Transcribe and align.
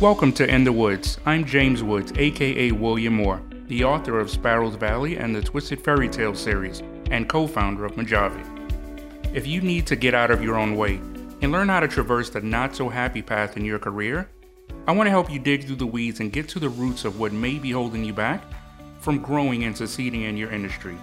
Welcome 0.00 0.32
to 0.32 0.48
In 0.48 0.64
the 0.64 0.72
Woods. 0.72 1.18
I'm 1.26 1.44
James 1.44 1.82
Woods, 1.82 2.10
aka 2.16 2.72
William 2.72 3.12
Moore, 3.12 3.42
the 3.66 3.84
author 3.84 4.18
of 4.18 4.30
Sparrows 4.30 4.74
Valley 4.76 5.18
and 5.18 5.36
the 5.36 5.42
Twisted 5.42 5.84
Fairy 5.84 6.08
Tale 6.08 6.34
series, 6.34 6.82
and 7.10 7.28
co 7.28 7.46
founder 7.46 7.84
of 7.84 7.98
Mojave. 7.98 8.40
If 9.34 9.46
you 9.46 9.60
need 9.60 9.86
to 9.88 9.96
get 9.96 10.14
out 10.14 10.30
of 10.30 10.42
your 10.42 10.56
own 10.56 10.74
way 10.74 10.94
and 11.42 11.52
learn 11.52 11.68
how 11.68 11.80
to 11.80 11.86
traverse 11.86 12.30
the 12.30 12.40
not 12.40 12.74
so 12.74 12.88
happy 12.88 13.20
path 13.20 13.58
in 13.58 13.64
your 13.66 13.78
career, 13.78 14.30
I 14.86 14.92
want 14.92 15.06
to 15.06 15.10
help 15.10 15.30
you 15.30 15.38
dig 15.38 15.66
through 15.66 15.76
the 15.76 15.86
weeds 15.86 16.20
and 16.20 16.32
get 16.32 16.48
to 16.48 16.58
the 16.58 16.70
roots 16.70 17.04
of 17.04 17.20
what 17.20 17.34
may 17.34 17.58
be 17.58 17.70
holding 17.70 18.02
you 18.02 18.14
back 18.14 18.42
from 19.00 19.18
growing 19.18 19.64
and 19.64 19.76
succeeding 19.76 20.22
in 20.22 20.38
your 20.38 20.50
industry. 20.50 20.96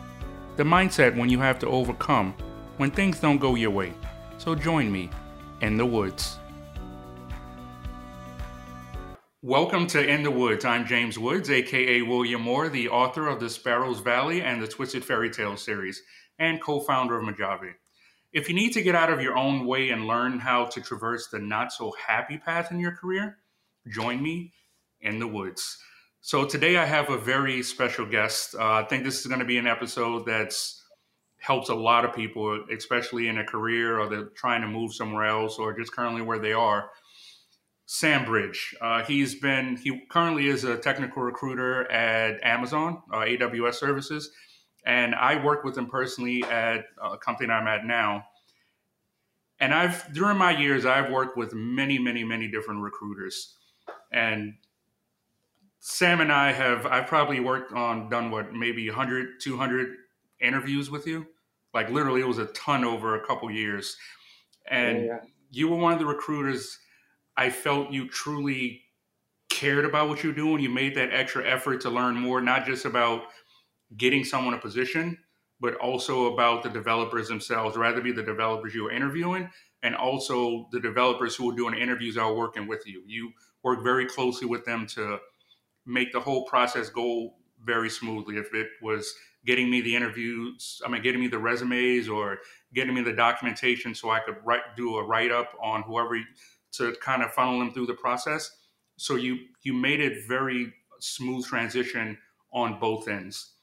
The 0.56 0.64
mindset 0.64 1.16
when 1.16 1.30
you 1.30 1.38
have 1.38 1.60
to 1.60 1.68
overcome 1.68 2.34
when 2.78 2.90
things 2.90 3.20
don't 3.20 3.38
go 3.38 3.54
your 3.54 3.70
way. 3.70 3.94
So 4.40 4.56
join 4.56 4.92
me 4.92 5.12
in 5.62 5.78
the 5.78 5.86
woods. 5.86 6.40
Welcome 9.48 9.88
to 9.88 10.06
In 10.06 10.24
the 10.24 10.30
Woods. 10.30 10.66
I'm 10.66 10.86
James 10.86 11.18
Woods, 11.18 11.50
aka 11.50 12.02
William 12.02 12.42
Moore, 12.42 12.68
the 12.68 12.90
author 12.90 13.30
of 13.30 13.40
the 13.40 13.50
Sparrows 13.50 14.02
Valley 14.02 14.42
and 14.42 14.62
the 14.62 14.68
Twisted 14.68 15.06
Fairy 15.06 15.30
Tale 15.30 15.56
series, 15.56 16.04
and 16.38 16.62
co 16.62 16.82
founder 16.82 17.18
of 17.18 17.24
Mojave. 17.24 17.70
If 18.34 18.50
you 18.50 18.56
need 18.56 18.74
to 18.74 18.82
get 18.82 18.94
out 18.94 19.10
of 19.10 19.22
your 19.22 19.38
own 19.38 19.66
way 19.66 19.88
and 19.92 20.06
learn 20.06 20.40
how 20.40 20.66
to 20.66 20.82
traverse 20.82 21.30
the 21.30 21.40
not 21.40 21.72
so 21.72 21.94
happy 22.08 22.38
path 22.38 22.74
in 22.74 22.82
your 22.82 22.92
career, 22.92 23.38
join 23.90 24.22
me 24.22 24.52
in 25.00 25.18
the 25.18 25.28
woods. 25.28 25.78
So 26.20 26.44
today 26.44 26.76
I 26.76 26.84
have 26.84 27.10
a 27.10 27.18
very 27.18 27.64
special 27.64 28.06
guest. 28.06 28.54
Uh, 28.54 28.70
I 28.70 28.84
think 28.84 29.06
this 29.06 29.22
is 29.22 29.28
going 29.28 29.40
to 29.40 29.46
be 29.46 29.58
an 29.58 29.66
episode 29.66 30.26
that's 30.26 30.84
helps 31.40 31.70
a 31.70 31.76
lot 31.76 32.04
of 32.04 32.14
people, 32.14 32.66
especially 32.70 33.30
in 33.30 33.38
a 33.38 33.46
career 33.46 33.98
or 33.98 34.10
they're 34.10 34.26
trying 34.26 34.60
to 34.60 34.68
move 34.68 34.94
somewhere 34.94 35.26
else 35.26 35.58
or 35.58 35.72
just 35.72 35.94
currently 35.94 36.22
where 36.22 36.40
they 36.40 36.52
are. 36.52 36.90
Sam 37.88 38.26
Bridge. 38.26 38.76
Uh, 38.82 39.02
he's 39.04 39.36
been, 39.36 39.78
he 39.78 40.02
currently 40.10 40.48
is 40.48 40.66
a 40.66 40.78
technical 40.78 41.24
recruiter 41.24 41.90
at 41.90 42.38
Amazon, 42.44 43.02
uh, 43.12 43.20
AWS 43.20 43.76
services. 43.76 44.30
And 44.86 45.16
I 45.16 45.42
work 45.42 45.64
with 45.64 45.78
him 45.78 45.88
personally 45.88 46.44
at 46.44 46.86
a 47.02 47.18
company 47.18 47.50
I'm 47.50 47.66
at 47.66 47.86
now. 47.86 48.26
And 49.60 49.74
I've, 49.74 50.14
during 50.14 50.38
my 50.38 50.52
years, 50.58 50.86
I've 50.86 51.10
worked 51.10 51.38
with 51.38 51.54
many, 51.54 51.98
many, 51.98 52.26
many 52.26 52.50
different 52.50 52.82
recruiters. 52.82 53.56
And 54.12 54.56
Sam 55.80 56.20
and 56.20 56.32
I 56.32 56.52
have, 56.52 56.86
I've 56.86 57.08
probably 57.08 57.40
worked 57.40 57.72
on, 57.72 58.10
done 58.10 58.32
what, 58.32 58.54
maybe 58.54 58.88
100, 58.90 59.40
200 59.40 59.96
interviews 60.42 60.92
with 60.92 61.08
you. 61.08 61.26
Like 61.74 61.90
literally, 61.90 62.20
it 62.20 62.28
was 62.28 62.38
a 62.38 62.48
ton 62.48 62.84
over 62.84 63.16
a 63.16 63.26
couple 63.26 63.50
years. 63.50 63.96
And 64.70 65.06
yeah, 65.06 65.06
yeah. 65.06 65.20
you 65.52 65.70
were 65.70 65.78
one 65.78 65.94
of 65.94 66.00
the 66.00 66.06
recruiters 66.06 66.78
I 67.38 67.50
felt 67.50 67.92
you 67.92 68.10
truly 68.10 68.82
cared 69.50 69.86
about 69.86 70.10
what 70.10 70.24
you're 70.24 70.34
doing. 70.34 70.62
You 70.62 70.70
made 70.70 70.96
that 70.96 71.14
extra 71.14 71.48
effort 71.48 71.82
to 71.82 71.90
learn 71.90 72.16
more, 72.16 72.42
not 72.42 72.66
just 72.66 72.86
about 72.86 73.24
getting 73.96 74.24
someone 74.24 74.54
a 74.54 74.58
position, 74.58 75.18
but 75.60 75.76
also 75.76 76.34
about 76.34 76.64
the 76.64 76.70
developers 76.70 77.28
themselves, 77.28 77.78
rather 77.78 78.02
be 78.02 78.12
the 78.12 78.24
developers 78.24 78.74
you 78.76 78.84
were 78.84 78.92
interviewing 78.92 79.50
and 79.84 79.96
also 79.96 80.68
the 80.72 80.80
developers 80.80 81.36
who 81.36 81.48
were 81.48 81.56
doing 81.56 81.76
interviews 81.76 82.18
are 82.18 82.34
working 82.34 82.68
with 82.68 82.86
you. 82.86 83.04
You 83.06 83.32
work 83.64 83.84
very 83.84 84.06
closely 84.06 84.48
with 84.48 84.66
them 84.66 84.86
to 84.88 85.20
make 85.86 86.12
the 86.12 86.20
whole 86.20 86.46
process 86.46 86.90
go 86.90 87.36
very 87.64 87.90
smoothly. 87.90 88.38
If 88.38 88.54
it 88.54 88.68
was 88.82 89.14
getting 89.46 89.70
me 89.70 89.82
the 89.82 89.96
interviews, 89.96 90.82
I 90.86 90.90
mean, 90.90 91.02
getting 91.02 91.22
me 91.22 91.28
the 91.28 91.40
resumes 91.40 92.10
or 92.10 92.40
getting 92.74 92.94
me 92.94 93.02
the 93.02 93.14
documentation 93.14 93.96
so 93.96 94.10
I 94.10 94.20
could 94.20 94.38
write, 94.44 94.76
do 94.76 94.98
a 94.98 95.04
write 95.06 95.32
up 95.32 95.54
on 95.62 95.84
whoever 95.84 96.20
to 96.78 96.96
kind 97.02 97.24
of 97.24 97.32
funnel 97.34 97.60
them 97.60 97.72
through 97.74 97.88
the 97.88 97.94
process. 97.94 98.52
So 98.98 99.16
you 99.16 99.40
you 99.64 99.74
made 99.74 100.00
it 100.00 100.28
very 100.28 100.74
smooth 101.00 101.46
transition 101.46 102.18
on 102.52 102.80
both 102.80 103.08
ends. 103.08 103.54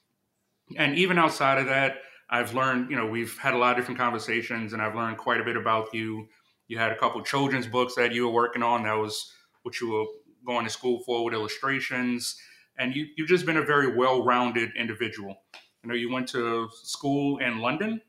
And 0.77 0.97
even 0.97 1.19
outside 1.19 1.59
of 1.59 1.67
that, 1.67 1.97
I've 2.30 2.55
learned, 2.55 2.91
you 2.91 2.97
know, 2.97 3.07
we've 3.07 3.36
had 3.39 3.55
a 3.55 3.58
lot 3.58 3.73
of 3.73 3.77
different 3.77 3.98
conversations 3.98 4.73
and 4.73 4.80
I've 4.80 4.95
learned 4.95 5.19
quite 5.19 5.41
a 5.41 5.45
bit 5.45 5.57
about 5.57 5.92
you. 5.92 6.29
You 6.69 6.79
had 6.79 6.92
a 6.92 6.97
couple 6.97 7.20
children's 7.23 7.67
books 7.67 7.95
that 7.97 8.13
you 8.13 8.27
were 8.27 8.33
working 8.33 8.63
on. 8.63 8.85
That 8.85 8.95
was 8.95 9.33
what 9.63 9.81
you 9.81 9.91
were 9.91 10.07
going 10.46 10.64
to 10.64 10.70
school 10.70 11.01
for 11.05 11.25
with 11.25 11.35
illustrations. 11.35 12.36
And 12.79 12.95
you, 12.95 13.07
you've 13.17 13.29
just 13.29 13.46
been 13.46 13.58
a 13.58 13.63
very 13.63 13.95
well 13.95 14.25
rounded 14.25 14.70
individual. 14.77 15.36
You 15.83 15.91
know, 15.91 15.95
you 15.95 16.11
went 16.11 16.29
to 16.29 16.69
school 16.73 17.39
in 17.39 17.58
London. 17.58 18.01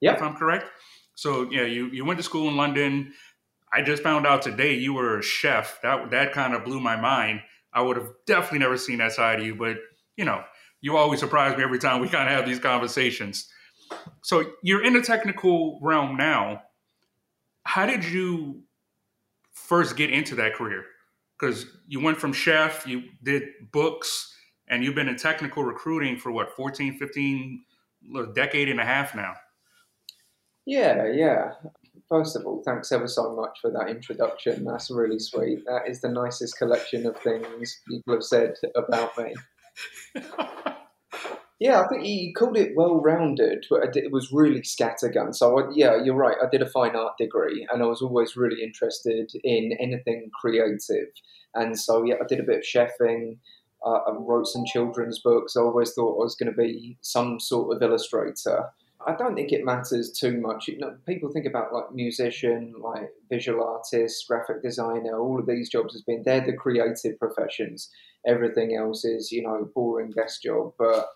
Yeah. 0.00 0.14
If 0.14 0.22
I'm 0.22 0.36
correct. 0.36 0.66
So, 1.14 1.50
yeah, 1.50 1.64
you, 1.64 1.86
you 1.88 2.04
went 2.04 2.18
to 2.18 2.22
school 2.22 2.48
in 2.48 2.56
London. 2.56 3.12
I 3.72 3.82
just 3.82 4.02
found 4.02 4.26
out 4.26 4.42
today 4.42 4.74
you 4.74 4.94
were 4.94 5.18
a 5.18 5.22
chef. 5.22 5.80
That 5.82 6.10
that 6.10 6.32
kind 6.32 6.54
of 6.54 6.64
blew 6.64 6.80
my 6.80 6.96
mind. 6.96 7.40
I 7.72 7.82
would 7.82 7.96
have 7.96 8.08
definitely 8.26 8.58
never 8.58 8.76
seen 8.76 8.98
that 8.98 9.12
side 9.12 9.40
of 9.40 9.46
you, 9.46 9.54
but 9.54 9.76
you 10.16 10.24
know, 10.24 10.42
you 10.80 10.96
always 10.96 11.20
surprise 11.20 11.56
me 11.56 11.62
every 11.62 11.78
time 11.78 12.00
we 12.00 12.08
kind 12.08 12.28
of 12.28 12.34
have 12.34 12.46
these 12.46 12.58
conversations. 12.58 13.48
So 14.22 14.44
you're 14.62 14.84
in 14.84 14.94
the 14.94 15.02
technical 15.02 15.78
realm 15.82 16.16
now. 16.16 16.62
How 17.64 17.86
did 17.86 18.04
you 18.04 18.62
first 19.52 19.96
get 19.96 20.10
into 20.10 20.34
that 20.36 20.54
career? 20.54 20.84
Because 21.38 21.66
you 21.86 22.00
went 22.00 22.18
from 22.18 22.32
chef, 22.32 22.86
you 22.86 23.04
did 23.22 23.44
books, 23.72 24.34
and 24.68 24.84
you've 24.84 24.94
been 24.94 25.08
in 25.08 25.16
technical 25.16 25.64
recruiting 25.64 26.16
for 26.16 26.30
what, 26.30 26.54
14, 26.54 26.98
15, 26.98 27.64
a 28.16 28.26
decade 28.26 28.68
and 28.68 28.80
a 28.80 28.84
half 28.84 29.14
now. 29.14 29.34
Yeah, 30.66 31.06
yeah. 31.06 31.52
First 32.10 32.34
of 32.34 32.44
all, 32.44 32.60
thanks 32.64 32.90
ever 32.90 33.06
so 33.06 33.36
much 33.36 33.60
for 33.62 33.70
that 33.70 33.88
introduction. 33.88 34.64
That's 34.64 34.90
really 34.90 35.20
sweet. 35.20 35.60
That 35.66 35.82
is 35.88 36.00
the 36.00 36.08
nicest 36.08 36.58
collection 36.58 37.06
of 37.06 37.16
things 37.18 37.80
people 37.88 38.14
have 38.14 38.24
said 38.24 38.54
about 38.74 39.16
me. 39.16 39.32
yeah, 41.60 41.80
I 41.80 41.86
think 41.86 42.04
you 42.04 42.34
called 42.34 42.56
it 42.56 42.72
well-rounded, 42.74 43.64
but 43.70 43.94
it 43.94 44.10
was 44.10 44.32
really 44.32 44.62
scattergun. 44.62 45.32
So 45.36 45.60
I, 45.60 45.70
yeah, 45.72 46.02
you're 46.02 46.16
right. 46.16 46.36
I 46.42 46.48
did 46.50 46.62
a 46.62 46.68
fine 46.68 46.96
art 46.96 47.16
degree, 47.16 47.64
and 47.70 47.80
I 47.80 47.86
was 47.86 48.02
always 48.02 48.36
really 48.36 48.60
interested 48.60 49.30
in 49.44 49.76
anything 49.78 50.30
creative. 50.40 51.12
And 51.54 51.78
so 51.78 52.02
yeah, 52.04 52.16
I 52.20 52.26
did 52.26 52.40
a 52.40 52.44
bit 52.44 52.58
of 52.58 52.64
chefing. 52.64 53.36
Uh, 53.86 54.00
I 54.08 54.16
wrote 54.18 54.48
some 54.48 54.64
children's 54.66 55.20
books. 55.20 55.56
I 55.56 55.60
always 55.60 55.92
thought 55.92 56.20
I 56.20 56.24
was 56.24 56.34
going 56.34 56.50
to 56.50 56.58
be 56.58 56.98
some 57.02 57.38
sort 57.38 57.76
of 57.76 57.82
illustrator. 57.82 58.64
I 59.06 59.14
don't 59.14 59.34
think 59.34 59.52
it 59.52 59.64
matters 59.64 60.10
too 60.10 60.40
much. 60.40 60.68
You 60.68 60.78
know, 60.78 60.96
people 61.06 61.30
think 61.30 61.46
about 61.46 61.72
like 61.72 61.92
musician, 61.92 62.74
like 62.78 63.10
visual 63.30 63.64
artist, 63.64 64.26
graphic 64.28 64.62
designer. 64.62 65.18
All 65.18 65.38
of 65.38 65.46
these 65.46 65.70
jobs 65.70 65.94
has 65.94 66.02
been 66.02 66.22
they're 66.22 66.44
the 66.44 66.52
creative 66.52 67.18
professions. 67.18 67.90
Everything 68.26 68.76
else 68.76 69.04
is 69.04 69.32
you 69.32 69.42
know 69.42 69.70
boring 69.74 70.10
desk 70.10 70.42
job, 70.42 70.74
but 70.78 71.08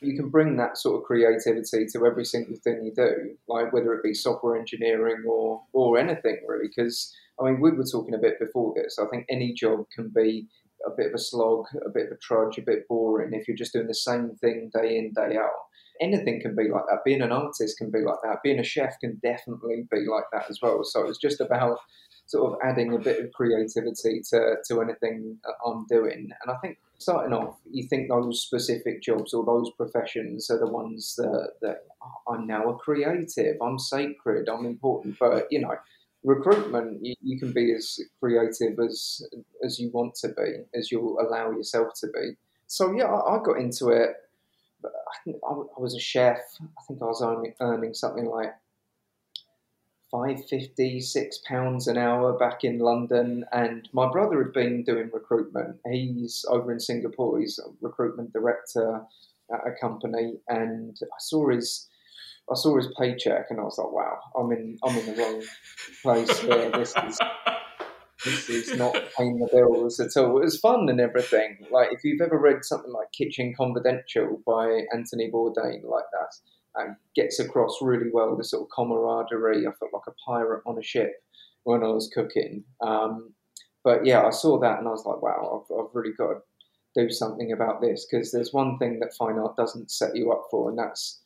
you 0.00 0.16
can 0.16 0.30
bring 0.30 0.56
that 0.56 0.78
sort 0.78 0.96
of 0.96 1.04
creativity 1.04 1.86
to 1.86 2.06
every 2.06 2.24
single 2.24 2.56
thing 2.56 2.84
you 2.84 2.92
do, 2.94 3.36
like 3.48 3.72
whether 3.72 3.94
it 3.94 4.02
be 4.02 4.14
software 4.14 4.56
engineering 4.56 5.24
or 5.26 5.62
or 5.72 5.96
anything 5.98 6.40
really. 6.46 6.68
Because 6.68 7.14
I 7.40 7.44
mean, 7.44 7.60
we 7.60 7.70
were 7.70 7.84
talking 7.84 8.14
a 8.14 8.18
bit 8.18 8.40
before 8.40 8.74
this. 8.74 8.98
I 8.98 9.06
think 9.06 9.26
any 9.28 9.52
job 9.52 9.86
can 9.94 10.08
be 10.08 10.48
a 10.84 10.90
bit 10.90 11.08
of 11.08 11.14
a 11.14 11.18
slog, 11.18 11.66
a 11.86 11.88
bit 11.88 12.06
of 12.06 12.12
a 12.12 12.16
trudge, 12.16 12.58
a 12.58 12.62
bit 12.62 12.88
boring 12.88 13.32
if 13.32 13.46
you're 13.46 13.56
just 13.56 13.72
doing 13.72 13.86
the 13.86 13.94
same 13.94 14.34
thing 14.40 14.70
day 14.74 14.98
in 14.98 15.12
day 15.12 15.36
out 15.36 15.67
anything 16.00 16.40
can 16.40 16.54
be 16.54 16.68
like 16.68 16.84
that. 16.88 17.04
Being 17.04 17.22
an 17.22 17.32
artist 17.32 17.78
can 17.78 17.90
be 17.90 18.00
like 18.00 18.18
that. 18.22 18.42
Being 18.42 18.58
a 18.58 18.64
chef 18.64 18.98
can 19.00 19.20
definitely 19.22 19.86
be 19.90 20.06
like 20.06 20.24
that 20.32 20.46
as 20.48 20.60
well. 20.62 20.84
So 20.84 21.06
it's 21.08 21.18
just 21.18 21.40
about 21.40 21.78
sort 22.26 22.52
of 22.52 22.58
adding 22.62 22.94
a 22.94 22.98
bit 22.98 23.24
of 23.24 23.32
creativity 23.32 24.20
to, 24.30 24.56
to 24.68 24.82
anything 24.82 25.38
I'm 25.64 25.86
doing. 25.86 26.28
And 26.42 26.50
I 26.50 26.56
think 26.58 26.78
starting 26.98 27.32
off, 27.32 27.56
you 27.70 27.88
think 27.88 28.08
those 28.08 28.42
specific 28.42 29.02
jobs 29.02 29.32
or 29.32 29.44
those 29.46 29.70
professions 29.76 30.50
are 30.50 30.58
the 30.58 30.70
ones 30.70 31.14
that, 31.16 31.52
that 31.62 31.84
I'm 32.28 32.46
now 32.46 32.68
a 32.68 32.76
creative, 32.76 33.56
I'm 33.62 33.78
sacred, 33.78 34.48
I'm 34.48 34.66
important. 34.66 35.16
But, 35.18 35.46
you 35.50 35.60
know, 35.60 35.74
recruitment, 36.22 36.98
you, 37.02 37.14
you 37.22 37.38
can 37.38 37.52
be 37.52 37.72
as 37.72 37.98
creative 38.20 38.78
as, 38.78 39.22
as 39.64 39.78
you 39.78 39.90
want 39.92 40.14
to 40.16 40.28
be, 40.28 40.64
as 40.74 40.92
you'll 40.92 41.18
allow 41.20 41.50
yourself 41.50 41.88
to 42.00 42.08
be. 42.08 42.32
So, 42.66 42.92
yeah, 42.92 43.06
I, 43.06 43.36
I 43.36 43.42
got 43.42 43.58
into 43.58 43.88
it 43.88 44.10
I 44.92 45.24
think 45.24 45.36
I, 45.48 45.80
was 45.80 45.94
a 45.94 46.00
chef. 46.00 46.38
I 46.60 46.82
think 46.86 47.02
I 47.02 47.06
was 47.06 47.22
only 47.22 47.54
earning 47.60 47.94
something 47.94 48.26
like 48.26 48.54
five 50.10 50.44
fifty, 50.48 51.00
six 51.00 51.38
pounds 51.46 51.86
an 51.86 51.98
hour 51.98 52.32
back 52.38 52.64
in 52.64 52.78
London. 52.78 53.44
And 53.52 53.88
my 53.92 54.10
brother 54.10 54.42
had 54.42 54.52
been 54.52 54.84
doing 54.84 55.10
recruitment. 55.12 55.76
He's 55.90 56.44
over 56.48 56.72
in 56.72 56.80
Singapore. 56.80 57.38
He's 57.40 57.58
a 57.58 57.70
recruitment 57.80 58.32
director 58.32 59.02
at 59.52 59.66
a 59.66 59.72
company, 59.80 60.34
and 60.48 60.96
I 61.02 61.18
saw 61.18 61.50
his. 61.50 61.88
I 62.50 62.54
saw 62.54 62.76
his 62.78 62.88
paycheck 62.98 63.48
and 63.50 63.60
I 63.60 63.64
was 63.64 63.76
like, 63.76 63.92
"Wow, 63.92 64.18
I'm 64.34 64.50
in 64.52 64.78
I'm 64.82 64.96
in 64.96 65.06
the 65.06 65.22
wrong 65.22 65.42
place 66.02 66.38
here. 66.38 66.70
This 66.70 66.94
is 67.06 67.18
this 68.24 68.48
is 68.48 68.76
not 68.76 68.96
paying 69.16 69.38
the 69.38 69.48
bills 69.52 70.00
at 70.00 70.16
all. 70.16 70.38
It 70.38 70.44
was 70.44 70.58
fun 70.58 70.88
and 70.88 71.00
everything. 71.00 71.58
Like 71.70 71.92
if 71.92 72.02
you've 72.04 72.20
ever 72.20 72.38
read 72.38 72.64
something 72.64 72.92
like 72.92 73.12
Kitchen 73.12 73.54
Confidential 73.56 74.42
by 74.46 74.82
Anthony 74.92 75.30
Bourdain, 75.30 75.84
like 75.84 76.04
that, 76.12 76.34
and 76.74 76.96
gets 77.14 77.38
across 77.38 77.78
really 77.80 78.10
well 78.12 78.36
the 78.36 78.44
sort 78.44 78.62
of 78.62 78.68
camaraderie. 78.74 79.66
I 79.66 79.72
felt 79.78 79.92
like 79.92 80.02
a 80.08 80.12
pirate 80.26 80.62
on 80.66 80.78
a 80.78 80.82
ship 80.82 81.12
when 81.64 81.82
I 81.82 81.88
was 81.88 82.10
cooking. 82.12 82.64
Um, 82.80 83.34
but 83.84 84.04
yeah, 84.04 84.24
I 84.24 84.30
saw 84.30 84.58
that 84.60 84.78
and 84.78 84.88
I 84.88 84.90
was 84.90 85.04
like, 85.04 85.22
wow, 85.22 85.64
I've, 85.70 85.76
I've 85.76 85.94
really 85.94 86.14
got 86.16 86.28
to 86.28 86.40
do 86.94 87.10
something 87.10 87.52
about 87.52 87.80
this 87.80 88.06
because 88.10 88.32
there's 88.32 88.52
one 88.52 88.78
thing 88.78 88.98
that 89.00 89.14
fine 89.14 89.38
art 89.38 89.56
doesn't 89.56 89.90
set 89.90 90.16
you 90.16 90.32
up 90.32 90.44
for, 90.50 90.68
and 90.70 90.78
that's 90.78 91.20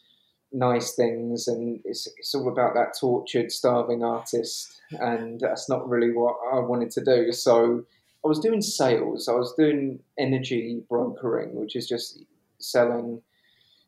nice 0.53 0.95
things. 0.95 1.49
And 1.49 1.81
it's, 1.85 2.07
it's 2.19 2.35
all 2.35 2.49
about 2.49 2.75
that 2.75 2.95
tortured, 2.99 3.51
starving 3.51 4.03
artist. 4.03 4.81
And 4.91 5.41
that's 5.41 5.69
not 5.69 5.89
really 5.89 6.13
what 6.13 6.37
I 6.53 6.59
wanted 6.59 6.91
to 6.93 7.05
do. 7.05 7.33
So 7.33 7.85
I 8.25 8.29
was 8.29 8.39
doing 8.39 8.63
sales, 8.63 9.29
I 9.29 9.33
was 9.33 9.55
doing 9.55 10.01
energy 10.19 10.83
brokering, 10.89 11.55
which 11.55 11.75
is 11.75 11.89
just 11.89 12.23
selling 12.59 13.21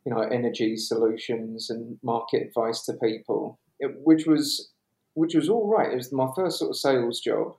you 0.05 0.13
know 0.13 0.21
energy 0.21 0.77
solutions 0.77 1.71
and 1.71 1.99
market 2.03 2.43
advice 2.43 2.83
to 2.83 2.93
people, 2.95 3.59
it, 3.81 3.93
which 4.05 4.27
was 4.27 4.71
which 5.15 5.35
was 5.35 5.49
all 5.49 5.69
right. 5.69 5.93
It 5.93 5.97
was 5.97 6.13
my 6.13 6.29
first 6.35 6.59
sort 6.59 6.71
of 6.71 6.77
sales 6.77 7.21
job, 7.21 7.57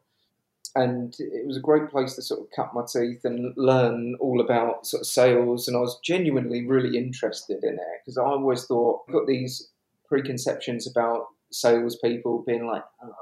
and 0.75 1.15
it 1.19 1.47
was 1.47 1.57
a 1.57 1.61
great 1.61 1.89
place 1.89 2.15
to 2.15 2.21
sort 2.21 2.41
of 2.41 2.47
cut 2.55 2.73
my 2.73 2.83
teeth 2.85 3.23
and 3.23 3.53
learn 3.55 4.15
all 4.19 4.41
about 4.41 4.85
sort 4.85 5.01
of 5.01 5.07
sales. 5.07 5.67
And 5.67 5.77
I 5.77 5.79
was 5.79 5.99
genuinely 6.03 6.67
really 6.67 6.97
interested 6.97 7.63
in 7.63 7.75
it 7.75 8.01
because 8.03 8.17
I 8.17 8.23
always 8.23 8.65
thought 8.65 9.03
I've 9.07 9.13
got 9.13 9.27
these 9.27 9.69
preconceptions 10.07 10.87
about 10.89 11.27
salespeople 11.51 12.43
being 12.45 12.67
like. 12.67 12.83
Oh, 13.03 13.13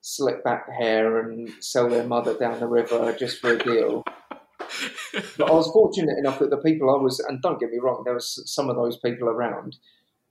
slick 0.00 0.42
back 0.42 0.72
hair 0.72 1.18
and 1.18 1.50
sell 1.60 1.88
their 1.88 2.06
mother 2.06 2.32
down 2.32 2.60
the 2.60 2.66
river 2.66 3.14
just 3.18 3.40
for 3.40 3.50
a 3.50 3.58
deal 3.58 4.02
but 5.36 5.50
I 5.50 5.52
was 5.52 5.70
fortunate 5.70 6.18
enough 6.18 6.38
that 6.38 6.50
the 6.50 6.58
people 6.58 6.90
I 6.90 7.02
was, 7.02 7.20
and 7.20 7.40
don't 7.42 7.60
get 7.60 7.70
me 7.70 7.78
wrong, 7.78 8.02
there 8.04 8.14
was 8.14 8.42
some 8.46 8.68
of 8.68 8.76
those 8.76 8.98
people 8.98 9.28
around, 9.28 9.76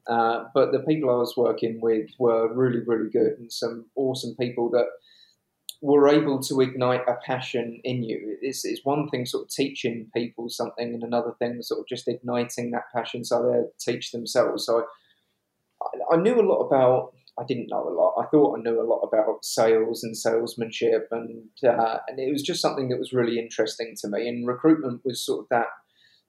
uh, 0.08 0.46
but 0.54 0.72
the 0.72 0.80
people 0.80 1.10
I 1.10 1.18
was 1.18 1.36
working 1.36 1.80
with 1.82 2.10
were 2.20 2.54
really, 2.54 2.82
really 2.86 3.10
good 3.10 3.34
and 3.40 3.52
some 3.52 3.86
awesome 3.96 4.36
people 4.40 4.70
that 4.72 4.88
were 5.82 6.08
able 6.08 6.42
to 6.42 6.62
ignite 6.62 7.08
a 7.08 7.16
passion 7.26 7.80
in 7.84 8.04
you. 8.04 8.38
It's, 8.42 8.66
it's 8.66 8.84
one 8.84 9.10
thing 9.10 9.26
sort 9.26 9.44
of 9.44 9.50
teaching 9.50 10.10
people 10.14 10.50
something, 10.50 10.94
and 10.94 11.04
another 11.04 11.34
thing 11.40 11.62
sort 11.62 11.82
of 11.82 11.88
just 11.88 12.08
igniting 12.08 12.72
that 12.72 12.92
passion 12.94 13.24
so 13.24 13.44
they 13.44 13.92
teach 13.92 14.12
themselves. 14.12 14.66
So 14.66 14.86
I, 15.82 16.16
I 16.16 16.18
knew 16.18 16.40
a 16.40 16.50
lot 16.50 16.66
about 16.66 17.14
I 17.40 17.44
didn't 17.44 17.70
know 17.70 17.88
a 17.88 17.94
lot. 17.94 18.16
I 18.18 18.26
thought 18.28 18.58
I 18.58 18.62
knew 18.62 18.82
a 18.82 18.90
lot 18.90 19.02
about 19.02 19.46
sales 19.46 20.04
and 20.04 20.18
salesmanship, 20.18 21.08
and 21.12 21.50
uh, 21.64 22.00
and 22.08 22.20
it 22.20 22.32
was 22.32 22.42
just 22.42 22.62
something 22.62 22.90
that 22.90 23.00
was 23.00 23.14
really 23.14 23.38
interesting 23.38 23.94
to 24.02 24.08
me. 24.08 24.28
And 24.28 24.48
recruitment 24.48 25.02
was 25.06 25.24
sort 25.24 25.42
of 25.42 25.50
that 25.50 25.68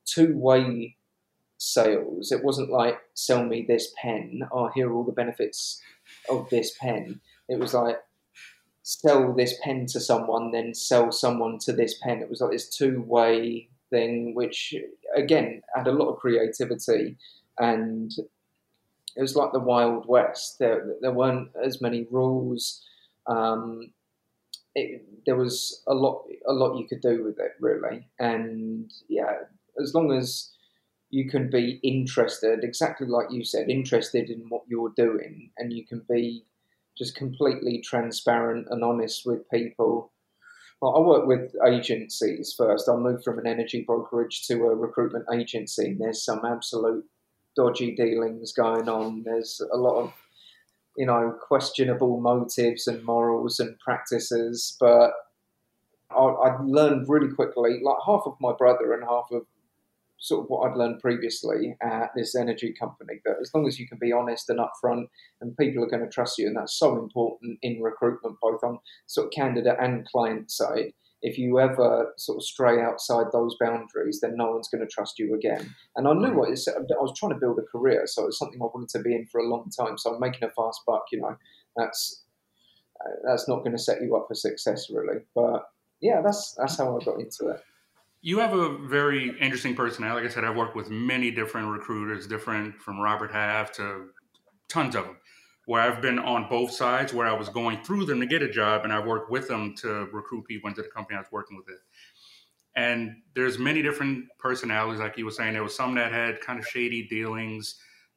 two 0.05 0.37
way 0.37 0.97
sales. 1.57 2.31
It 2.31 2.45
wasn't 2.45 2.71
like 2.71 2.99
sell 3.15 3.45
me 3.45 3.65
this 3.67 3.93
pen. 4.01 4.43
Oh, 4.53 4.71
here 4.75 4.91
are 4.91 4.93
all 4.93 5.05
the 5.05 5.13
benefits 5.13 5.81
of 6.31 6.49
this 6.51 6.77
pen. 6.79 7.21
It 7.49 7.59
was 7.59 7.73
like 7.73 7.97
sell 8.83 9.35
this 9.35 9.55
pen 9.63 9.87
to 9.87 10.01
someone, 10.01 10.51
then 10.51 10.75
sell 10.75 11.13
someone 11.13 11.59
to 11.59 11.73
this 11.73 11.99
pen. 12.03 12.23
It 12.23 12.31
was 12.31 12.41
like 12.41 12.53
this 12.53 12.69
two 12.69 13.03
way 13.03 13.69
thing, 13.91 14.35
which 14.35 14.75
again 15.17 15.63
had 15.75 15.87
a 15.87 15.93
lot 15.93 16.09
of 16.09 16.19
creativity 16.19 17.17
and 17.59 18.13
it 19.17 19.23
was 19.23 19.35
like 19.35 19.53
the 19.53 19.59
Wild 19.59 20.07
West. 20.07 20.59
There, 20.59 20.95
there 21.01 21.13
weren't 21.13 21.51
as 21.63 21.81
many 21.81 22.07
rules. 22.11 22.85
Um, 23.27 23.93
it, 24.75 25.05
there 25.27 25.37
was 25.37 25.83
a 25.89 25.95
lot, 25.95 26.25
a 26.47 26.53
lot 26.53 26.79
you 26.79 26.87
could 26.87 27.01
do 27.01 27.25
with 27.25 27.39
it, 27.41 27.53
really. 27.59 28.07
And 28.21 28.93
yeah, 29.09 29.39
as 29.83 29.93
long 29.93 30.13
as 30.13 30.51
you 31.11 31.29
can 31.29 31.51
be 31.51 31.81
interested, 31.83 32.63
exactly 32.63 33.09
like 33.09 33.33
you 33.33 33.45
said, 33.45 33.69
interested 33.69 34.31
in 34.31 34.49
what 34.51 34.63
you're 34.69 34.93
doing, 34.97 35.51
and 35.59 35.73
you 35.73 35.85
can 35.85 36.05
be 36.09 36.45
just 36.99 37.15
completely 37.15 37.81
transparent 37.81 38.67
and 38.71 38.83
honest 38.83 39.23
with 39.25 39.49
people. 39.51 40.13
Well, 40.81 40.97
I 40.97 41.01
work 41.01 41.27
with 41.27 41.55
agencies 41.67 42.55
first. 42.57 42.89
I 42.89 42.97
moved 42.97 43.25
from 43.25 43.39
an 43.39 43.47
energy 43.47 43.85
brokerage 43.87 44.47
to 44.47 44.55
a 44.67 44.75
recruitment 44.75 45.27
agency. 45.33 45.87
And 45.87 46.01
there's 46.01 46.25
some 46.25 46.45
absolute 46.45 47.05
dodgy 47.57 47.95
dealings 47.95 48.53
going 48.53 48.89
on. 48.89 49.23
There's 49.25 49.61
a 49.73 49.77
lot 49.77 50.01
of 50.03 50.13
you 50.97 51.07
know 51.07 51.37
questionable 51.41 52.21
motives 52.21 52.87
and 52.89 53.05
morals 53.05 53.61
and 53.61 53.79
practices, 53.79 54.77
but 54.81 55.13
I, 56.11 56.23
I 56.23 56.63
learned 56.63 57.09
really 57.09 57.33
quickly. 57.33 57.81
Like 57.83 57.99
half 58.05 58.23
of 58.27 58.37
my 58.41 58.53
brother 58.53 58.93
and 58.93 59.05
half 59.05 59.27
of 59.33 59.43
sort 60.19 60.45
of 60.45 60.51
what 60.51 60.69
I'd 60.69 60.77
learned 60.77 61.01
previously 61.01 61.77
at 61.83 62.11
this 62.15 62.35
energy 62.35 62.75
company. 62.79 63.21
That 63.25 63.37
as 63.41 63.51
long 63.55 63.67
as 63.67 63.79
you 63.79 63.89
can 63.89 63.99
be 63.99 64.13
honest 64.13 64.51
and 64.51 64.59
upfront, 64.59 65.07
and 65.41 65.57
people 65.57 65.83
are 65.85 65.91
going 65.91 66.05
to 66.05 66.11
trust 66.11 66.39
you, 66.39 66.47
and 66.47 66.57
that's 66.57 66.79
so 66.79 66.99
important 66.99 67.59
in 67.63 67.81
recruitment, 67.81 68.37
both 68.41 68.63
on 68.63 68.79
sort 69.07 69.27
of 69.27 69.33
candidate 69.33 69.77
and 69.81 70.07
client 70.07 70.51
side 70.51 70.93
if 71.23 71.37
you 71.37 71.59
ever 71.59 72.13
sort 72.17 72.37
of 72.37 72.45
stray 72.45 72.81
outside 72.81 73.27
those 73.33 73.57
boundaries, 73.59 74.21
then 74.21 74.37
no 74.37 74.53
one's 74.53 74.69
going 74.69 74.87
to 74.87 74.93
trust 74.93 75.19
you 75.19 75.35
again. 75.35 75.75
And 75.97 76.07
I 76.07 76.13
knew 76.13 76.33
what 76.33 76.51
it 76.51 76.59
said. 76.59 76.75
I 76.77 77.03
was 77.03 77.19
trying 77.19 77.33
to 77.33 77.41
build 77.41 77.59
a 77.59 77.63
career, 77.63 78.07
so 78.07 78.27
it's 78.27 78.39
something 78.39 78.61
I 78.63 78.67
wanted 78.67 78.91
to 78.91 79.01
be 79.01 79.15
in 79.15 79.27
for 79.27 79.41
a 79.41 79.49
long 79.49 79.69
time. 79.71 79.99
So 79.99 80.15
I'm 80.15 80.21
making 80.21 80.45
a 80.45 80.51
fast 80.51 80.83
buck, 80.87 81.07
you 81.11 81.21
know, 81.21 81.37
that's 81.77 82.25
uh, 83.05 83.11
that's 83.25 83.49
not 83.49 83.59
going 83.59 83.73
to 83.73 83.83
set 83.83 84.03
you 84.03 84.17
up 84.17 84.27
for 84.29 84.35
success, 84.35 84.89
really. 84.91 85.21
But 85.35 85.69
yeah, 86.01 86.21
that's 86.23 86.55
that's 86.57 86.79
how 86.79 86.97
I 86.97 87.05
got 87.05 87.21
into 87.21 87.49
it. 87.49 87.63
You 88.21 88.39
have 88.41 88.53
a 88.53 88.77
very 88.79 89.39
interesting 89.41 89.75
personality. 89.75 90.23
Like 90.23 90.31
I 90.31 90.35
said, 90.35 90.45
I've 90.45 90.57
worked 90.57 90.75
with 90.75 90.91
many 90.91 91.31
different 91.31 91.69
recruiters, 91.69 92.27
different 92.27 92.81
from 92.81 92.99
Robert 92.99 93.31
Half 93.31 93.73
to 93.73 94.09
tons 94.69 94.97
of 94.97 95.05
them 95.05 95.17
where 95.69 95.83
I've 95.83 96.01
been 96.01 96.19
on 96.19 96.49
both 96.49 96.71
sides, 96.71 97.13
where 97.13 97.27
I 97.27 97.35
was 97.35 97.51
going 97.51 97.85
through 97.85 98.07
them 98.07 98.21
to 98.21 98.27
get 98.27 98.41
a 98.41 98.49
job, 98.49 98.85
and 98.85 98.93
I've 98.93 99.05
worked 99.05 99.31
with 99.31 99.49
them 99.49 99.75
to 99.83 100.09
recruit 100.15 100.47
people 100.47 100.71
into 100.71 100.81
the 100.81 100.89
company 100.89 101.19
I 101.19 101.21
was 101.21 101.31
working 101.31 101.59
with. 101.59 101.69
It. 101.69 101.79
And 102.75 103.17
there's 103.35 103.59
many 103.59 103.83
different 103.83 104.29
personalities, 104.39 104.99
like 104.99 105.19
you 105.19 105.27
were 105.27 105.31
saying. 105.31 105.53
There 105.53 105.63
was 105.63 105.77
some 105.77 105.95
that 105.97 106.11
had 106.11 106.41
kind 106.41 106.59
of 106.59 106.67
shady 106.67 107.07
dealings. 107.07 107.75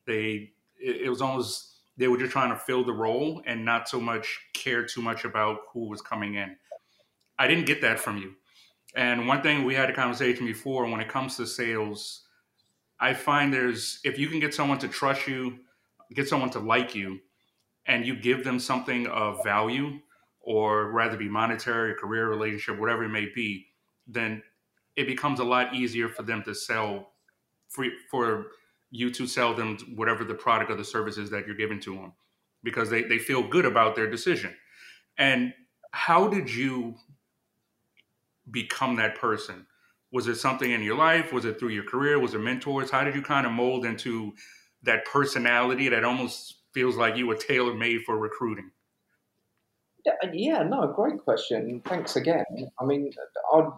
They, 0.07 0.51
it, 0.80 1.01
it 1.01 1.09
was 1.09 1.21
almost 1.21 1.80
they 1.97 2.07
were 2.07 2.18
just 2.18 2.31
trying 2.31 2.51
to 2.51 2.56
fill 2.56 2.86
the 2.86 2.94
role 2.94 3.44
and 3.45 3.65
not 3.65 3.89
so 3.89 4.00
much 4.00 4.39
care 4.54 4.86
too 4.86 5.01
much 5.01 5.25
about 5.25 5.57
who 5.74 5.89
was 5.89 6.01
coming 6.01 6.36
in. 6.36 6.56
I 7.38 7.47
didn't 7.47 7.65
get 7.65 7.81
that 7.81 8.00
from 8.00 8.18
you. 8.18 8.36
And 8.96 9.28
one 9.28 9.42
thing 9.42 9.64
we 9.64 9.74
had 9.74 9.90
a 9.90 9.94
conversation 9.94 10.46
before 10.46 10.86
when 10.86 11.00
it 11.00 11.08
comes 11.08 11.38
to 11.38 11.48
sales, 11.48 12.24
I 13.00 13.14
find 13.14 13.54
there's 13.54 14.00
if 14.04 14.20
you 14.20 14.28
can 14.28 14.40
get 14.40 14.54
someone 14.54 14.80
to 14.80 14.88
trust 14.88 15.28
you, 15.28 15.60
get 16.14 16.28
someone 16.28 16.50
to 16.52 16.60
like 16.60 16.94
you, 16.94 17.20
and 17.86 18.06
you 18.06 18.16
give 18.16 18.44
them 18.44 18.60
something 18.60 19.08
of 19.08 19.44
value, 19.44 20.00
or 20.42 20.92
rather 20.92 21.18
be 21.18 21.30
monetary, 21.30 21.94
career, 21.96 22.30
relationship, 22.30 22.80
whatever 22.80 23.04
it 23.04 23.10
may 23.10 23.28
be, 23.33 23.68
then 24.07 24.42
it 24.95 25.07
becomes 25.07 25.40
a 25.40 25.44
lot 25.44 25.74
easier 25.74 26.10
for 26.10 26.24
them 26.24 26.44
to 26.44 26.54
sell 26.54 27.12
for, 27.69 27.86
for 28.10 28.48
you 28.90 29.10
to 29.10 29.26
sell 29.26 29.54
them 29.54 29.78
whatever 29.95 30.26
the 30.26 30.33
product 30.33 30.69
or 30.69 30.76
the 30.76 30.83
services 30.83 31.30
that 31.30 31.48
you're 31.48 31.56
giving 31.56 31.80
to 31.80 31.95
them 31.95 32.14
because 32.64 32.90
they, 32.90 33.04
they 33.04 33.18
feel 33.18 33.48
good 33.48 33.66
about 33.66 33.95
their 33.95 34.10
decision. 34.10 34.54
And 35.18 35.54
how 35.92 36.28
did 36.28 36.54
you 36.54 36.95
become 38.50 38.95
that 38.98 39.16
person? 39.16 39.68
Was 40.12 40.28
it 40.28 40.36
something 40.36 40.71
in 40.71 40.83
your 40.83 40.98
life? 40.98 41.31
Was 41.31 41.45
it 41.45 41.60
through 41.60 41.69
your 41.69 41.86
career? 41.86 42.19
Was 42.19 42.33
it 42.33 42.40
mentors? 42.40 42.92
How 42.92 43.04
did 43.04 43.16
you 43.16 43.21
kind 43.21 43.45
of 43.45 43.54
mold 43.54 43.86
into 43.86 44.33
that 44.83 45.06
personality 45.06 45.90
that 45.90 46.04
almost 46.04 46.60
feels 46.74 46.95
like 46.98 47.16
you 47.18 47.28
were 47.28 47.36
tailor 47.36 47.74
made 47.74 48.02
for 48.06 48.18
recruiting? 48.18 48.71
Yeah, 50.33 50.64
no, 50.64 50.92
great 50.95 51.24
question. 51.24 51.81
Thanks 51.86 52.16
again. 52.16 52.45
I 52.80 52.86
mean, 52.86 53.12
I'd, 53.54 53.69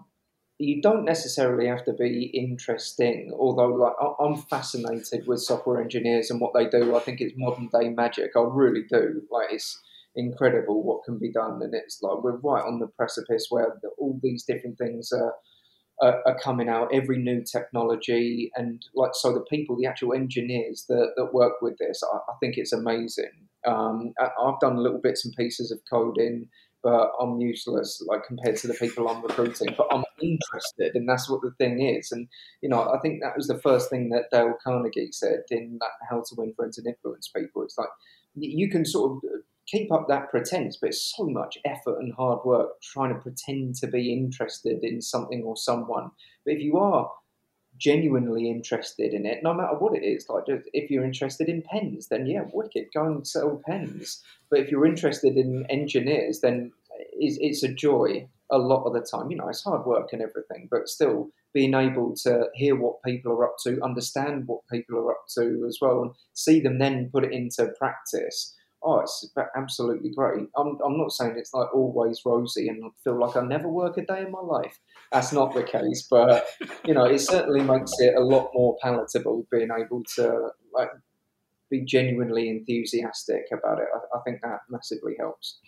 you 0.57 0.81
don't 0.81 1.03
necessarily 1.03 1.67
have 1.67 1.83
to 1.85 1.93
be 1.93 2.25
interesting, 2.33 3.31
although 3.37 3.73
like 3.75 3.93
I'm 4.19 4.37
fascinated 4.37 5.27
with 5.27 5.41
software 5.41 5.81
engineers 5.81 6.31
and 6.31 6.39
what 6.39 6.53
they 6.53 6.67
do. 6.67 6.95
I 6.95 6.99
think 6.99 7.19
it's 7.19 7.33
modern 7.35 7.67
day 7.67 7.89
magic. 7.89 8.31
I 8.37 8.41
really 8.41 8.83
do. 8.89 9.23
Like 9.29 9.51
it's 9.51 9.81
incredible 10.15 10.83
what 10.83 11.03
can 11.03 11.17
be 11.17 11.31
done, 11.31 11.61
and 11.61 11.73
it's 11.73 12.01
like 12.01 12.23
we're 12.23 12.37
right 12.37 12.63
on 12.63 12.79
the 12.79 12.87
precipice 12.87 13.47
where 13.49 13.79
all 13.97 14.19
these 14.21 14.43
different 14.43 14.77
things 14.77 15.11
are 15.11 15.33
are, 16.01 16.21
are, 16.25 16.39
coming 16.39 16.69
out, 16.69 16.89
every 16.93 17.17
new 17.17 17.43
technology, 17.43 18.51
and 18.55 18.83
like 18.95 19.11
so, 19.13 19.33
the 19.33 19.41
people, 19.41 19.77
the 19.77 19.85
actual 19.85 20.13
engineers 20.13 20.85
that, 20.89 21.13
that 21.15 21.33
work 21.33 21.61
with 21.61 21.77
this, 21.77 22.01
I, 22.03 22.17
I 22.17 22.35
think 22.39 22.57
it's 22.57 22.73
amazing. 22.73 23.31
Um, 23.65 24.13
I, 24.19 24.29
I've 24.41 24.59
done 24.59 24.77
little 24.77 24.99
bits 24.99 25.23
and 25.23 25.35
pieces 25.35 25.71
of 25.71 25.79
coding, 25.89 26.49
but 26.83 27.11
I'm 27.21 27.39
useless 27.39 28.03
like 28.07 28.25
compared 28.25 28.57
to 28.57 28.67
the 28.67 28.73
people 28.73 29.07
I'm 29.07 29.23
recruiting. 29.23 29.73
But 29.77 29.87
I'm 29.91 30.03
interested, 30.21 30.95
and 30.95 31.07
that's 31.07 31.29
what 31.29 31.41
the 31.41 31.51
thing 31.57 31.81
is. 31.81 32.11
And 32.11 32.27
you 32.61 32.69
know, 32.69 32.91
I 32.91 32.99
think 32.99 33.21
that 33.21 33.37
was 33.37 33.47
the 33.47 33.59
first 33.59 33.89
thing 33.89 34.09
that 34.09 34.31
Dale 34.31 34.55
Carnegie 34.63 35.11
said 35.11 35.43
in 35.49 35.77
that 35.79 35.91
How 36.09 36.17
to 36.17 36.35
Win 36.35 36.53
Friends 36.55 36.77
and 36.77 36.87
Influence 36.87 37.29
People. 37.29 37.63
It's 37.63 37.77
like 37.77 37.89
you 38.35 38.69
can 38.69 38.85
sort 38.85 39.11
of 39.11 39.29
keep 39.67 39.91
up 39.91 40.07
that 40.07 40.29
pretense, 40.29 40.77
but 40.77 40.89
it's 40.89 41.13
so 41.15 41.25
much 41.25 41.57
effort 41.65 41.99
and 41.99 42.13
hard 42.13 42.39
work 42.45 42.81
trying 42.81 43.13
to 43.13 43.19
pretend 43.19 43.75
to 43.75 43.87
be 43.87 44.13
interested 44.13 44.83
in 44.83 45.01
something 45.01 45.43
or 45.43 45.55
someone. 45.55 46.11
But 46.45 46.55
if 46.55 46.61
you 46.61 46.77
are 46.77 47.09
genuinely 47.77 48.49
interested 48.49 49.13
in 49.13 49.25
it, 49.25 49.41
no 49.43 49.53
matter 49.53 49.75
what 49.77 49.95
it 49.95 50.03
is, 50.03 50.27
like 50.29 50.45
if 50.47 50.91
you're 50.91 51.05
interested 51.05 51.49
in 51.49 51.63
pens, 51.63 52.07
then 52.07 52.25
yeah, 52.25 52.43
wicked, 52.53 52.87
go 52.93 53.05
and 53.05 53.27
sell 53.27 53.61
pens. 53.65 54.23
But 54.49 54.59
if 54.59 54.69
you're 54.69 54.85
interested 54.85 55.37
in 55.37 55.65
engineers, 55.69 56.41
then 56.41 56.71
it's, 57.13 57.37
it's 57.41 57.63
a 57.63 57.73
joy 57.73 58.27
a 58.51 58.57
lot 58.57 58.83
of 58.83 58.93
the 58.93 59.01
time. 59.01 59.31
You 59.31 59.37
know, 59.37 59.49
it's 59.49 59.63
hard 59.63 59.85
work 59.85 60.13
and 60.13 60.21
everything, 60.21 60.67
but 60.69 60.87
still 60.87 61.29
being 61.53 61.73
able 61.73 62.15
to 62.17 62.47
hear 62.53 62.75
what 62.75 63.01
people 63.03 63.31
are 63.31 63.45
up 63.45 63.55
to, 63.63 63.81
understand 63.83 64.47
what 64.47 64.67
people 64.71 64.97
are 64.97 65.11
up 65.11 65.25
to 65.35 65.65
as 65.67 65.79
well, 65.81 66.01
and 66.01 66.11
see 66.33 66.59
them 66.59 66.79
then 66.79 67.09
put 67.11 67.23
it 67.23 67.31
into 67.31 67.73
practice. 67.77 68.55
Oh, 68.85 68.99
it's 68.99 69.33
absolutely 69.55 70.09
great. 70.09 70.47
I'm, 70.57 70.77
I'm 70.85 70.97
not 70.97 71.11
saying 71.11 71.35
it's 71.37 71.53
like 71.53 71.73
always 71.73 72.21
rosy 72.25 72.67
and 72.67 72.83
I 72.83 72.89
feel 73.03 73.17
like 73.17 73.37
I 73.37 73.41
never 73.41 73.69
work 73.69 73.97
a 73.97 74.05
day 74.05 74.23
in 74.23 74.31
my 74.31 74.41
life. 74.41 74.77
That's 75.11 75.31
not 75.31 75.53
the 75.53 75.63
case, 75.63 76.07
but 76.09 76.45
you 76.85 76.93
know, 76.93 77.05
it 77.05 77.19
certainly 77.19 77.61
makes 77.61 77.93
it 77.99 78.15
a 78.15 78.19
lot 78.19 78.51
more 78.53 78.77
palatable 78.81 79.47
being 79.51 79.69
able 79.71 80.03
to 80.15 80.49
like 80.73 80.89
be 81.69 81.81
genuinely 81.85 82.49
enthusiastic 82.49 83.45
about 83.51 83.79
it. 83.79 83.87
I, 83.93 84.17
I 84.17 84.21
think 84.23 84.41
that 84.41 84.59
massively 84.69 85.15
helps. 85.17 85.59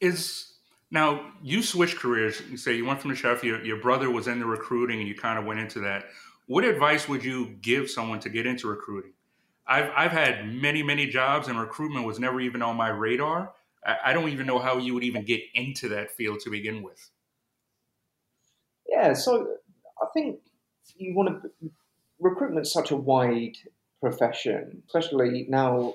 Is 0.00 0.58
now 0.90 1.32
you 1.42 1.62
switched 1.62 1.96
careers. 1.96 2.40
You 2.50 2.56
say 2.56 2.76
you 2.76 2.84
went 2.84 3.00
from 3.00 3.10
the 3.10 3.16
chef. 3.16 3.44
Your, 3.44 3.64
your 3.64 3.80
brother 3.80 4.10
was 4.10 4.28
in 4.28 4.38
the 4.38 4.46
recruiting, 4.46 5.00
and 5.00 5.08
you 5.08 5.14
kind 5.14 5.38
of 5.38 5.44
went 5.44 5.60
into 5.60 5.80
that. 5.80 6.04
What 6.46 6.64
advice 6.64 7.08
would 7.08 7.24
you 7.24 7.56
give 7.60 7.90
someone 7.90 8.20
to 8.20 8.30
get 8.30 8.46
into 8.46 8.68
recruiting? 8.68 9.12
I've 9.68 9.90
I've 9.96 10.12
had 10.12 10.46
many 10.52 10.82
many 10.82 11.06
jobs, 11.06 11.48
and 11.48 11.58
recruitment 11.58 12.06
was 12.06 12.18
never 12.18 12.40
even 12.40 12.62
on 12.62 12.76
my 12.76 12.88
radar. 12.88 13.52
I, 13.84 13.96
I 14.06 14.12
don't 14.12 14.30
even 14.30 14.46
know 14.46 14.58
how 14.58 14.78
you 14.78 14.94
would 14.94 15.04
even 15.04 15.24
get 15.24 15.42
into 15.54 15.88
that 15.90 16.10
field 16.10 16.40
to 16.40 16.50
begin 16.50 16.82
with. 16.82 17.10
Yeah, 18.88 19.12
so 19.12 19.46
I 20.02 20.06
think 20.14 20.40
you 20.96 21.14
want 21.14 21.42
to 21.42 21.70
recruitment's 22.18 22.72
such 22.72 22.90
a 22.90 22.96
wide 22.96 23.56
profession, 24.00 24.82
especially 24.86 25.46
now 25.48 25.94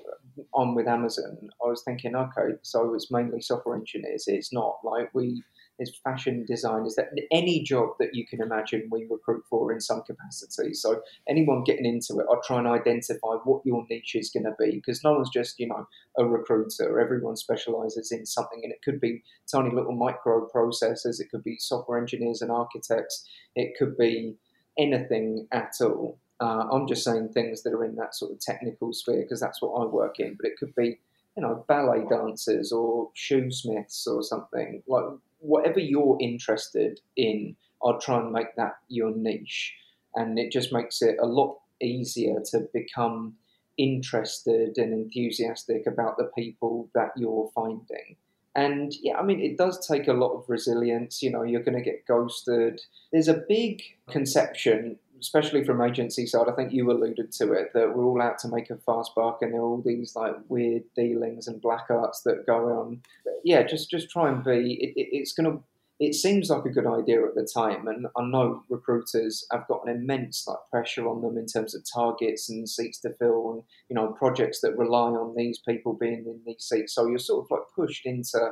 I'm 0.56 0.76
with 0.76 0.88
Amazon. 0.88 1.50
I 1.64 1.68
was 1.68 1.84
thinking, 1.84 2.16
okay, 2.16 2.56
so 2.62 2.94
it's 2.94 3.12
mainly 3.12 3.42
software 3.42 3.76
engineers. 3.76 4.26
It's 4.28 4.54
not 4.54 4.78
like 4.84 5.10
we, 5.14 5.44
it's 5.80 5.98
fashion 6.04 6.46
designers. 6.48 6.96
That 6.96 7.10
any 7.32 7.64
job 7.64 7.90
that 8.00 8.14
you 8.14 8.26
can 8.28 8.42
imagine, 8.42 8.90
we 8.92 9.08
recruit 9.10 9.44
for 9.50 9.72
in 9.72 9.82
some 9.82 10.04
capacity. 10.04 10.74
So 10.74 11.02
anyone 11.28 11.64
getting 11.64 11.86
into 11.86 12.20
it, 12.20 12.28
I 12.32 12.36
try 12.46 12.60
and 12.60 12.68
identify 12.68 13.36
what 13.44 13.66
your 13.66 13.86
niche 13.90 14.16
is 14.16 14.30
going 14.30 14.46
to 14.46 14.56
be 14.60 14.72
because 14.72 15.04
no 15.04 15.14
one's 15.14 15.30
just 15.30 15.60
you 15.60 15.68
know 15.68 15.88
a 16.18 16.26
recruiter. 16.26 17.00
Everyone 17.00 17.36
specialises 17.36 18.12
in 18.12 18.26
something, 18.26 18.62
and 18.64 18.72
it 18.72 18.82
could 18.84 19.00
be 19.00 19.24
tiny 19.52 19.74
little 19.74 19.96
micro 19.96 20.48
processors. 20.48 21.20
It 21.20 21.30
could 21.32 21.44
be 21.44 21.58
software 21.58 22.00
engineers 22.00 22.42
and 22.42 22.52
architects. 22.52 23.28
It 23.56 23.74
could 23.78 23.98
be 23.98 24.36
anything 24.78 25.48
at 25.52 25.74
all. 25.82 26.20
Uh, 26.40 26.68
I'm 26.72 26.88
just 26.88 27.04
saying 27.04 27.30
things 27.30 27.64
that 27.64 27.74
are 27.74 27.86
in 27.86 27.96
that 27.96 28.16
sort 28.16 28.32
of 28.32 28.40
technical 28.40 28.92
sphere 28.92 29.22
because 29.22 29.40
that's 29.40 29.62
what 29.62 29.82
I 29.82 29.86
work 29.86 30.20
in. 30.20 30.36
But 30.40 30.50
it 30.50 30.58
could 30.58 30.76
be, 30.76 31.00
you 31.38 31.44
know, 31.44 31.64
ballet 31.68 32.04
dancers 32.10 32.72
or 32.72 33.10
shoesmiths 33.16 34.08
or 34.08 34.24
something 34.24 34.84
like 34.88 35.06
whatever 35.44 35.80
you're 35.80 36.18
interested 36.20 37.00
in. 37.16 37.56
I'll 37.84 38.00
try 38.00 38.20
and 38.20 38.32
make 38.32 38.56
that 38.56 38.76
your 38.88 39.12
niche, 39.16 39.74
and 40.16 40.40
it 40.40 40.52
just 40.52 40.72
makes 40.72 41.02
it 41.02 41.18
a 41.22 41.26
lot 41.26 41.58
easier 41.82 42.42
to 42.52 42.68
become 42.74 43.36
interested 43.78 44.78
and 44.78 44.94
enthusiastic 44.94 45.86
about 45.86 46.18
the 46.18 46.30
people 46.36 46.90
that 46.96 47.10
you're 47.18 47.50
finding. 47.54 48.16
And 48.56 48.94
yeah, 49.02 49.18
I 49.18 49.24
mean, 49.24 49.42
it 49.42 49.58
does 49.58 49.86
take 49.86 50.08
a 50.08 50.14
lot 50.14 50.34
of 50.34 50.46
resilience. 50.48 51.24
You 51.24 51.32
know, 51.32 51.44
you're 51.44 51.64
going 51.64 51.78
to 51.78 51.84
get 51.84 52.06
ghosted. 52.08 52.82
There's 53.12 53.28
a 53.28 53.44
big 53.50 53.82
conception 54.10 55.00
especially 55.24 55.64
from 55.64 55.82
agency 55.82 56.26
side, 56.26 56.48
I 56.50 56.52
think 56.52 56.74
you 56.74 56.92
alluded 56.92 57.32
to 57.32 57.54
it 57.54 57.72
that 57.74 57.96
we're 57.96 58.04
all 58.04 58.22
out 58.22 58.38
to 58.40 58.50
make 58.50 58.70
a 58.70 58.76
fast 58.76 59.12
buck, 59.16 59.38
and 59.42 59.54
there 59.54 59.62
are 59.62 59.66
all 59.66 59.82
these 59.84 60.18
like 60.18 60.36
weird 60.50 60.84
dealings 60.98 61.48
and 61.48 61.62
black 61.62 61.86
arts 61.90 62.22
that 62.24 62.46
go 62.46 62.68
on. 62.78 63.02
Yeah, 63.46 63.64
just 63.64 63.90
just 63.90 64.10
try 64.10 64.30
and 64.30 64.44
be. 64.44 64.78
It, 64.82 65.00
it, 65.00 65.08
it's 65.12 65.32
gonna. 65.32 65.60
It 66.00 66.16
seems 66.16 66.50
like 66.50 66.66
a 66.66 66.70
good 66.70 66.88
idea 66.88 67.24
at 67.24 67.36
the 67.36 67.48
time, 67.52 67.88
and 67.88 68.08
I 68.18 68.24
know 68.26 68.64
recruiters 68.68 69.48
have 69.54 69.66
got 69.70 69.88
an 69.88 69.96
immense 69.96 70.46
like 70.46 70.58
pressure 70.70 71.08
on 71.08 71.22
them 71.22 71.38
in 71.38 71.46
terms 71.46 71.74
of 71.74 71.86
targets 71.94 72.50
and 72.50 72.68
seats 72.68 73.00
to 73.00 73.14
fill, 73.14 73.54
and 73.54 73.64
you 73.90 73.96
know 73.96 74.12
projects 74.12 74.60
that 74.60 74.78
rely 74.78 75.12
on 75.12 75.36
these 75.38 75.60
people 75.66 75.94
being 75.94 76.26
in 76.26 76.42
these 76.46 76.66
seats. 76.66 76.96
So 76.96 77.08
you're 77.08 77.18
sort 77.18 77.46
of 77.46 77.52
like 77.52 77.68
pushed 77.74 78.06
into 78.06 78.52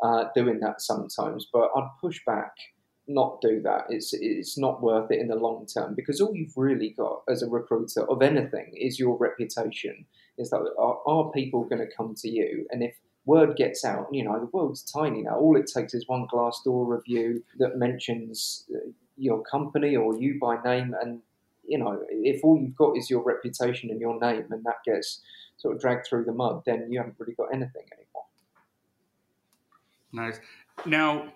uh, 0.00 0.26
doing 0.32 0.60
that 0.60 0.80
sometimes. 0.80 1.48
But 1.52 1.70
I'd 1.76 1.90
push 2.00 2.20
back 2.24 2.52
not 3.06 3.40
do 3.40 3.60
that. 3.62 3.86
It's 3.90 4.12
it's 4.14 4.56
not 4.56 4.82
worth 4.82 5.10
it 5.10 5.20
in 5.20 5.28
the 5.28 5.34
long 5.34 5.66
term 5.66 5.94
because 5.94 6.20
all 6.20 6.34
you've 6.34 6.56
really 6.56 6.90
got 6.90 7.22
as 7.28 7.42
a 7.42 7.48
recruiter 7.48 8.08
of 8.10 8.22
anything 8.22 8.72
is 8.76 8.98
your 8.98 9.16
reputation. 9.16 10.06
Is 10.38 10.50
that 10.50 10.66
are, 10.78 10.98
are 11.06 11.30
people 11.30 11.64
going 11.64 11.86
to 11.86 11.96
come 11.96 12.14
to 12.16 12.28
you? 12.28 12.66
And 12.70 12.82
if 12.82 12.94
word 13.26 13.56
gets 13.56 13.84
out, 13.84 14.08
you 14.10 14.24
know 14.24 14.38
the 14.38 14.50
world's 14.52 14.82
tiny 14.82 15.22
now. 15.22 15.36
All 15.36 15.56
it 15.56 15.70
takes 15.72 15.94
is 15.94 16.08
one 16.08 16.26
Glassdoor 16.28 16.88
review 16.88 17.44
that 17.58 17.76
mentions 17.76 18.64
uh, 18.74 18.90
your 19.16 19.42
company 19.42 19.96
or 19.96 20.18
you 20.18 20.38
by 20.40 20.56
name, 20.64 20.94
and 21.00 21.20
you 21.66 21.78
know 21.78 22.02
if 22.08 22.42
all 22.42 22.58
you've 22.58 22.76
got 22.76 22.96
is 22.96 23.10
your 23.10 23.22
reputation 23.22 23.90
and 23.90 24.00
your 24.00 24.18
name, 24.18 24.46
and 24.50 24.64
that 24.64 24.82
gets 24.84 25.20
sort 25.58 25.74
of 25.74 25.80
dragged 25.80 26.06
through 26.06 26.24
the 26.24 26.32
mud, 26.32 26.62
then 26.66 26.90
you 26.90 26.98
haven't 26.98 27.16
really 27.18 27.34
got 27.34 27.48
anything 27.52 27.84
anymore. 27.92 28.24
Nice. 30.12 30.40
Now, 30.86 31.32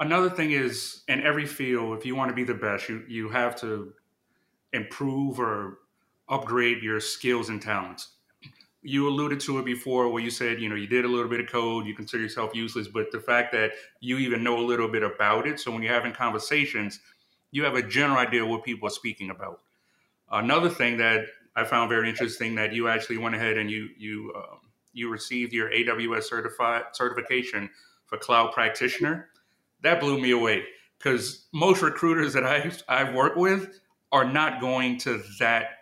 another 0.00 0.30
thing 0.30 0.50
is 0.50 1.02
in 1.08 1.22
every 1.22 1.46
field, 1.46 1.96
if 1.96 2.04
you 2.04 2.16
want 2.16 2.30
to 2.30 2.34
be 2.34 2.44
the 2.44 2.54
best, 2.54 2.88
you 2.88 3.04
you 3.06 3.28
have 3.28 3.54
to 3.60 3.92
improve 4.72 5.38
or 5.38 5.78
upgrade 6.28 6.82
your 6.82 7.00
skills 7.00 7.48
and 7.48 7.60
talents. 7.60 8.08
You 8.82 9.08
alluded 9.08 9.40
to 9.40 9.58
it 9.58 9.64
before 9.64 10.08
where 10.08 10.22
you 10.22 10.30
said, 10.30 10.60
you 10.60 10.68
know, 10.68 10.74
you 10.74 10.86
did 10.86 11.04
a 11.04 11.08
little 11.08 11.28
bit 11.28 11.40
of 11.40 11.48
code, 11.48 11.86
you 11.86 11.94
consider 11.94 12.22
yourself 12.22 12.54
useless, 12.54 12.88
but 12.88 13.12
the 13.12 13.20
fact 13.20 13.52
that 13.52 13.72
you 14.00 14.16
even 14.18 14.42
know 14.42 14.58
a 14.58 14.64
little 14.64 14.88
bit 14.88 15.02
about 15.02 15.46
it, 15.46 15.60
so 15.60 15.70
when 15.70 15.82
you're 15.82 15.92
having 15.92 16.12
conversations, 16.12 17.00
you 17.50 17.62
have 17.64 17.74
a 17.74 17.82
general 17.82 18.18
idea 18.18 18.46
what 18.46 18.64
people 18.64 18.88
are 18.88 18.92
speaking 18.92 19.28
about. 19.30 19.60
Another 20.30 20.70
thing 20.70 20.96
that 20.96 21.26
I 21.56 21.64
found 21.64 21.90
very 21.90 22.08
interesting 22.08 22.54
that 22.54 22.72
you 22.72 22.88
actually 22.88 23.18
went 23.18 23.34
ahead 23.34 23.58
and 23.58 23.70
you 23.70 23.88
you 23.98 24.32
um, 24.36 24.60
you 24.92 25.10
received 25.10 25.52
your 25.52 25.70
AWS 25.70 26.24
certified 26.24 26.84
certification 26.92 27.68
for 28.06 28.16
cloud 28.18 28.52
practitioner 28.52 29.28
that 29.82 30.00
blew 30.00 30.20
me 30.20 30.30
away 30.30 30.64
because 30.98 31.46
most 31.52 31.82
recruiters 31.82 32.32
that 32.34 32.44
I've, 32.44 32.82
I've 32.88 33.14
worked 33.14 33.36
with 33.36 33.80
are 34.12 34.30
not 34.30 34.60
going 34.60 34.98
to 34.98 35.22
that 35.38 35.78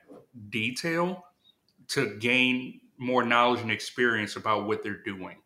detail 0.50 1.24
to 1.88 2.16
gain 2.18 2.80
more 2.98 3.24
knowledge 3.24 3.60
and 3.60 3.70
experience 3.70 4.36
about 4.36 4.66
what 4.66 4.82
they're 4.82 5.02
doing. 5.02 5.36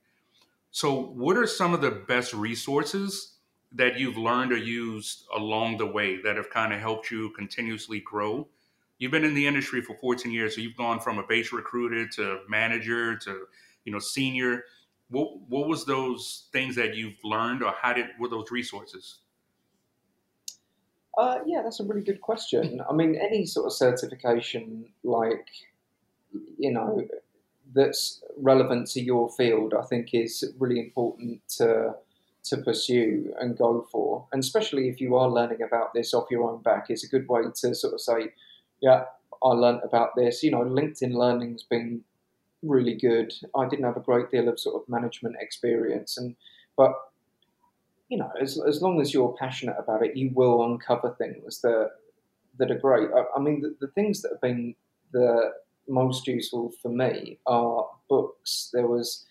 So, 0.70 1.00
what 1.00 1.36
are 1.36 1.46
some 1.46 1.74
of 1.74 1.80
the 1.80 1.90
best 1.90 2.32
resources 2.32 3.34
that 3.72 3.98
you've 3.98 4.16
learned 4.16 4.52
or 4.52 4.56
used 4.56 5.24
along 5.34 5.76
the 5.76 5.86
way 5.86 6.20
that 6.22 6.36
have 6.36 6.50
kind 6.50 6.72
of 6.72 6.80
helped 6.80 7.10
you 7.10 7.30
continuously 7.30 8.00
grow? 8.00 8.48
You've 8.98 9.12
been 9.12 9.24
in 9.24 9.34
the 9.34 9.46
industry 9.46 9.82
for 9.82 9.96
14 9.96 10.32
years, 10.32 10.54
so 10.54 10.60
you've 10.60 10.76
gone 10.76 11.00
from 11.00 11.18
a 11.18 11.26
base 11.26 11.52
recruiter 11.52 12.08
to 12.08 12.40
manager 12.48 13.16
to 13.18 13.46
you 13.84 13.92
know 13.92 13.98
senior 13.98 14.64
what 15.12 15.28
what 15.48 15.68
was 15.68 15.84
those 15.84 16.48
things 16.52 16.74
that 16.76 16.94
you've 16.96 17.22
learned, 17.22 17.62
or 17.62 17.72
how 17.80 17.92
did 17.92 18.06
were 18.18 18.28
those 18.28 18.50
resources? 18.50 19.18
Uh, 21.18 21.38
yeah, 21.46 21.60
that's 21.62 21.80
a 21.80 21.84
really 21.84 22.02
good 22.02 22.22
question. 22.22 22.80
I 22.88 22.92
mean, 22.94 23.14
any 23.16 23.44
sort 23.44 23.66
of 23.66 23.72
certification, 23.74 24.86
like 25.04 25.46
you 26.58 26.72
know, 26.72 27.06
that's 27.74 28.22
relevant 28.38 28.88
to 28.92 29.02
your 29.02 29.28
field, 29.30 29.74
I 29.74 29.82
think 29.82 30.14
is 30.14 30.44
really 30.58 30.80
important 30.80 31.42
to 31.58 31.94
to 32.44 32.56
pursue 32.56 33.32
and 33.38 33.56
go 33.56 33.86
for. 33.92 34.26
And 34.32 34.42
especially 34.42 34.88
if 34.88 35.00
you 35.00 35.14
are 35.14 35.28
learning 35.28 35.62
about 35.62 35.94
this 35.94 36.12
off 36.12 36.30
your 36.30 36.50
own 36.50 36.60
back, 36.62 36.86
it's 36.88 37.04
a 37.04 37.08
good 37.08 37.28
way 37.28 37.42
to 37.42 37.74
sort 37.74 37.92
of 37.92 38.00
say, 38.00 38.32
"Yeah, 38.80 39.04
I 39.44 39.48
learned 39.48 39.82
about 39.84 40.16
this." 40.16 40.42
You 40.42 40.52
know, 40.52 40.64
LinkedIn 40.64 41.12
Learning's 41.12 41.64
been 41.64 42.02
really 42.62 42.94
good. 42.94 43.32
I 43.56 43.68
didn't 43.68 43.84
have 43.84 43.96
a 43.96 44.00
great 44.00 44.30
deal 44.30 44.48
of 44.48 44.58
sort 44.60 44.80
of 44.80 44.88
management 44.88 45.36
experience, 45.40 46.16
and 46.16 46.36
but 46.76 46.94
you 48.08 48.18
know, 48.18 48.30
as, 48.40 48.60
as 48.68 48.82
long 48.82 49.00
as 49.00 49.14
you're 49.14 49.34
passionate 49.38 49.76
about 49.78 50.04
it, 50.04 50.16
you 50.16 50.30
will 50.34 50.64
uncover 50.64 51.14
things 51.18 51.62
that 51.62 51.92
that 52.58 52.70
are 52.70 52.78
great. 52.78 53.08
I, 53.14 53.24
I 53.36 53.40
mean, 53.40 53.62
the, 53.62 53.74
the, 53.80 53.90
things 53.92 54.20
that 54.20 54.32
have 54.32 54.40
been 54.42 54.74
the 55.12 55.52
most 55.88 56.26
useful 56.26 56.72
for 56.82 56.90
me 56.90 57.38
are 57.46 57.88
books. 58.10 58.70
There 58.72 58.86
was 58.86 59.24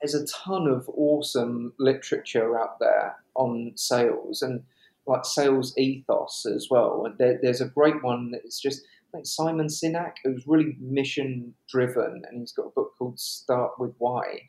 there's 0.00 0.14
a 0.14 0.26
ton 0.26 0.66
of 0.66 0.88
awesome 0.88 1.72
literature 1.78 2.58
out 2.58 2.78
there 2.80 3.16
on 3.34 3.72
sales 3.76 4.42
and 4.42 4.62
like 5.06 5.24
sales 5.24 5.76
ethos 5.78 6.44
as 6.44 6.68
well. 6.70 7.06
And 7.06 7.16
there, 7.18 7.38
there's 7.40 7.60
a 7.60 7.68
great 7.68 8.02
one 8.02 8.30
that's 8.30 8.60
just 8.60 8.82
think 9.18 9.26
Simon 9.26 9.66
Sinek, 9.66 10.14
who's 10.24 10.46
really 10.46 10.76
mission 10.80 11.54
driven, 11.68 12.22
and 12.28 12.40
he's 12.40 12.52
got 12.52 12.66
a 12.66 12.70
book 12.70 12.92
called 12.98 13.18
Start 13.18 13.72
with 13.78 13.92
Why. 13.98 14.48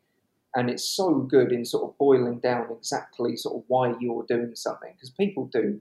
And 0.55 0.69
it's 0.69 0.83
so 0.83 1.13
good 1.13 1.51
in 1.51 1.65
sort 1.65 1.89
of 1.89 1.97
boiling 1.97 2.39
down 2.39 2.67
exactly 2.71 3.35
sort 3.35 3.57
of 3.57 3.63
why 3.67 3.93
you're 3.99 4.25
doing 4.27 4.55
something. 4.55 4.91
Because 4.93 5.11
people 5.11 5.49
do, 5.51 5.79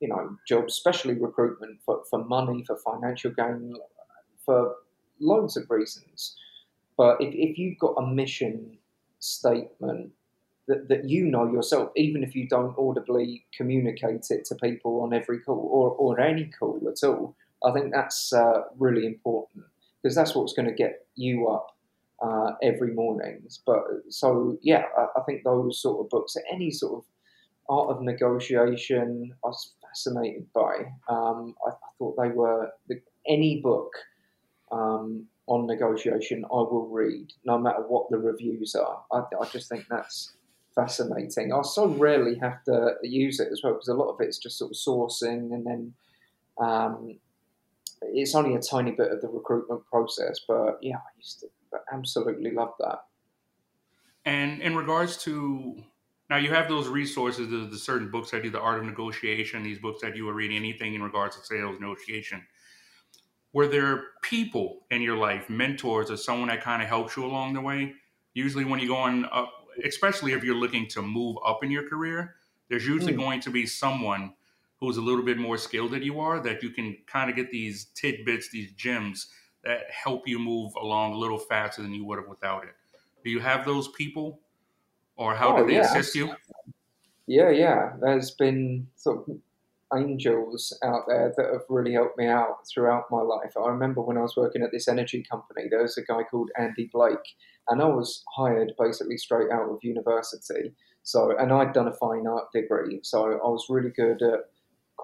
you 0.00 0.08
know, 0.08 0.36
jobs, 0.46 0.74
especially 0.74 1.14
recruitment, 1.14 1.80
for, 1.84 2.02
for 2.10 2.24
money, 2.24 2.64
for 2.66 2.76
financial 2.76 3.30
gain, 3.30 3.74
for 4.44 4.74
loads 5.20 5.56
of 5.56 5.70
reasons. 5.70 6.36
But 6.96 7.16
if, 7.20 7.32
if 7.32 7.56
you've 7.56 7.78
got 7.78 7.94
a 7.96 8.06
mission 8.06 8.78
statement 9.20 10.10
that, 10.68 10.88
that 10.88 11.08
you 11.08 11.24
know 11.24 11.50
yourself, 11.50 11.90
even 11.96 12.22
if 12.22 12.34
you 12.34 12.46
don't 12.46 12.76
audibly 12.78 13.46
communicate 13.56 14.26
it 14.30 14.44
to 14.46 14.54
people 14.56 15.00
on 15.00 15.14
every 15.14 15.40
call 15.40 15.68
or, 15.72 15.90
or 15.92 16.20
any 16.20 16.50
call 16.58 16.80
at 16.86 17.06
all. 17.06 17.36
I 17.64 17.72
think 17.72 17.92
that's 17.92 18.32
uh, 18.32 18.62
really 18.78 19.06
important 19.06 19.64
because 20.02 20.14
that's 20.14 20.34
what's 20.34 20.52
going 20.52 20.68
to 20.68 20.74
get 20.74 21.06
you 21.14 21.48
up 21.48 21.76
uh, 22.22 22.52
every 22.62 22.92
morning. 22.92 23.42
But 23.66 23.82
so 24.08 24.58
yeah, 24.62 24.84
I, 24.96 25.06
I, 25.16 25.22
think 25.24 25.42
those 25.44 25.80
sort 25.80 26.04
of 26.04 26.10
books, 26.10 26.36
any 26.50 26.70
sort 26.70 26.98
of 26.98 27.04
art 27.68 27.96
of 27.96 28.02
negotiation, 28.02 29.32
I 29.44 29.48
was 29.48 29.74
fascinated 29.82 30.46
by. 30.52 30.92
Um, 31.08 31.54
I, 31.66 31.70
I, 31.70 31.90
thought 31.98 32.16
they 32.20 32.28
were 32.28 32.70
the, 32.88 33.00
any 33.26 33.60
book 33.60 33.92
um, 34.72 35.26
on 35.46 35.66
negotiation 35.66 36.44
I 36.44 36.56
will 36.56 36.88
read, 36.90 37.32
no 37.44 37.58
matter 37.58 37.82
what 37.86 38.10
the 38.10 38.18
reviews 38.18 38.74
are. 38.74 39.02
I, 39.12 39.22
I 39.40 39.46
just 39.46 39.68
think 39.68 39.86
that's 39.90 40.32
fascinating. 40.74 41.52
I 41.52 41.62
so 41.62 41.88
rarely 41.88 42.38
have 42.38 42.62
to 42.64 42.94
use 43.02 43.40
it 43.40 43.48
as 43.50 43.60
well 43.62 43.74
because 43.74 43.88
a 43.88 43.94
lot 43.94 44.12
of 44.12 44.20
it's 44.20 44.38
just 44.38 44.58
sort 44.58 44.70
of 44.70 44.76
sourcing 44.76 45.52
and 45.52 45.66
then 45.66 45.94
um, 46.58 47.18
it's 48.02 48.34
only 48.34 48.54
a 48.54 48.60
tiny 48.60 48.92
bit 48.92 49.12
of 49.12 49.20
the 49.20 49.28
recruitment 49.28 49.84
process. 49.86 50.40
But 50.46 50.78
yeah, 50.82 50.96
I 50.96 51.10
used 51.16 51.40
to 51.40 51.48
absolutely 51.92 52.52
love 52.52 52.72
that. 52.78 53.00
And 54.24 54.60
in 54.60 54.76
regards 54.76 55.16
to 55.24 55.82
now, 56.30 56.36
you 56.36 56.52
have 56.52 56.68
those 56.68 56.86
resources, 56.86 57.50
the, 57.50 57.68
the 57.68 57.76
certain 57.76 58.08
books 58.08 58.30
that 58.30 58.44
do 58.44 58.50
the 58.50 58.60
art 58.60 58.78
of 58.78 58.84
negotiation, 58.84 59.64
these 59.64 59.80
books 59.80 60.00
that 60.02 60.16
you 60.16 60.26
were 60.26 60.32
reading, 60.32 60.56
anything 60.56 60.94
in 60.94 61.02
regards 61.02 61.36
to 61.36 61.44
sales 61.44 61.80
negotiation. 61.80 62.46
Were 63.52 63.66
there 63.66 64.04
people 64.22 64.82
in 64.92 65.02
your 65.02 65.16
life, 65.16 65.50
mentors, 65.50 66.08
or 66.08 66.16
someone 66.16 66.46
that 66.46 66.62
kind 66.62 66.82
of 66.82 66.88
helped 66.88 67.16
you 67.16 67.24
along 67.24 67.54
the 67.54 67.60
way? 67.60 67.94
Usually, 68.32 68.64
when 68.64 68.78
you 68.78 68.86
go 68.86 68.96
on 68.96 69.24
up, 69.32 69.52
especially 69.84 70.32
if 70.32 70.44
you're 70.44 70.54
looking 70.54 70.86
to 70.88 71.02
move 71.02 71.36
up 71.44 71.64
in 71.64 71.70
your 71.72 71.88
career, 71.88 72.36
there's 72.68 72.86
usually 72.86 73.14
mm. 73.14 73.18
going 73.18 73.40
to 73.40 73.50
be 73.50 73.66
someone 73.66 74.34
who's 74.80 74.96
a 74.96 75.02
little 75.02 75.24
bit 75.24 75.38
more 75.38 75.58
skilled 75.58 75.92
than 75.92 76.02
you 76.02 76.20
are 76.20 76.40
that 76.40 76.62
you 76.62 76.70
can 76.70 76.96
kind 77.06 77.28
of 77.28 77.36
get 77.36 77.50
these 77.50 77.86
tidbits, 77.94 78.50
these 78.50 78.72
gems 78.72 79.28
that 79.62 79.80
help 79.90 80.26
you 80.26 80.38
move 80.38 80.72
along 80.80 81.12
a 81.12 81.18
little 81.18 81.38
faster 81.38 81.82
than 81.82 81.92
you 81.92 82.04
would 82.04 82.18
have 82.18 82.28
without 82.28 82.64
it. 82.64 82.74
Do 83.22 83.30
you 83.30 83.40
have 83.40 83.66
those 83.66 83.88
people, 83.88 84.40
or 85.16 85.34
how 85.34 85.54
oh, 85.54 85.60
do 85.60 85.66
they 85.66 85.74
yeah. 85.74 85.82
assist 85.82 86.14
you? 86.14 86.34
Yeah, 87.26 87.50
yeah. 87.50 87.92
There's 88.00 88.30
been 88.30 88.86
sort 88.96 89.28
of 89.28 89.36
angels 89.94 90.76
out 90.82 91.02
there 91.08 91.34
that 91.36 91.52
have 91.52 91.62
really 91.68 91.92
helped 91.92 92.16
me 92.16 92.26
out 92.26 92.66
throughout 92.72 93.04
my 93.10 93.20
life. 93.20 93.52
I 93.56 93.68
remember 93.68 94.00
when 94.00 94.16
I 94.16 94.22
was 94.22 94.36
working 94.36 94.62
at 94.62 94.70
this 94.72 94.88
energy 94.88 95.22
company, 95.28 95.66
there 95.68 95.82
was 95.82 95.98
a 95.98 96.02
guy 96.02 96.22
called 96.22 96.50
Andy 96.58 96.88
Blake, 96.90 97.18
and 97.68 97.82
I 97.82 97.86
was 97.86 98.24
hired 98.34 98.72
basically 98.78 99.18
straight 99.18 99.50
out 99.52 99.68
of 99.68 99.78
university. 99.82 100.72
So, 101.02 101.36
and 101.38 101.52
I'd 101.52 101.72
done 101.72 101.88
a 101.88 101.92
fine 101.92 102.26
art 102.26 102.52
degree, 102.52 103.00
so 103.02 103.24
I 103.24 103.48
was 103.48 103.66
really 103.68 103.90
good 103.90 104.22
at 104.22 104.40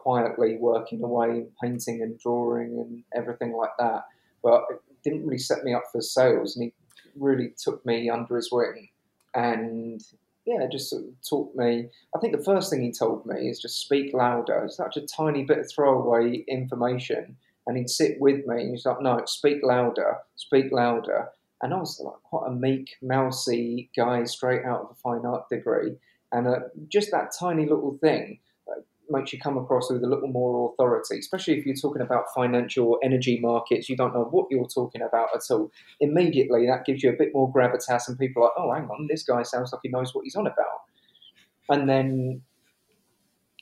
quietly 0.03 0.57
working 0.59 1.03
away, 1.03 1.47
painting 1.62 2.03
and 2.03 2.19
drawing 2.19 2.79
and 2.79 3.05
everything 3.15 3.53
like 3.53 3.76
that. 3.79 4.05
But 4.43 4.65
it 4.71 4.81
didn't 5.03 5.25
really 5.25 5.38
set 5.38 5.65
me 5.65 5.75
up 5.75 5.85
for 5.91 6.00
sales, 6.00 6.57
and 6.57 6.65
he 6.65 6.75
really 7.19 7.53
took 7.57 7.85
me 7.87 8.11
under 8.11 8.37
his 8.37 8.50
wing 8.53 8.88
and 9.37 10.03
yeah, 10.47 10.67
just 10.71 10.91
sort 10.91 11.03
of 11.05 11.11
taught 11.29 11.55
me. 11.57 11.88
I 12.15 12.19
think 12.21 12.37
the 12.37 12.43
first 12.43 12.71
thing 12.71 12.83
he 12.83 12.93
told 12.93 13.26
me 13.26 13.49
is 13.49 13.61
just 13.61 13.81
speak 13.81 14.15
louder. 14.15 14.65
It's 14.65 14.76
such 14.76 14.97
a 14.97 15.07
tiny 15.07 15.45
bit 15.45 15.59
of 15.59 15.71
throwaway 15.71 16.45
information. 16.49 17.37
And 17.67 17.76
he'd 17.76 17.91
sit 17.91 18.21
with 18.21 18.47
me 18.47 18.62
and 18.62 18.71
he's 18.71 18.87
like, 18.87 19.03
no, 19.03 19.21
speak 19.26 19.59
louder, 19.65 20.19
speak 20.37 20.67
louder. 20.71 21.31
And 21.62 21.75
I 21.75 21.79
was 21.79 22.00
like 22.00 22.23
quite 22.23 22.47
a 22.47 22.55
meek, 22.55 22.91
mousy 23.03 23.91
guy 23.97 24.23
straight 24.25 24.65
out 24.65 24.83
of 24.83 24.91
a 24.93 24.95
fine 24.95 25.26
art 25.26 25.49
degree. 25.49 25.97
And 26.31 26.47
uh, 26.47 26.61
just 26.87 27.11
that 27.11 27.35
tiny 27.38 27.65
little 27.65 27.99
thing 28.00 28.38
makes 29.11 29.33
you 29.33 29.39
come 29.39 29.59
across 29.59 29.91
with 29.91 30.03
a 30.03 30.07
little 30.07 30.29
more 30.29 30.73
authority, 30.73 31.19
especially 31.19 31.59
if 31.59 31.66
you're 31.66 31.77
talking 31.77 32.03
about 32.03 32.25
financial 32.35 32.99
energy 33.03 33.38
markets. 33.40 33.88
You 33.88 33.97
don't 33.97 34.14
know 34.14 34.29
what 34.31 34.47
you're 34.51 34.69
talking 34.69 35.03
about 35.03 35.29
at 35.35 35.42
all. 35.51 35.71
Immediately, 36.01 36.66
that 36.66 36.85
gives 36.85 37.03
you 37.03 37.11
a 37.11 37.16
bit 37.16 37.31
more 37.35 37.53
gravitas, 37.53 38.09
and 38.09 38.19
people 38.19 38.42
are 38.42 38.47
like, 38.47 38.55
oh, 38.57 38.73
hang 38.73 38.88
on, 38.90 39.07
this 39.09 39.23
guy 39.23 39.42
sounds 39.42 39.73
like 39.73 39.81
he 39.83 39.88
knows 39.88 40.14
what 40.14 40.25
he's 40.25 40.37
on 40.37 40.47
about. 40.47 40.83
And 41.69 41.88
then 41.88 42.42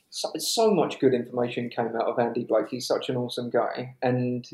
so, 0.09 0.31
so 0.37 0.73
much 0.73 0.99
good 0.99 1.13
information 1.13 1.69
came 1.69 1.95
out 1.95 2.07
of 2.07 2.19
Andy 2.19 2.45
Blake. 2.45 2.67
He's 2.69 2.87
such 2.87 3.09
an 3.09 3.17
awesome 3.17 3.49
guy. 3.49 3.95
And, 4.01 4.47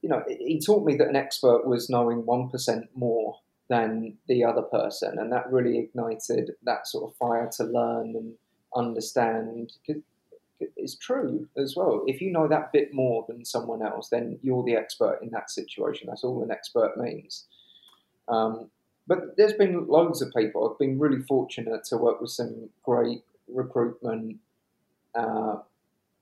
you 0.00 0.08
know, 0.08 0.22
he 0.28 0.60
taught 0.64 0.86
me 0.86 0.96
that 0.96 1.08
an 1.08 1.16
expert 1.16 1.66
was 1.66 1.90
knowing 1.90 2.22
1% 2.22 2.82
more 2.94 3.38
than 3.68 4.16
the 4.28 4.44
other 4.44 4.62
person. 4.62 5.18
And 5.18 5.32
that 5.32 5.50
really 5.50 5.78
ignited 5.78 6.52
that 6.62 6.86
sort 6.86 7.10
of 7.10 7.16
fire 7.16 7.50
to 7.56 7.64
learn 7.64 8.14
and 8.14 8.34
understand 8.76 9.72
is 10.76 10.96
true 10.96 11.48
as 11.56 11.74
well. 11.76 12.04
If 12.06 12.20
you 12.20 12.30
know 12.30 12.48
that 12.48 12.72
bit 12.72 12.94
more 12.94 13.24
than 13.28 13.44
someone 13.44 13.82
else, 13.82 14.08
then 14.08 14.38
you're 14.42 14.64
the 14.64 14.76
expert 14.76 15.18
in 15.22 15.30
that 15.30 15.50
situation. 15.50 16.08
That's 16.08 16.24
all 16.24 16.42
an 16.42 16.50
expert 16.50 16.96
means. 16.96 17.44
Um, 18.28 18.70
but 19.06 19.36
there's 19.36 19.52
been 19.52 19.86
loads 19.86 20.22
of 20.22 20.32
people. 20.34 20.68
I've 20.68 20.78
been 20.78 20.98
really 20.98 21.22
fortunate 21.22 21.84
to 21.84 21.96
work 21.96 22.20
with 22.20 22.30
some 22.30 22.68
great 22.82 23.22
recruitment 23.48 24.38
uh, 25.14 25.56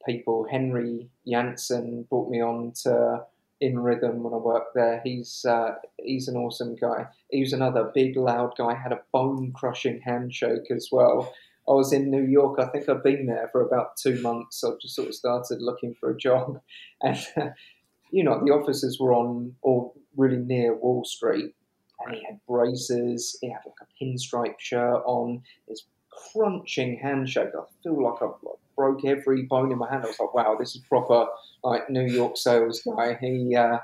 people. 0.06 0.46
Henry 0.50 1.08
Jansen 1.26 2.06
brought 2.10 2.30
me 2.30 2.42
on 2.42 2.72
to 2.82 3.24
In 3.60 3.78
Rhythm 3.78 4.22
when 4.22 4.34
I 4.34 4.36
worked 4.36 4.74
there. 4.74 5.00
He's 5.02 5.46
uh, 5.48 5.76
he's 6.02 6.28
an 6.28 6.36
awesome 6.36 6.76
guy. 6.76 7.06
He 7.30 7.40
was 7.40 7.52
another 7.52 7.90
big, 7.94 8.16
loud 8.16 8.54
guy. 8.58 8.74
Had 8.74 8.92
a 8.92 9.00
bone 9.12 9.52
crushing 9.52 10.00
handshake 10.02 10.70
as 10.70 10.88
well. 10.92 11.32
I 11.68 11.72
was 11.72 11.92
in 11.92 12.10
New 12.10 12.22
York. 12.22 12.58
I 12.58 12.66
think 12.66 12.88
I'd 12.88 13.02
been 13.02 13.26
there 13.26 13.48
for 13.52 13.62
about 13.62 13.96
two 13.96 14.20
months. 14.20 14.62
I 14.62 14.70
just 14.80 14.94
sort 14.94 15.08
of 15.08 15.14
started 15.14 15.62
looking 15.62 15.94
for 15.94 16.10
a 16.10 16.16
job, 16.16 16.60
and 17.02 17.18
you 18.10 18.24
know 18.24 18.40
the 18.44 18.52
offices 18.52 18.98
were 19.00 19.14
on 19.14 19.54
or 19.62 19.92
really 20.16 20.36
near 20.36 20.76
Wall 20.76 21.04
Street, 21.04 21.54
and 22.04 22.14
he 22.14 22.24
had 22.24 22.40
braces. 22.46 23.38
He 23.40 23.50
had 23.50 23.60
like 23.64 23.74
a 23.82 24.04
pinstripe 24.04 24.58
shirt 24.58 25.02
on. 25.06 25.42
His 25.68 25.84
crunching 26.32 26.98
handshake. 26.98 27.48
I 27.58 27.64
feel 27.82 28.02
like 28.02 28.22
I 28.22 28.28
broke 28.76 29.04
every 29.04 29.42
bone 29.42 29.72
in 29.72 29.78
my 29.78 29.90
hand. 29.90 30.04
I 30.04 30.08
was 30.08 30.20
like, 30.20 30.34
wow, 30.34 30.56
this 30.58 30.74
is 30.74 30.82
proper 30.88 31.26
like 31.62 31.90
New 31.90 32.06
York 32.06 32.36
sales 32.36 32.82
guy. 32.82 33.18
He. 33.20 33.54
Uh, 33.56 33.78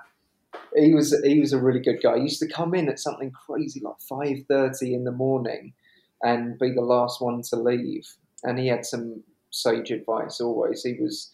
he 0.76 0.94
was 0.94 1.18
he 1.24 1.40
was 1.40 1.52
a 1.52 1.60
really 1.60 1.80
good 1.80 2.00
guy. 2.02 2.16
He 2.16 2.22
used 2.22 2.40
to 2.40 2.48
come 2.48 2.74
in 2.74 2.88
at 2.88 2.98
something 2.98 3.30
crazy 3.30 3.80
like 3.80 4.00
five 4.00 4.38
thirty 4.48 4.94
in 4.94 5.04
the 5.04 5.12
morning, 5.12 5.72
and 6.22 6.58
be 6.58 6.72
the 6.72 6.80
last 6.80 7.20
one 7.20 7.42
to 7.42 7.56
leave. 7.56 8.06
And 8.42 8.58
he 8.58 8.68
had 8.68 8.84
some 8.84 9.22
sage 9.50 9.90
advice 9.90 10.40
always. 10.40 10.82
He 10.82 10.94
was 10.94 11.30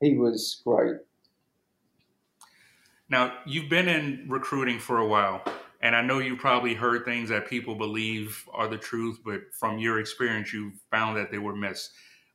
he 0.00 0.16
was 0.16 0.60
great. 0.64 0.96
Now 3.08 3.34
you've 3.46 3.68
been 3.68 3.88
in 3.88 4.26
recruiting 4.28 4.78
for 4.78 4.98
a 4.98 5.06
while, 5.06 5.42
and 5.80 5.94
I 5.94 6.02
know 6.02 6.18
you've 6.18 6.38
probably 6.38 6.74
heard 6.74 7.04
things 7.04 7.28
that 7.28 7.48
people 7.48 7.74
believe 7.74 8.44
are 8.52 8.68
the 8.68 8.78
truth, 8.78 9.20
but 9.24 9.40
from 9.58 9.78
your 9.78 10.00
experience, 10.00 10.52
you've 10.52 10.80
found 10.90 11.16
that 11.16 11.30
they 11.30 11.38
were 11.38 11.56
myths. 11.56 11.90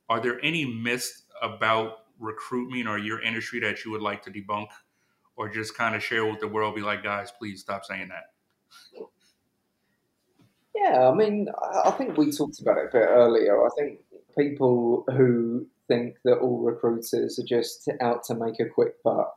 Are 0.08 0.20
there 0.20 0.38
any 0.44 0.64
myths 0.64 1.24
about 1.42 2.04
recruitment 2.18 2.88
or 2.88 2.98
your 2.98 3.20
industry 3.22 3.60
that 3.60 3.84
you 3.84 3.90
would 3.90 4.02
like 4.02 4.22
to 4.22 4.30
debunk, 4.30 4.68
or 5.36 5.48
just 5.48 5.76
kind 5.76 5.94
of 5.94 6.02
share 6.02 6.26
with 6.26 6.40
the 6.40 6.48
world? 6.48 6.74
Be 6.74 6.80
like, 6.82 7.02
guys, 7.02 7.30
please 7.38 7.60
stop 7.60 7.84
saying 7.84 8.08
that. 8.08 8.32
Yeah, 10.80 11.08
I 11.08 11.14
mean, 11.14 11.48
I 11.84 11.90
think 11.92 12.16
we 12.16 12.30
talked 12.30 12.60
about 12.60 12.78
it 12.78 12.86
a 12.90 12.92
bit 12.92 13.06
earlier. 13.08 13.64
I 13.64 13.68
think 13.76 14.00
people 14.38 15.04
who 15.08 15.66
think 15.88 16.16
that 16.24 16.38
all 16.38 16.58
recruiters 16.60 17.38
are 17.38 17.44
just 17.44 17.88
out 18.00 18.22
to 18.24 18.34
make 18.34 18.60
a 18.60 18.68
quick 18.68 19.02
buck 19.02 19.34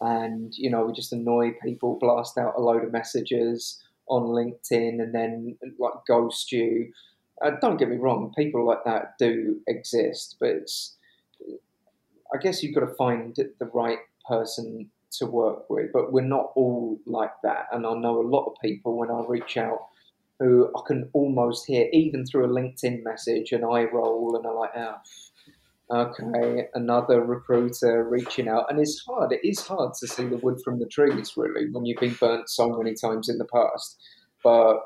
and, 0.00 0.56
you 0.56 0.70
know, 0.70 0.86
we 0.86 0.92
just 0.92 1.12
annoy 1.12 1.52
people, 1.62 1.98
blast 2.00 2.38
out 2.38 2.54
a 2.56 2.60
load 2.60 2.84
of 2.84 2.92
messages 2.92 3.82
on 4.06 4.22
LinkedIn 4.22 5.02
and 5.02 5.14
then 5.14 5.58
like 5.78 5.92
ghost 6.08 6.50
you. 6.52 6.92
Uh, 7.42 7.52
don't 7.60 7.76
get 7.76 7.88
me 7.88 7.96
wrong, 7.96 8.32
people 8.36 8.64
like 8.66 8.84
that 8.84 9.18
do 9.18 9.60
exist, 9.66 10.36
but 10.40 10.50
it's, 10.50 10.96
I 12.34 12.38
guess 12.38 12.62
you've 12.62 12.74
got 12.74 12.86
to 12.86 12.94
find 12.94 13.34
the 13.36 13.66
right 13.74 13.98
person 14.28 14.90
to 15.18 15.26
work 15.26 15.68
with, 15.68 15.92
but 15.92 16.12
we're 16.12 16.20
not 16.22 16.52
all 16.54 16.98
like 17.04 17.32
that. 17.42 17.66
And 17.72 17.86
I 17.86 17.94
know 17.94 18.20
a 18.20 18.28
lot 18.28 18.46
of 18.46 18.54
people 18.62 18.96
when 18.96 19.10
I 19.10 19.22
reach 19.26 19.56
out 19.56 19.88
who 20.40 20.72
I 20.74 20.80
can 20.86 21.08
almost 21.12 21.66
hear, 21.66 21.88
even 21.92 22.24
through 22.24 22.46
a 22.46 22.48
LinkedIn 22.48 23.04
message, 23.04 23.52
an 23.52 23.62
eye 23.62 23.84
roll, 23.84 24.34
and 24.36 24.46
I'm 24.46 24.56
like, 24.56 24.70
oh, 24.74 24.96
okay, 25.92 26.68
another 26.74 27.22
recruiter 27.22 28.08
reaching 28.08 28.48
out. 28.48 28.64
And 28.70 28.80
it's 28.80 29.04
hard. 29.06 29.32
It 29.32 29.46
is 29.46 29.66
hard 29.66 29.92
to 30.00 30.08
see 30.08 30.24
the 30.24 30.38
wood 30.38 30.58
from 30.64 30.78
the 30.78 30.86
trees, 30.86 31.34
really, 31.36 31.70
when 31.70 31.84
you've 31.84 32.00
been 32.00 32.16
burnt 32.18 32.48
so 32.48 32.70
many 32.70 32.94
times 32.94 33.28
in 33.28 33.36
the 33.38 33.44
past. 33.44 34.00
But 34.42 34.78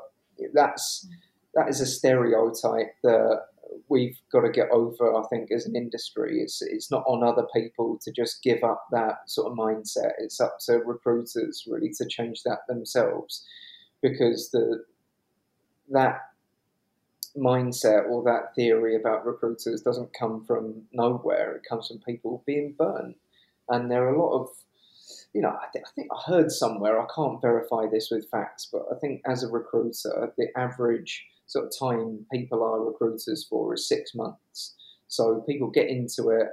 that's 0.53 1.07
that 1.53 1.69
is 1.69 1.79
a 1.79 1.85
stereotype 1.85 2.93
that 3.03 3.39
we've 3.87 4.17
got 4.31 4.41
to 4.41 4.51
get 4.51 4.69
over. 4.71 5.15
I 5.15 5.23
think 5.29 5.51
as 5.51 5.65
an 5.65 5.75
industry, 5.75 6.41
it's 6.41 6.61
it's 6.61 6.91
not 6.91 7.05
on 7.07 7.23
other 7.23 7.47
people 7.55 7.97
to 8.03 8.11
just 8.11 8.43
give 8.43 8.61
up 8.63 8.83
that 8.91 9.19
sort 9.27 9.49
of 9.49 9.57
mindset. 9.57 10.11
It's 10.17 10.41
up 10.41 10.57
to 10.65 10.79
recruiters 10.79 11.63
really 11.65 11.91
to 11.97 12.05
change 12.09 12.43
that 12.43 12.59
themselves, 12.67 13.45
because 14.01 14.49
the 14.51 14.83
that 15.91 16.21
mindset 17.37 18.09
or 18.09 18.23
that 18.23 18.55
theory 18.55 18.95
about 18.95 19.25
recruiters 19.25 19.81
doesn't 19.81 20.17
come 20.17 20.43
from 20.45 20.83
nowhere. 20.93 21.55
It 21.55 21.63
comes 21.67 21.87
from 21.87 21.99
people 21.99 22.43
being 22.45 22.75
burnt. 22.77 23.17
And 23.69 23.91
there 23.91 24.05
are 24.05 24.13
a 24.13 24.21
lot 24.21 24.41
of, 24.41 24.49
you 25.33 25.41
know, 25.41 25.49
I, 25.49 25.65
th- 25.73 25.85
I 25.85 25.91
think 25.95 26.07
I 26.11 26.31
heard 26.31 26.51
somewhere, 26.51 27.01
I 27.01 27.07
can't 27.13 27.41
verify 27.41 27.87
this 27.91 28.09
with 28.11 28.29
facts, 28.29 28.69
but 28.71 28.83
I 28.91 28.99
think 28.99 29.21
as 29.25 29.43
a 29.43 29.49
recruiter, 29.49 30.33
the 30.37 30.47
average 30.57 31.25
sort 31.47 31.65
of 31.65 31.73
time 31.77 32.25
people 32.31 32.63
are 32.63 32.83
recruiters 32.83 33.45
for 33.49 33.73
is 33.73 33.87
six 33.87 34.15
months. 34.15 34.75
So 35.07 35.43
people 35.47 35.69
get 35.69 35.89
into 35.89 36.29
it, 36.29 36.47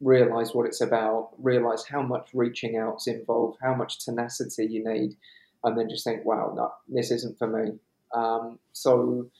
realize 0.00 0.54
what 0.54 0.66
it's 0.66 0.80
about, 0.80 1.30
realize 1.38 1.84
how 1.86 2.02
much 2.02 2.30
reaching 2.34 2.76
out's 2.76 3.06
involved, 3.06 3.58
how 3.62 3.74
much 3.74 4.04
tenacity 4.04 4.66
you 4.66 4.84
need, 4.84 5.16
and 5.64 5.78
then 5.78 5.88
just 5.88 6.04
think, 6.04 6.24
wow, 6.24 6.52
no, 6.56 6.72
this 6.88 7.10
isn't 7.10 7.38
for 7.38 7.46
me. 7.46 7.78
Um, 8.14 8.58
so 8.72 9.30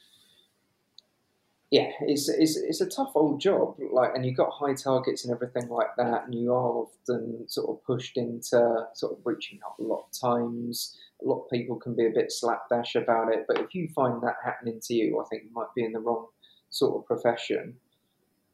yeah, 1.72 1.90
it's, 2.02 2.28
it's 2.28 2.56
it's 2.56 2.82
a 2.82 2.88
tough 2.88 3.12
old 3.14 3.40
job. 3.40 3.76
Like, 3.92 4.14
and 4.14 4.26
you've 4.26 4.36
got 4.36 4.50
high 4.50 4.74
targets 4.74 5.24
and 5.24 5.32
everything 5.32 5.68
like 5.70 5.96
that, 5.96 6.26
and 6.26 6.34
you 6.34 6.52
are 6.52 6.84
often 6.84 7.48
sort 7.48 7.70
of 7.70 7.82
pushed 7.84 8.18
into 8.18 8.86
sort 8.92 9.12
of 9.12 9.18
reaching 9.24 9.58
out 9.64 9.82
a 9.82 9.82
lot 9.82 10.04
of 10.04 10.20
times. 10.20 10.98
A 11.24 11.26
lot 11.26 11.44
of 11.44 11.50
people 11.50 11.76
can 11.76 11.94
be 11.94 12.06
a 12.06 12.10
bit 12.10 12.30
slapdash 12.30 12.94
about 12.94 13.32
it, 13.32 13.46
but 13.48 13.58
if 13.58 13.74
you 13.74 13.88
find 13.94 14.22
that 14.22 14.36
happening 14.44 14.80
to 14.82 14.94
you, 14.94 15.18
I 15.18 15.24
think 15.28 15.44
you 15.44 15.50
might 15.54 15.74
be 15.74 15.84
in 15.84 15.92
the 15.92 16.00
wrong 16.00 16.26
sort 16.68 16.96
of 16.96 17.06
profession. 17.06 17.76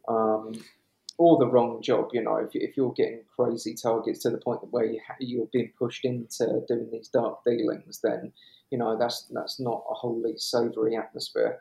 Um, 0.07 0.52
or 1.18 1.37
the 1.38 1.46
wrong 1.48 1.83
job. 1.83 2.11
You 2.12 2.22
know, 2.22 2.37
if, 2.37 2.50
if 2.54 2.76
you're 2.76 2.92
getting 2.92 3.22
crazy 3.37 3.74
targets 3.74 4.20
to 4.20 4.31
the 4.31 4.38
point 4.38 4.61
where 4.70 4.85
you 4.85 5.00
ha- 5.07 5.16
you're 5.18 5.48
being 5.52 5.72
pushed 5.76 6.04
into 6.04 6.62
doing 6.68 6.88
these 6.90 7.09
dark 7.09 7.44
dealings, 7.44 8.00
then 8.00 8.33
you 8.70 8.78
know 8.78 8.98
that's 8.98 9.26
that's 9.33 9.61
not 9.61 9.85
a 9.90 9.94
wholly 9.94 10.35
savoury 10.37 10.96
atmosphere. 10.96 11.61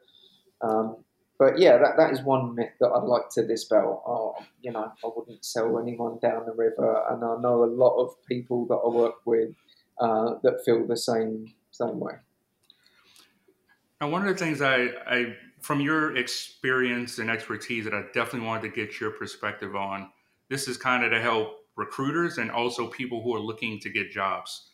Um, 0.62 0.98
but 1.40 1.60
yeah, 1.60 1.78
that, 1.78 1.98
that 1.98 2.12
is 2.12 2.22
one 2.24 2.56
myth 2.56 2.72
that 2.80 2.88
I'd 2.88 3.04
like 3.04 3.30
to 3.32 3.46
dispel. 3.46 4.04
Oh, 4.08 4.44
you 4.62 4.72
know, 4.72 4.92
I 5.04 5.10
wouldn't 5.16 5.46
sell 5.46 5.78
anyone 5.78 6.18
down 6.20 6.48
the 6.48 6.54
river, 6.54 7.04
and 7.12 7.24
I 7.24 7.40
know 7.40 7.64
a 7.64 7.66
lot 7.66 7.96
of 7.98 8.16
people 8.26 8.66
that 8.68 8.76
I 8.76 8.88
work 8.88 9.26
with 9.26 9.50
uh, 10.00 10.36
that 10.44 10.64
feel 10.66 10.86
the 10.88 10.98
same 10.98 11.54
same 11.72 12.00
way. 12.00 12.14
Now, 14.02 14.10
one 14.10 14.28
of 14.28 14.36
the 14.36 14.44
things 14.44 14.62
I, 14.62 14.88
I 15.08 15.36
from 15.62 15.82
your 15.82 16.18
experience 16.18 17.20
and 17.20 17.30
expertise 17.30 17.84
that 17.86 17.94
I 17.94 18.04
definitely 18.14 18.48
wanted 18.48 18.70
to 18.70 18.76
get 18.76 19.00
your 19.00 19.12
perspective 19.12 19.76
on. 19.76 20.10
This 20.50 20.68
is 20.68 20.78
kind 20.78 21.04
of 21.04 21.12
to 21.12 21.22
help 21.22 21.58
recruiters 21.76 22.38
and 22.38 22.50
also 22.50 22.88
people 22.88 23.22
who 23.22 23.36
are 23.36 23.40
looking 23.40 23.80
to 23.80 23.90
get 23.90 24.12
jobs. 24.12 24.70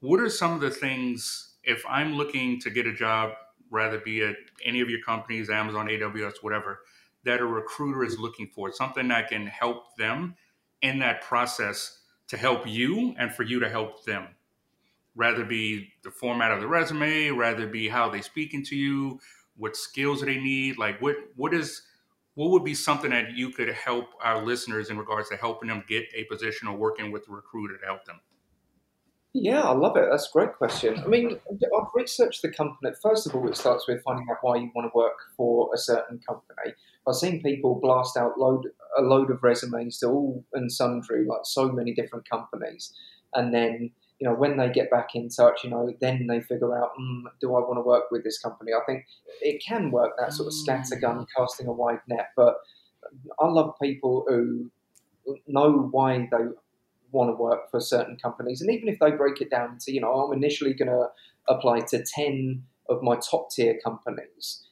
What 0.00 0.20
are 0.20 0.28
some 0.28 0.52
of 0.52 0.60
the 0.60 0.70
things 0.70 1.49
if 1.64 1.84
I'm 1.88 2.14
looking 2.14 2.60
to 2.60 2.70
get 2.70 2.86
a 2.86 2.92
job, 2.92 3.32
rather 3.70 3.98
be 3.98 4.22
at 4.22 4.36
any 4.64 4.80
of 4.80 4.90
your 4.90 5.00
companies, 5.02 5.50
Amazon, 5.50 5.86
AWS, 5.86 6.42
whatever, 6.42 6.80
that 7.24 7.40
a 7.40 7.46
recruiter 7.46 8.04
is 8.04 8.18
looking 8.18 8.48
for, 8.48 8.72
something 8.72 9.08
that 9.08 9.28
can 9.28 9.46
help 9.46 9.96
them 9.96 10.34
in 10.82 10.98
that 11.00 11.22
process 11.22 11.98
to 12.28 12.36
help 12.36 12.66
you 12.66 13.14
and 13.18 13.32
for 13.32 13.42
you 13.42 13.60
to 13.60 13.68
help 13.68 14.04
them? 14.04 14.28
Rather 15.14 15.44
be 15.44 15.92
the 16.02 16.10
format 16.10 16.52
of 16.52 16.60
the 16.60 16.68
resume, 16.68 17.30
rather 17.30 17.66
be 17.66 17.88
how 17.88 18.08
they 18.08 18.22
speaking 18.22 18.64
to 18.64 18.76
you, 18.76 19.20
what 19.56 19.76
skills 19.76 20.22
they 20.22 20.38
need? 20.38 20.78
Like 20.78 21.00
what 21.02 21.16
what 21.36 21.52
is 21.52 21.82
what 22.34 22.50
would 22.50 22.64
be 22.64 22.74
something 22.74 23.10
that 23.10 23.32
you 23.32 23.50
could 23.50 23.68
help 23.68 24.06
our 24.22 24.42
listeners 24.42 24.88
in 24.88 24.96
regards 24.96 25.28
to 25.28 25.36
helping 25.36 25.68
them 25.68 25.84
get 25.88 26.06
a 26.14 26.24
position 26.24 26.68
or 26.68 26.76
working 26.76 27.12
with 27.12 27.28
a 27.28 27.32
recruiter 27.32 27.76
to 27.76 27.84
help 27.84 28.04
them? 28.04 28.20
Yeah, 29.32 29.62
I 29.62 29.72
love 29.72 29.96
it. 29.96 30.08
That's 30.10 30.28
a 30.28 30.32
great 30.32 30.54
question. 30.54 30.98
I 30.98 31.06
mean, 31.06 31.38
I've 31.52 31.86
researched 31.94 32.42
the 32.42 32.50
company. 32.50 32.90
First 33.00 33.26
of 33.26 33.34
all, 33.34 33.48
it 33.48 33.56
starts 33.56 33.86
with 33.86 34.02
finding 34.02 34.26
out 34.28 34.38
why 34.42 34.56
you 34.56 34.72
want 34.74 34.90
to 34.92 34.96
work 34.96 35.16
for 35.36 35.70
a 35.72 35.78
certain 35.78 36.18
company. 36.26 36.74
I've 37.06 37.14
seen 37.14 37.40
people 37.42 37.78
blast 37.80 38.16
out 38.16 38.38
load 38.38 38.66
a 38.98 39.02
load 39.02 39.30
of 39.30 39.42
resumes 39.42 39.98
to 39.98 40.08
all 40.08 40.44
and 40.52 40.70
sundry, 40.70 41.24
like 41.24 41.42
so 41.44 41.70
many 41.70 41.94
different 41.94 42.28
companies, 42.28 42.92
and 43.34 43.54
then 43.54 43.92
you 44.20 44.28
know, 44.28 44.34
when 44.34 44.58
they 44.58 44.68
get 44.68 44.90
back 44.90 45.14
in 45.14 45.30
touch, 45.30 45.64
you 45.64 45.70
know, 45.70 45.90
then 46.00 46.26
they 46.26 46.40
figure 46.42 46.76
out, 46.76 46.90
mm, 47.00 47.22
do 47.40 47.56
I 47.56 47.60
want 47.60 47.78
to 47.78 47.82
work 47.82 48.10
with 48.10 48.22
this 48.22 48.38
company? 48.38 48.72
I 48.72 48.84
think 48.84 49.06
it 49.40 49.64
can 49.66 49.90
work 49.90 50.12
that 50.18 50.34
sort 50.34 50.48
of 50.48 50.52
scattergun, 50.52 51.20
mm. 51.20 51.26
casting 51.34 51.66
a 51.66 51.72
wide 51.72 52.00
net. 52.06 52.28
But 52.36 52.56
I 53.40 53.46
love 53.46 53.74
people 53.80 54.26
who 54.28 54.70
know 55.46 55.88
why 55.90 56.28
they 56.30 56.44
want 57.12 57.30
to 57.30 57.34
work 57.34 57.70
for 57.70 57.80
certain 57.80 58.16
companies, 58.16 58.60
and 58.60 58.70
even 58.70 58.88
if 58.88 58.98
they 58.98 59.10
break 59.10 59.40
it 59.40 59.50
down 59.50 59.78
to, 59.78 59.92
you 59.92 60.00
know, 60.00 60.12
I'm 60.12 60.32
initially 60.32 60.74
going 60.74 60.88
to 60.88 61.06
apply 61.48 61.80
to 61.90 62.02
ten 62.02 62.64
of 62.88 63.02
my 63.02 63.16
top 63.16 63.50
tier 63.50 63.78
companies, 63.82 64.64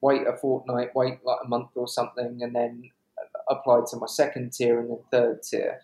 wait 0.00 0.26
a 0.26 0.36
fortnight, 0.36 0.94
wait 0.94 1.18
like 1.24 1.38
a 1.44 1.48
month 1.48 1.70
or 1.74 1.88
something, 1.88 2.40
and 2.42 2.54
then 2.54 2.90
apply 3.48 3.80
to 3.90 3.96
my 3.96 4.06
second 4.06 4.52
tier 4.52 4.78
and 4.78 4.90
then 4.90 4.98
third 5.10 5.42
tier 5.42 5.80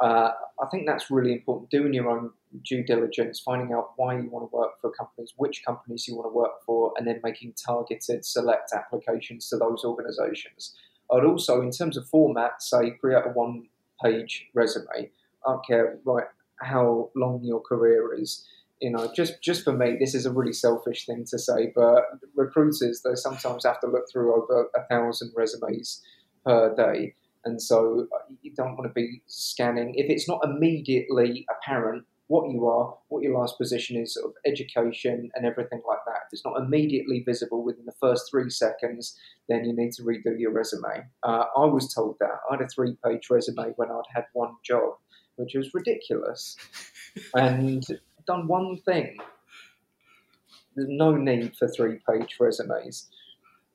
uh, 0.00 0.30
I 0.62 0.66
think 0.70 0.86
that's 0.86 1.10
really 1.10 1.32
important. 1.32 1.70
Doing 1.70 1.92
your 1.92 2.08
own 2.08 2.30
due 2.64 2.82
diligence, 2.82 3.38
finding 3.38 3.72
out 3.74 3.92
why 3.96 4.18
you 4.18 4.30
want 4.30 4.50
to 4.50 4.56
work 4.56 4.80
for 4.80 4.90
companies, 4.90 5.34
which 5.36 5.62
companies 5.64 6.08
you 6.08 6.16
want 6.16 6.26
to 6.26 6.34
work 6.34 6.64
for, 6.64 6.92
and 6.96 7.06
then 7.06 7.20
making 7.22 7.52
targeted 7.52 8.24
select 8.24 8.72
applications 8.74 9.48
to 9.50 9.56
those 9.56 9.84
organizations. 9.84 10.74
I'd 11.12 11.24
also, 11.24 11.60
in 11.60 11.70
terms 11.70 11.96
of 11.96 12.08
format, 12.08 12.62
say 12.62 12.90
create 12.92 13.24
a 13.26 13.30
one 13.30 13.68
page 14.02 14.48
resume. 14.54 14.86
I 15.46 15.50
don't 15.50 15.66
care 15.66 15.98
right 16.04 16.26
how 16.60 17.10
long 17.16 17.40
your 17.42 17.60
career 17.60 18.14
is. 18.14 18.46
You 18.80 18.90
know, 18.90 19.12
just 19.14 19.42
just 19.42 19.64
for 19.64 19.72
me, 19.72 19.96
this 19.98 20.14
is 20.14 20.26
a 20.26 20.32
really 20.32 20.52
selfish 20.52 21.06
thing 21.06 21.24
to 21.30 21.38
say, 21.38 21.72
but 21.74 22.04
recruiters 22.34 23.02
they 23.04 23.14
sometimes 23.14 23.64
have 23.64 23.80
to 23.80 23.86
look 23.86 24.04
through 24.10 24.34
over 24.34 24.68
a 24.74 24.84
thousand 24.88 25.32
resumes 25.36 26.02
per 26.44 26.74
day 26.74 27.14
and 27.44 27.60
so 27.60 28.06
uh, 28.14 28.34
you 28.42 28.52
don't 28.54 28.76
want 28.76 28.84
to 28.84 28.92
be 28.92 29.22
scanning 29.26 29.94
if 29.96 30.10
it's 30.10 30.28
not 30.28 30.40
immediately 30.44 31.46
apparent 31.50 32.04
what 32.30 32.48
you 32.48 32.64
are, 32.68 32.96
what 33.08 33.24
your 33.24 33.36
last 33.36 33.58
position 33.58 33.96
is, 33.96 34.14
sort 34.14 34.26
of 34.26 34.34
education 34.46 35.32
and 35.34 35.44
everything 35.44 35.82
like 35.88 35.98
that. 36.06 36.22
If 36.28 36.34
it's 36.34 36.44
not 36.44 36.60
immediately 36.60 37.24
visible 37.26 37.64
within 37.64 37.86
the 37.86 37.94
first 38.00 38.30
three 38.30 38.48
seconds, 38.50 39.18
then 39.48 39.64
you 39.64 39.74
need 39.74 39.90
to 39.94 40.04
redo 40.04 40.38
your 40.38 40.52
resume. 40.52 41.08
Uh, 41.24 41.46
I 41.56 41.64
was 41.64 41.92
told 41.92 42.18
that. 42.20 42.38
I 42.48 42.54
had 42.54 42.60
a 42.60 42.68
three 42.68 42.96
page 43.04 43.28
resume 43.30 43.72
when 43.74 43.90
I'd 43.90 44.14
had 44.14 44.26
one 44.32 44.52
job, 44.64 44.92
which 45.34 45.54
was 45.56 45.74
ridiculous. 45.74 46.56
and 47.34 47.84
done 48.28 48.46
one 48.46 48.78
thing. 48.84 49.16
There's 50.76 50.88
no 50.88 51.16
need 51.16 51.56
for 51.56 51.66
three 51.66 51.98
page 52.08 52.36
resumes. 52.38 53.08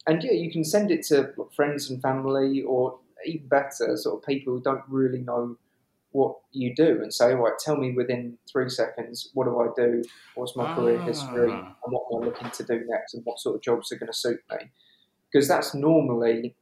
And 0.07 0.23
yeah, 0.23 0.31
you 0.31 0.49
can 0.49 0.63
send 0.63 0.91
it 0.91 1.05
to 1.07 1.33
friends 1.53 1.89
and 1.89 2.01
family 2.01 2.61
or 2.61 2.99
even 3.25 3.49
better, 3.49 3.97
sort 3.97 4.21
of 4.21 4.25
people 4.25 4.53
who 4.53 4.61
don't 4.61 4.83
really 4.87 5.19
know 5.19 5.57
what 6.15 6.37
you 6.53 6.73
do 6.73 7.01
and 7.01 7.13
say, 7.13 7.33
right, 7.33 7.59
tell 7.59 7.75
me 7.75 7.91
within 7.91 8.37
three 8.49 8.69
seconds, 8.69 9.31
what 9.33 9.43
do 9.43 9.59
I 9.59 9.67
do? 9.75 10.01
What's 10.35 10.55
my 10.55 10.63
ah. 10.63 10.73
career 10.73 11.01
history? 11.01 11.51
And 11.51 11.75
what 11.83 12.05
am 12.09 12.23
I 12.23 12.25
looking 12.27 12.49
to 12.51 12.63
do 12.63 12.85
next? 12.87 13.15
And 13.15 13.25
what 13.25 13.37
sort 13.37 13.57
of 13.57 13.61
jobs 13.61 13.91
are 13.91 13.97
going 13.97 14.11
to 14.11 14.17
suit 14.17 14.39
me? 14.49 14.71
Because 15.29 15.49
that's 15.49 15.75
normally 15.75 16.55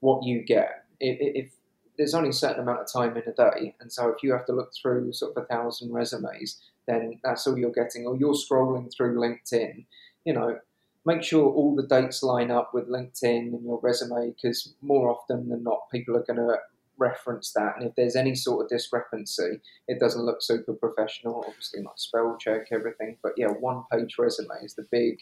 what 0.00 0.22
you 0.22 0.42
get. 0.42 0.84
If, 1.00 1.16
if, 1.46 1.52
there's 1.96 2.12
only 2.12 2.28
a 2.28 2.34
certain 2.34 2.60
amount 2.60 2.80
of 2.80 2.92
time 2.92 3.16
in 3.16 3.22
a 3.22 3.32
day, 3.32 3.74
and 3.80 3.90
so 3.90 4.08
if 4.08 4.16
you 4.22 4.32
have 4.32 4.44
to 4.46 4.52
look 4.52 4.72
through 4.82 5.12
sort 5.12 5.34
of 5.34 5.44
a 5.44 5.46
thousand 5.46 5.92
resumes, 5.92 6.60
then 6.88 7.20
that's 7.22 7.46
all 7.46 7.56
you're 7.56 7.70
getting. 7.70 8.04
Or 8.04 8.16
you're 8.16 8.34
scrolling 8.34 8.92
through 8.94 9.16
LinkedIn, 9.16 9.86
you 10.24 10.32
know, 10.34 10.58
make 11.06 11.22
sure 11.22 11.48
all 11.48 11.76
the 11.76 11.86
dates 11.86 12.22
line 12.22 12.50
up 12.50 12.74
with 12.74 12.90
LinkedIn 12.90 13.54
and 13.54 13.64
your 13.64 13.78
resume 13.80 14.34
because 14.34 14.74
more 14.82 15.08
often 15.08 15.48
than 15.48 15.62
not, 15.62 15.88
people 15.90 16.16
are 16.16 16.24
going 16.24 16.36
to 16.36 16.58
reference 16.98 17.52
that. 17.52 17.76
And 17.76 17.86
if 17.86 17.94
there's 17.96 18.16
any 18.16 18.34
sort 18.34 18.64
of 18.64 18.68
discrepancy, 18.68 19.60
it 19.88 20.00
doesn't 20.00 20.24
look 20.24 20.42
super 20.42 20.74
professional. 20.74 21.44
Obviously, 21.46 21.82
not 21.82 21.98
spell 21.98 22.36
check 22.38 22.68
everything, 22.72 23.16
but 23.22 23.32
yeah, 23.36 23.48
one 23.48 23.84
page 23.92 24.16
resume 24.18 24.54
is 24.62 24.74
the 24.74 24.86
big, 24.90 25.20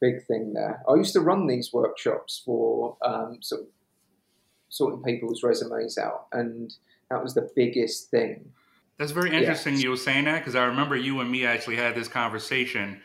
big 0.00 0.24
thing 0.26 0.52
there. 0.54 0.82
I 0.88 0.94
used 0.94 1.12
to 1.14 1.20
run 1.20 1.46
these 1.46 1.72
workshops 1.72 2.42
for 2.44 2.96
um, 3.02 3.38
sort 3.40 3.62
of 3.62 3.66
sorting 4.68 5.02
people's 5.02 5.42
resumes 5.42 5.98
out, 5.98 6.26
and 6.32 6.72
that 7.10 7.22
was 7.22 7.34
the 7.34 7.50
biggest 7.54 8.10
thing. 8.10 8.52
That's 8.98 9.12
very 9.12 9.36
interesting 9.36 9.74
yeah. 9.74 9.80
you 9.80 9.90
were 9.90 9.96
saying 9.96 10.24
that 10.24 10.38
because 10.38 10.54
I 10.54 10.64
remember 10.64 10.96
you 10.96 11.20
and 11.20 11.30
me 11.30 11.44
actually 11.44 11.76
had 11.76 11.94
this 11.94 12.08
conversation 12.08 13.00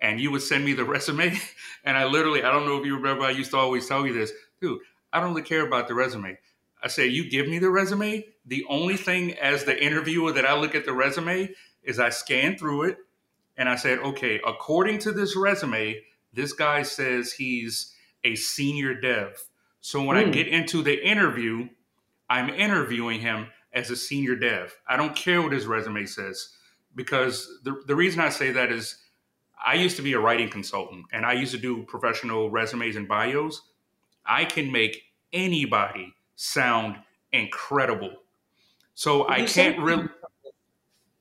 and 0.00 0.20
you 0.20 0.30
would 0.30 0.42
send 0.42 0.64
me 0.64 0.72
the 0.72 0.84
resume. 0.96 1.38
And 1.84 1.96
I 1.96 2.04
literally, 2.04 2.42
I 2.42 2.52
don't 2.52 2.66
know 2.66 2.78
if 2.78 2.86
you 2.86 2.96
remember, 2.96 3.24
I 3.24 3.30
used 3.30 3.50
to 3.50 3.56
always 3.56 3.88
tell 3.88 4.06
you 4.06 4.12
this, 4.12 4.32
dude, 4.60 4.80
I 5.12 5.20
don't 5.20 5.30
really 5.30 5.42
care 5.42 5.66
about 5.66 5.88
the 5.88 5.94
resume. 5.94 6.38
I 6.82 6.88
say, 6.88 7.06
you 7.06 7.28
give 7.30 7.48
me 7.48 7.58
the 7.58 7.70
resume. 7.70 8.24
The 8.44 8.64
only 8.68 8.96
thing 8.96 9.34
as 9.34 9.64
the 9.64 9.82
interviewer 9.82 10.32
that 10.32 10.46
I 10.46 10.58
look 10.58 10.74
at 10.74 10.84
the 10.84 10.92
resume 10.92 11.50
is 11.82 11.98
I 11.98 12.10
scan 12.10 12.56
through 12.56 12.84
it 12.84 12.98
and 13.56 13.68
I 13.68 13.76
said, 13.76 13.98
okay, 14.00 14.40
according 14.46 14.98
to 15.00 15.12
this 15.12 15.36
resume, 15.36 16.02
this 16.32 16.52
guy 16.52 16.82
says 16.82 17.32
he's 17.32 17.94
a 18.24 18.34
senior 18.34 18.94
dev. 18.94 19.44
So 19.80 20.02
when 20.02 20.16
mm. 20.16 20.20
I 20.20 20.24
hmm. 20.24 20.30
get 20.30 20.48
into 20.48 20.82
the 20.82 21.04
interview, 21.04 21.68
I'm 22.30 22.48
interviewing 22.48 23.20
him 23.20 23.48
as 23.72 23.90
a 23.90 23.96
senior 23.96 24.36
dev. 24.36 24.74
I 24.88 24.96
don't 24.96 25.14
care 25.14 25.42
what 25.42 25.52
his 25.52 25.66
resume 25.66 26.06
says 26.06 26.50
because 26.94 27.48
the, 27.64 27.80
the 27.86 27.96
reason 27.96 28.20
I 28.20 28.28
say 28.28 28.52
that 28.52 28.70
is 28.70 28.96
I 29.64 29.74
used 29.74 29.96
to 29.96 30.02
be 30.02 30.12
a 30.12 30.20
writing 30.20 30.50
consultant 30.50 31.06
and 31.12 31.24
I 31.24 31.34
used 31.34 31.52
to 31.52 31.58
do 31.58 31.84
professional 31.84 32.50
resumes 32.50 32.96
and 32.96 33.08
bios. 33.08 33.62
I 34.24 34.44
can 34.44 34.70
make 34.70 35.02
anybody 35.32 36.14
sound 36.42 36.96
incredible. 37.32 38.10
So 38.94 39.28
I 39.28 39.44
can't 39.46 39.78
really 39.78 40.08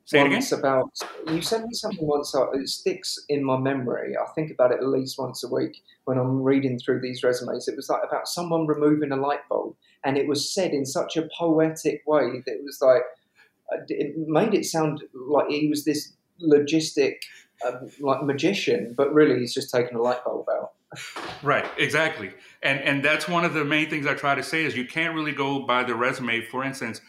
say 0.06 0.22
it 0.22 0.26
again. 0.26 0.44
About 0.52 0.90
you 1.28 1.42
sent 1.42 1.66
me 1.66 1.74
something 1.74 2.06
once. 2.06 2.34
Uh, 2.34 2.50
it 2.52 2.68
sticks 2.68 3.24
in 3.30 3.44
my 3.44 3.58
memory. 3.58 4.18
I 4.18 4.26
think 4.34 4.52
about 4.52 4.72
it 4.72 4.80
at 4.80 4.88
least 4.88 5.20
once 5.20 5.44
a 5.44 5.48
week 5.48 5.84
when 6.06 6.18
I'm 6.18 6.42
reading 6.42 6.80
through 6.80 7.02
these 7.02 7.24
resumes. 7.24 7.68
It 7.68 7.76
was 7.76 7.88
like 7.88 8.02
about 8.04 8.28
someone 8.28 8.66
removing 8.66 9.12
a 9.12 9.16
light 9.16 9.48
bulb, 9.48 9.76
and 10.04 10.18
it 10.18 10.28
was 10.28 10.52
said 10.52 10.72
in 10.72 10.86
such 10.86 11.16
a 11.18 11.30
poetic 11.38 12.02
way 12.08 12.42
that 12.46 12.56
it 12.56 12.64
was 12.64 12.80
like 12.82 13.04
uh, 13.72 13.84
it 13.90 14.18
made 14.18 14.56
it 14.56 14.66
sound 14.66 15.04
like 15.14 15.50
he 15.50 15.68
was 15.68 15.86
this 15.86 16.14
logistic 16.44 17.18
uh, 17.66 17.78
like 18.00 18.24
magician, 18.24 18.96
but 18.98 19.14
really 19.14 19.40
he's 19.40 19.54
just 19.54 19.70
taken 19.70 19.96
a 19.96 20.02
light 20.02 20.24
bulb 20.26 20.48
out. 20.50 20.72
Right, 21.42 21.66
exactly. 21.78 22.34
And 22.64 22.80
and 22.82 23.04
that's 23.04 23.28
one 23.28 23.46
of 23.46 23.54
the 23.54 23.64
main 23.64 23.90
things 23.90 24.06
I 24.06 24.14
try 24.14 24.36
to 24.36 24.44
say 24.44 24.66
is 24.66 24.76
you 24.76 24.86
can't 24.86 25.16
really 25.16 25.32
go 25.32 25.66
by 25.66 25.84
the 25.84 25.96
resume. 25.96 26.42
For 26.42 26.64
instance, 26.64 27.02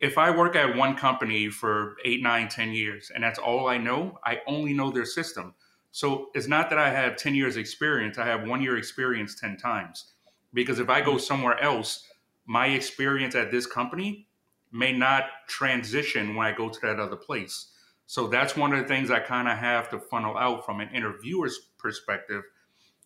if 0.00 0.18
I 0.18 0.30
work 0.30 0.56
at 0.56 0.76
one 0.76 0.96
company 0.96 1.48
for 1.48 1.96
eight, 2.04 2.22
nine, 2.22 2.48
ten 2.48 2.72
years, 2.72 3.10
and 3.14 3.22
that's 3.22 3.38
all 3.38 3.68
I 3.68 3.78
know, 3.78 4.18
I 4.24 4.40
only 4.46 4.72
know 4.72 4.90
their 4.90 5.04
system. 5.04 5.54
So 5.92 6.28
it's 6.34 6.46
not 6.46 6.68
that 6.68 6.78
I 6.78 6.90
have 6.90 7.16
10 7.16 7.34
years 7.34 7.56
experience, 7.56 8.18
I 8.18 8.26
have 8.26 8.46
one 8.46 8.60
year 8.60 8.76
experience 8.76 9.34
10 9.40 9.56
times. 9.56 10.12
Because 10.52 10.78
if 10.78 10.90
I 10.90 11.00
go 11.00 11.16
somewhere 11.16 11.58
else, 11.58 12.04
my 12.44 12.66
experience 12.66 13.34
at 13.34 13.50
this 13.50 13.64
company 13.64 14.26
may 14.70 14.92
not 14.92 15.24
transition 15.48 16.34
when 16.34 16.46
I 16.46 16.52
go 16.52 16.68
to 16.68 16.80
that 16.82 17.00
other 17.00 17.16
place. 17.16 17.68
So 18.06 18.26
that's 18.26 18.54
one 18.56 18.74
of 18.74 18.78
the 18.78 18.86
things 18.86 19.10
I 19.10 19.20
kind 19.20 19.48
of 19.48 19.56
have 19.56 19.88
to 19.88 19.98
funnel 19.98 20.36
out 20.36 20.66
from 20.66 20.80
an 20.80 20.90
interviewer's 20.94 21.58
perspective 21.78 22.42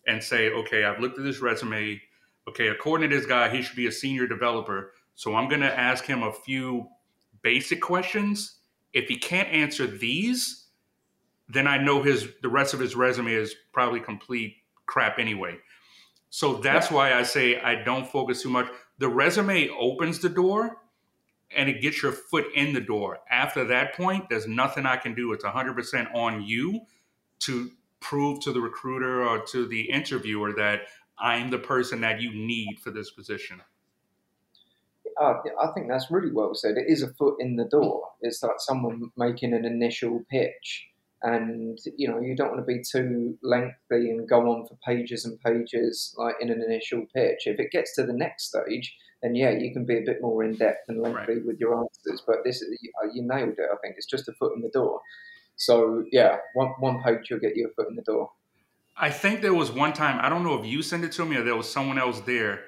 and 0.07 0.23
say, 0.23 0.51
okay, 0.51 0.85
I've 0.85 1.01
looked 1.01 1.19
at 1.19 1.25
this 1.25 1.41
resume. 1.41 2.01
Okay, 2.49 2.69
according 2.69 3.11
to 3.11 3.17
this 3.17 3.27
guy, 3.27 3.49
he 3.49 3.63
should 3.63 3.77
be 3.77 3.87
a 3.87 3.93
senior 3.93 4.27
developer. 4.27 4.93
So 5.15 5.35
I'm 5.35 5.49
going 5.49 5.61
to 5.61 5.79
ask 5.79 6.05
him 6.05 6.23
a 6.23 6.33
few 6.33 6.89
basic 7.43 7.81
questions. 7.81 8.59
If 8.93 9.09
he 9.09 9.17
can't 9.17 9.49
answer 9.49 9.87
these, 9.87 10.67
then 11.49 11.67
I 11.67 11.79
know 11.79 12.03
his 12.03 12.29
the 12.43 12.49
rest 12.49 12.75
of 12.75 12.81
his 12.81 12.97
resume 12.97 13.33
is 13.33 13.55
probably 13.73 14.01
complete 14.01 14.57
crap 14.87 15.19
anyway. 15.19 15.59
So 16.31 16.55
that's 16.55 16.91
why 16.91 17.15
I 17.15 17.25
say 17.25 17.61
I 17.61 17.83
don't 17.83 18.07
focus 18.09 18.43
too 18.43 18.51
much. 18.51 18.69
The 18.99 19.09
resume 19.09 19.69
opens 19.71 20.21
the 20.21 20.29
door, 20.29 20.77
and 21.55 21.69
it 21.69 21.81
gets 21.81 22.03
your 22.03 22.13
foot 22.13 22.47
in 22.55 22.73
the 22.73 22.81
door. 22.81 23.19
After 23.31 23.65
that 23.65 23.95
point, 23.95 24.29
there's 24.29 24.47
nothing 24.47 24.87
I 24.87 24.97
can 24.97 25.15
do. 25.15 25.33
It's 25.33 25.45
100% 25.45 26.15
on 26.15 26.43
you 26.43 26.83
to 27.41 27.71
prove 28.01 28.41
to 28.41 28.53
the 28.53 28.61
recruiter 28.61 29.25
or 29.25 29.41
to 29.47 29.67
the 29.67 29.91
interviewer 29.91 30.53
that 30.55 30.83
I'm 31.19 31.51
the 31.51 31.59
person 31.59 32.01
that 32.01 32.21
you 32.21 32.33
need 32.33 32.79
for 32.83 32.91
this 32.91 33.11
position. 33.11 33.61
Uh, 35.21 35.35
I 35.61 35.69
think 35.75 35.89
that's 35.89 36.11
really 36.11 36.33
well 36.33 36.55
said. 36.55 36.77
It 36.77 36.91
is 36.91 37.03
a 37.03 37.13
foot 37.15 37.37
in 37.41 37.57
the 37.57 37.67
door. 37.67 38.09
It's 38.23 38.43
like 38.43 38.59
someone 38.59 39.11
making 39.17 39.53
an 39.53 39.67
initial 39.67 40.25
pitch, 40.31 40.89
and 41.23 41.79
you 41.97 42.09
know 42.09 42.21
you 42.21 42.35
don't 42.35 42.53
want 42.53 42.61
to 42.61 42.65
be 42.65 42.83
too 42.83 43.37
lengthy 43.43 44.11
and 44.11 44.27
go 44.27 44.51
on 44.51 44.67
for 44.67 44.79
pages 44.87 45.27
and 45.27 45.39
pages 45.41 46.15
like 46.17 46.37
in 46.41 46.51
an 46.51 46.63
initial 46.63 47.05
pitch. 47.15 47.43
If 47.47 47.61
it 47.61 47.71
gets 47.71 47.95
to 47.97 48.07
the 48.07 48.15
next 48.15 48.49
stage, 48.49 48.97
then 49.23 49.35
yeah, 49.35 49.51
you 49.51 49.73
can 49.75 49.85
be 49.85 49.99
a 49.99 50.07
bit 50.07 50.23
more 50.23 50.43
in 50.43 50.55
depth 50.55 50.89
and 50.89 51.03
lengthy 51.03 51.35
right. 51.35 51.47
with 51.47 51.59
your 51.59 51.79
answers. 51.79 52.23
But 52.27 52.37
this, 52.45 52.63
uh, 52.63 53.09
you 53.13 53.23
nailed 53.27 53.59
it. 53.59 53.69
I 53.71 53.77
think 53.83 53.97
it's 53.99 54.07
just 54.07 54.29
a 54.29 54.33
foot 54.33 54.55
in 54.57 54.63
the 54.63 54.71
door. 54.71 55.01
So 55.61 56.07
yeah, 56.11 56.39
one 56.55 56.69
one 56.79 57.03
page 57.03 57.31
will 57.31 57.39
get 57.39 57.55
you 57.55 57.69
a 57.69 57.71
foot 57.75 57.91
in 57.91 57.95
the 57.95 58.01
door. 58.01 58.31
I 58.97 59.11
think 59.11 59.43
there 59.43 59.53
was 59.53 59.71
one 59.71 59.93
time 59.93 60.19
I 60.23 60.31
don't 60.31 60.43
know 60.43 60.59
if 60.59 60.65
you 60.65 60.81
sent 60.81 61.05
it 61.05 61.13
to 61.13 61.27
me 61.27 61.37
or 61.37 61.45
there 61.45 61.55
was 61.55 61.71
someone 61.71 61.99
else 61.99 62.21
there 62.21 62.63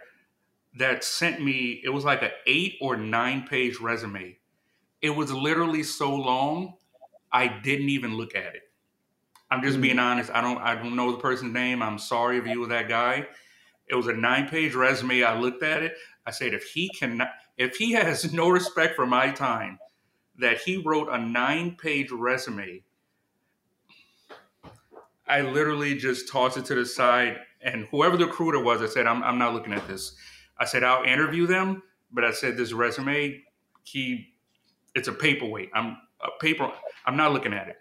that 0.76 1.02
sent 1.02 1.42
me. 1.42 1.81
It 1.83 1.88
was 1.88 2.05
like 2.05 2.22
an 2.22 2.33
eight 2.46 2.74
or 2.83 2.98
nine 2.98 3.46
page 3.48 3.81
resume. 3.81 4.37
It 5.00 5.09
was 5.09 5.33
literally 5.33 5.83
so 5.83 6.14
long, 6.14 6.74
I 7.33 7.48
didn't 7.48 7.88
even 7.88 8.18
look 8.18 8.37
at 8.37 8.55
it. 8.55 8.62
I'm 9.50 9.62
just 9.62 9.74
mm-hmm. 9.74 9.83
being 9.83 9.98
honest. 9.98 10.31
I 10.31 10.42
don't 10.42 10.59
I 10.59 10.74
don't 10.74 10.94
know 10.94 11.12
the 11.12 11.18
person's 11.18 11.55
name. 11.55 11.83
I'm 11.83 11.98
sorry 11.98 12.37
if 12.37 12.46
you 12.46 12.61
were 12.61 12.68
that 12.68 12.90
guy. 12.90 13.26
It 13.88 13.94
was 13.94 14.07
a 14.07 14.12
nine 14.12 14.50
page 14.50 14.74
resume. 14.74 15.22
I 15.22 15.38
looked 15.38 15.62
at 15.62 15.83
it. 15.83 15.96
I 16.26 16.31
said, 16.31 16.52
if 16.52 16.64
he 16.64 16.90
cannot, 16.90 17.31
if 17.57 17.76
he 17.76 17.92
has 17.92 18.35
no 18.35 18.50
respect 18.50 18.96
for 18.96 19.07
my 19.07 19.31
time, 19.31 19.78
that 20.38 20.61
he 20.61 20.77
wrote 20.77 21.09
a 21.11 21.18
nine 21.18 21.77
page 21.77 22.11
resume. 22.11 22.83
I 25.27 25.40
literally 25.40 25.97
just 25.97 26.29
tossed 26.29 26.57
it 26.57 26.64
to 26.66 26.75
the 26.75 26.85
side, 26.85 27.38
and 27.62 27.87
whoever 27.90 28.16
the 28.16 28.27
recruiter 28.27 28.62
was, 28.62 28.83
I 28.83 28.87
said, 28.87 29.07
I'm, 29.07 29.23
I'm 29.23 29.38
not 29.38 29.55
looking 29.55 29.73
at 29.73 29.87
this. 29.87 30.14
I 30.59 30.64
said, 30.64 30.85
I'll 30.85 31.05
interview 31.05 31.47
them, 31.47 31.83
but 32.12 32.25
I 32.25 32.33
said, 32.33 32.57
this 32.57 32.73
resume, 32.73 33.42
he, 33.85 34.35
it's 34.95 35.09
a 35.09 35.12
paperweight. 35.12 35.71
I'm 35.75 35.97
a 36.21 36.29
paper, 36.40 36.71
I'm 37.07 37.16
not 37.16 37.33
looking 37.33 37.53
at 37.53 37.68
it. 37.68 37.79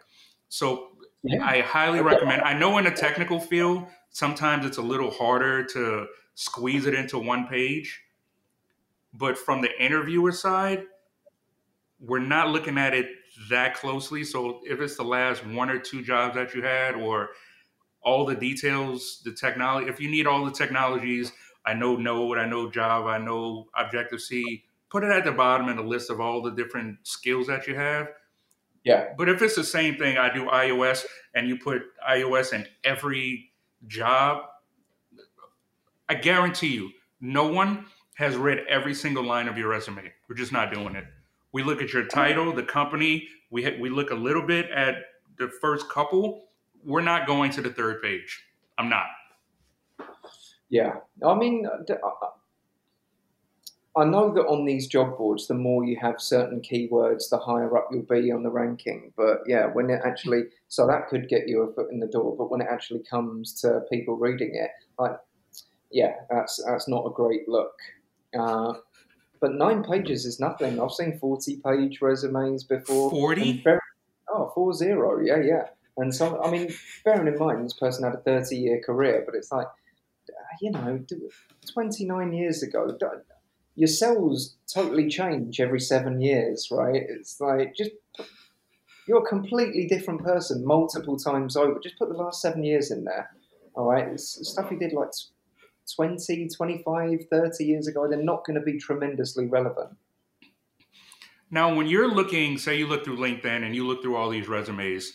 So 0.50 0.90
yeah. 1.24 1.46
I 1.46 1.62
highly 1.62 2.02
recommend. 2.02 2.42
I 2.42 2.54
know 2.54 2.78
in 2.78 2.86
the 2.86 2.92
technical 2.92 3.40
field, 3.40 3.86
sometimes 4.10 4.66
it's 4.66 4.78
a 4.78 4.82
little 4.82 5.12
harder 5.12 5.64
to 5.66 6.08
squeeze 6.36 6.86
it 6.86 6.94
into 6.94 7.20
one 7.20 7.48
page. 7.48 8.02
But 9.14 9.38
from 9.38 9.62
the 9.62 9.70
interviewer 9.84 10.32
side, 10.32 10.86
we're 12.02 12.20
not 12.20 12.50
looking 12.50 12.78
at 12.78 12.94
it 12.94 13.08
that 13.50 13.76
closely. 13.76 14.24
So 14.24 14.62
if 14.64 14.82
it's 14.82 14.96
the 14.96 15.04
last 15.04 15.46
one 15.46 15.70
or 15.70 15.80
two 15.80 16.02
jobs 16.02 16.36
that 16.36 16.54
you 16.54 16.62
had, 16.62 16.96
or 16.96 17.30
all 18.04 18.26
the 18.26 18.36
details, 18.36 19.22
the 19.24 19.32
technology, 19.32 19.88
if 19.88 20.00
you 20.00 20.10
need 20.10 20.28
all 20.28 20.44
the 20.44 20.52
technologies, 20.52 21.32
I 21.66 21.74
know 21.76 21.96
Node, 21.96 22.40
I 22.40 22.48
know 22.48 22.70
Java, 22.70 23.10
I 23.10 23.18
know 23.20 23.68
Objective 23.78 24.22
C, 24.22 24.64
put 24.90 25.04
it 25.04 25.12
at 25.12 25.24
the 25.24 25.32
bottom 25.32 25.70
in 25.70 25.78
a 25.78 25.84
list 25.84 26.10
of 26.10 26.20
all 26.20 26.42
the 26.42 26.52
different 26.52 26.98
skills 27.04 27.48
that 27.48 27.68
you 27.68 27.76
have. 27.76 28.08
Yeah. 28.84 29.14
But 29.16 29.30
if 29.30 29.42
it's 29.44 29.56
the 29.56 29.64
same 29.64 29.96
thing, 29.96 30.18
I 30.18 30.34
do 30.34 30.46
iOS 30.46 31.06
and 31.36 31.48
you 31.48 31.58
put 31.58 31.84
iOS 32.10 32.54
in 32.54 32.66
every 32.84 33.52
job, 33.88 34.46
I 36.10 36.16
guarantee 36.16 36.74
you, 36.74 36.90
no 37.22 37.48
one 37.48 37.86
has 38.16 38.36
read 38.36 38.66
every 38.68 38.96
single 38.96 39.24
line 39.24 39.48
of 39.48 39.58
your 39.58 39.70
resume. 39.70 40.12
We're 40.28 40.36
just 40.36 40.52
not 40.52 40.74
doing 40.74 40.96
it. 40.96 41.06
We 41.54 41.64
look 41.64 41.82
at 41.82 41.94
your 41.94 42.06
title, 42.06 42.54
the 42.54 42.64
company. 42.64 43.28
We 43.50 43.64
ha- 43.64 43.78
we 43.80 43.90
look 43.90 44.12
a 44.12 44.16
little 44.16 44.46
bit 44.46 44.70
at 44.70 44.96
the 45.38 45.50
first 45.62 45.90
couple. 45.90 46.48
We're 46.84 47.02
not 47.02 47.28
going 47.28 47.52
to 47.52 47.62
the 47.62 47.72
third 47.72 48.02
page. 48.02 48.44
I'm 48.78 48.90
not. 48.90 49.06
Yeah, 50.70 50.94
I 51.26 51.36
mean, 51.36 51.68
I 53.96 54.06
know 54.06 54.34
that 54.34 54.46
on 54.48 54.66
these 54.66 54.88
job 54.88 55.18
boards, 55.18 55.48
the 55.48 55.54
more 55.54 55.84
you 55.84 55.98
have 56.02 56.22
certain 56.22 56.62
keywords, 56.62 57.30
the 57.30 57.38
higher 57.38 57.78
up 57.78 57.90
you'll 57.92 58.04
be 58.04 58.32
on 58.32 58.42
the 58.42 58.50
ranking. 58.50 59.12
But 59.18 59.40
yeah, 59.46 59.66
when 59.66 59.90
it 59.90 60.00
actually, 60.06 60.44
so 60.70 60.88
that 60.88 61.10
could 61.10 61.28
get 61.28 61.50
you 61.50 61.64
a 61.64 61.74
foot 61.74 61.92
in 61.92 62.00
the 62.00 62.08
door. 62.08 62.36
But 62.38 62.50
when 62.50 62.62
it 62.62 62.68
actually 62.72 63.04
comes 63.04 63.60
to 63.62 63.82
people 63.92 64.16
reading 64.16 64.56
it, 64.56 64.72
like, 64.98 65.18
yeah, 65.92 66.14
that's 66.30 66.64
that's 66.66 66.88
not 66.88 67.06
a 67.06 67.10
great 67.10 67.50
look. 67.50 67.74
Uh, 68.38 68.76
but 69.42 69.56
nine 69.56 69.84
pages 69.84 70.26
is 70.26 70.40
nothing. 70.40 70.80
I've 70.80 70.92
seen 70.92 71.18
40 71.20 71.62
page 71.66 72.00
resumes 72.00 72.64
before. 72.64 73.10
40? 73.10 73.64
Oh, 74.34 74.52
four 74.56 74.72
zero. 74.74 75.20
Yeah, 75.20 75.42
yeah. 75.44 75.68
And 75.98 76.16
so, 76.16 76.42
I 76.42 76.50
mean, 76.50 76.74
bearing 77.04 77.28
in 77.28 77.38
mind 77.38 77.66
this 77.66 77.74
person 77.74 78.06
had 78.06 78.14
a 78.14 78.20
30 78.20 78.56
year 78.56 78.82
career, 78.86 79.24
but 79.26 79.36
it's 79.36 79.52
like, 79.52 79.68
you 80.62 80.72
know, 80.72 81.04
29 81.74 82.34
years 82.34 82.64
ago, 82.64 82.98
your 83.76 83.88
cells 83.88 84.56
totally 84.72 85.10
change 85.10 85.60
every 85.60 85.80
seven 85.80 86.22
years, 86.22 86.70
right? 86.72 87.04
It's 87.10 87.42
like, 87.42 87.76
just, 87.76 87.92
you're 89.08 89.24
a 89.24 89.28
completely 89.28 89.88
different 89.88 90.24
person 90.24 90.66
multiple 90.66 91.18
times 91.18 91.58
over. 91.58 91.80
Just 91.80 91.98
put 91.98 92.10
the 92.10 92.16
last 92.16 92.42
seven 92.42 92.64
years 92.64 92.92
in 92.92 93.04
there. 93.04 93.30
All 93.74 93.90
right. 93.90 94.08
It's 94.08 94.48
stuff 94.50 94.72
you 94.72 94.78
did 94.78 94.94
like 94.94 95.10
20, 95.96 96.50
25, 96.50 97.20
30 97.30 97.66
years 97.66 97.88
ago, 97.88 98.08
they're 98.08 98.22
not 98.22 98.46
going 98.46 98.60
to 98.60 98.66
be 98.66 98.78
tremendously 98.78 99.48
relevant. 99.48 99.90
Now, 101.50 101.76
when 101.76 101.88
you're 101.88 102.08
looking, 102.08 102.58
say 102.58 102.78
you 102.78 102.88
look 102.88 103.04
through 103.04 103.18
LinkedIn 103.18 103.66
and 103.66 103.76
you 103.76 103.86
look 103.86 104.02
through 104.02 104.16
all 104.16 104.30
these 104.30 104.48
resumes, 104.48 105.14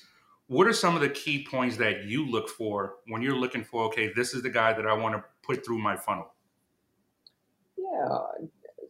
what 0.48 0.66
are 0.66 0.72
some 0.72 0.94
of 0.94 1.00
the 1.00 1.08
key 1.08 1.46
points 1.50 1.76
that 1.78 2.04
you 2.04 2.28
look 2.30 2.48
for 2.48 2.96
when 3.06 3.22
you're 3.22 3.36
looking 3.36 3.64
for, 3.64 3.84
okay, 3.84 4.12
this 4.14 4.34
is 4.34 4.42
the 4.42 4.50
guy 4.50 4.72
that 4.72 4.86
I 4.86 4.92
want 4.92 5.14
to 5.14 5.24
put 5.42 5.64
through 5.64 5.78
my 5.78 5.96
funnel? 5.96 6.32
Yeah, 7.78 8.18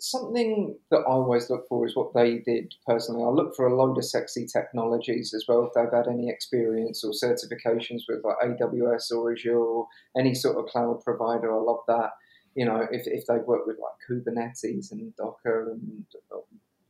something 0.00 0.76
that 0.90 1.00
I 1.00 1.10
always 1.10 1.50
look 1.50 1.66
for 1.68 1.86
is 1.86 1.96
what 1.96 2.14
they 2.14 2.38
did 2.38 2.74
personally. 2.86 3.22
I 3.22 3.28
look 3.28 3.54
for 3.54 3.66
a 3.66 3.76
load 3.76 3.98
of 3.98 4.04
sexy 4.04 4.46
technologies 4.46 5.34
as 5.34 5.44
well. 5.48 5.64
If 5.64 5.74
they've 5.74 5.92
had 5.92 6.08
any 6.08 6.28
experience 6.28 7.04
or 7.04 7.12
certifications 7.12 8.02
with 8.08 8.24
like 8.24 8.36
AWS 8.44 9.12
or 9.12 9.32
Azure, 9.32 9.58
or 9.58 9.86
any 10.16 10.34
sort 10.34 10.56
of 10.56 10.66
cloud 10.66 11.02
provider, 11.04 11.54
I 11.54 11.60
love 11.60 11.80
that. 11.88 12.10
You 12.54 12.64
know, 12.64 12.86
if, 12.90 13.06
if 13.06 13.26
they've 13.26 13.46
worked 13.46 13.66
with 13.66 13.78
like 13.78 13.92
Kubernetes 14.08 14.92
and 14.92 15.14
Docker, 15.16 15.72
and 15.72 16.04
uh, 16.32 16.38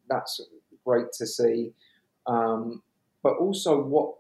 that's 0.08 0.40
great 0.84 1.12
to 1.18 1.26
see. 1.26 1.72
Um, 2.26 2.82
but 3.22 3.36
also 3.38 3.82
what 3.82 4.14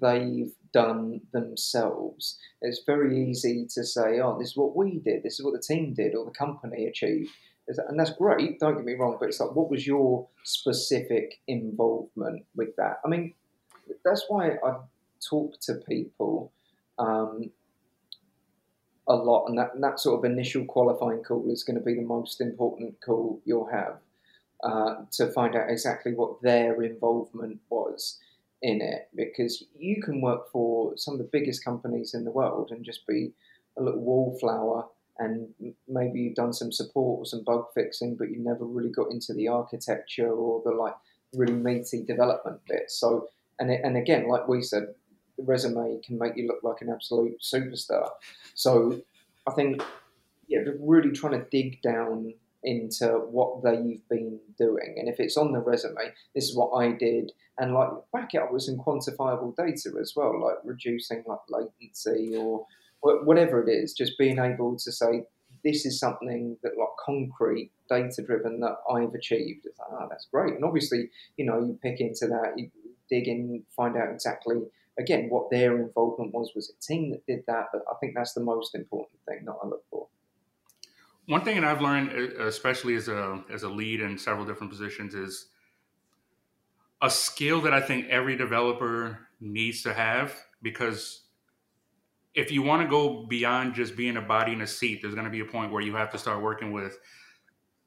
they've 0.00 0.52
done 0.72 1.20
themselves. 1.32 2.38
It's 2.60 2.82
very 2.84 3.30
easy 3.30 3.66
to 3.74 3.84
say, 3.84 4.20
"Oh, 4.20 4.38
this 4.38 4.50
is 4.50 4.56
what 4.56 4.76
we 4.76 4.98
did. 4.98 5.22
This 5.22 5.38
is 5.38 5.44
what 5.44 5.54
the 5.54 5.74
team 5.74 5.94
did, 5.94 6.14
or 6.14 6.24
the 6.24 6.30
company 6.32 6.86
achieved." 6.86 7.30
And 7.66 7.98
that's 7.98 8.10
great. 8.10 8.60
Don't 8.60 8.76
get 8.76 8.84
me 8.84 8.94
wrong, 8.94 9.16
but 9.18 9.28
it's 9.28 9.40
like, 9.40 9.54
what 9.54 9.70
was 9.70 9.86
your 9.86 10.28
specific 10.42 11.40
involvement 11.46 12.44
with 12.54 12.76
that? 12.76 13.00
I 13.04 13.08
mean, 13.08 13.34
that's 14.04 14.26
why 14.28 14.50
I 14.64 14.76
talk 15.26 15.58
to 15.62 15.74
people 15.88 16.52
um, 16.98 17.50
a 19.08 19.14
lot, 19.14 19.46
and 19.46 19.58
that, 19.58 19.74
and 19.74 19.82
that 19.82 19.98
sort 19.98 20.18
of 20.18 20.30
initial 20.30 20.64
qualifying 20.66 21.22
call 21.22 21.50
is 21.50 21.64
going 21.64 21.78
to 21.78 21.84
be 21.84 21.94
the 21.94 22.02
most 22.02 22.40
important 22.40 23.00
call 23.00 23.40
you'll 23.44 23.70
have 23.70 23.96
uh, 24.62 25.04
to 25.12 25.32
find 25.32 25.56
out 25.56 25.70
exactly 25.70 26.12
what 26.12 26.42
their 26.42 26.82
involvement 26.82 27.60
was 27.70 28.18
in 28.62 28.80
it. 28.82 29.08
Because 29.14 29.64
you 29.78 30.02
can 30.02 30.20
work 30.20 30.50
for 30.50 30.96
some 30.96 31.14
of 31.14 31.18
the 31.18 31.30
biggest 31.32 31.64
companies 31.64 32.14
in 32.14 32.24
the 32.24 32.30
world 32.30 32.70
and 32.70 32.84
just 32.84 33.06
be 33.06 33.32
a 33.78 33.82
little 33.82 34.00
wallflower, 34.00 34.86
and 35.18 35.48
maybe 35.88 36.20
you've 36.20 36.34
done 36.34 36.52
some 36.52 36.72
support 36.72 37.20
or 37.20 37.26
some 37.26 37.44
bug 37.44 37.66
fixing, 37.74 38.16
but 38.16 38.30
you 38.30 38.38
never 38.38 38.64
really 38.64 38.90
got 38.90 39.12
into 39.12 39.32
the 39.32 39.48
architecture 39.48 40.30
or 40.30 40.62
the 40.64 40.70
like 40.70 40.94
really 41.34 41.52
meaty 41.52 42.02
development 42.04 42.60
bit. 42.68 42.90
So, 42.90 43.28
and 43.58 43.70
it, 43.70 43.80
and 43.84 43.96
again, 43.96 44.28
like 44.28 44.48
we 44.48 44.62
said, 44.62 44.88
the 45.36 45.44
resume 45.44 46.00
can 46.04 46.18
make 46.18 46.36
you 46.36 46.46
look 46.46 46.62
like 46.62 46.80
an 46.80 46.90
absolute 46.90 47.40
superstar. 47.40 48.08
So 48.54 49.00
I 49.46 49.52
think, 49.52 49.82
yeah, 50.48 50.60
really 50.80 51.12
trying 51.12 51.40
to 51.40 51.46
dig 51.50 51.80
down 51.82 52.34
into 52.64 53.06
what 53.06 53.62
they've 53.62 54.00
been 54.08 54.40
doing. 54.58 54.96
And 54.98 55.08
if 55.08 55.20
it's 55.20 55.36
on 55.36 55.52
the 55.52 55.60
resume, 55.60 56.12
this 56.34 56.44
is 56.44 56.56
what 56.56 56.72
I 56.72 56.92
did, 56.92 57.32
and 57.58 57.74
like 57.74 57.90
back 58.12 58.34
it 58.34 58.42
up 58.42 58.52
with 58.52 58.62
some 58.62 58.78
quantifiable 58.78 59.54
data 59.54 59.92
as 60.00 60.14
well, 60.16 60.42
like 60.42 60.56
reducing 60.64 61.22
like 61.26 61.40
latency 61.48 62.34
or 62.36 62.66
whatever 63.04 63.62
it 63.62 63.70
is, 63.70 63.92
just 63.92 64.18
being 64.18 64.38
able 64.38 64.76
to 64.78 64.92
say, 64.92 65.24
this 65.62 65.86
is 65.86 65.98
something 65.98 66.56
that 66.62 66.78
like 66.78 66.88
concrete 67.04 67.70
data 67.88 68.22
driven 68.22 68.60
that 68.60 68.76
I've 68.90 69.14
achieved. 69.14 69.66
It's 69.66 69.78
like, 69.78 69.88
oh, 69.92 70.06
that's 70.10 70.26
great. 70.32 70.54
And 70.54 70.64
obviously, 70.64 71.10
you 71.36 71.46
know, 71.46 71.58
you 71.58 71.78
pick 71.82 72.00
into 72.00 72.26
that, 72.26 72.52
you 72.56 72.70
dig 73.08 73.28
in, 73.28 73.62
find 73.76 73.96
out 73.96 74.10
exactly 74.12 74.56
again, 74.98 75.28
what 75.28 75.50
their 75.50 75.76
involvement 75.80 76.32
was 76.32 76.52
was 76.54 76.70
a 76.70 76.80
team 76.80 77.10
that 77.10 77.26
did 77.26 77.44
that. 77.46 77.66
But 77.72 77.82
I 77.90 77.94
think 78.00 78.14
that's 78.14 78.32
the 78.32 78.42
most 78.42 78.74
important 78.74 79.18
thing 79.26 79.44
that 79.44 79.54
I 79.62 79.66
look 79.66 79.84
for. 79.90 80.06
One 81.26 81.42
thing 81.42 81.60
that 81.60 81.64
I've 81.64 81.80
learned, 81.80 82.10
especially 82.10 82.96
as 82.96 83.08
a 83.08 83.42
as 83.50 83.62
a 83.62 83.68
lead 83.68 84.00
in 84.00 84.18
several 84.18 84.44
different 84.44 84.70
positions, 84.70 85.14
is 85.14 85.46
a 87.00 87.10
skill 87.10 87.60
that 87.62 87.72
I 87.72 87.80
think 87.80 88.08
every 88.08 88.36
developer 88.36 89.20
needs 89.40 89.82
to 89.82 89.94
have 89.94 90.34
because 90.62 91.23
if 92.34 92.50
you 92.50 92.62
want 92.62 92.82
to 92.82 92.88
go 92.88 93.24
beyond 93.26 93.74
just 93.74 93.96
being 93.96 94.16
a 94.16 94.20
body 94.20 94.52
in 94.52 94.60
a 94.62 94.66
seat, 94.66 95.00
there's 95.00 95.14
going 95.14 95.24
to 95.24 95.30
be 95.30 95.40
a 95.40 95.44
point 95.44 95.70
where 95.70 95.82
you 95.82 95.94
have 95.94 96.10
to 96.12 96.18
start 96.18 96.42
working 96.42 96.72
with 96.72 96.98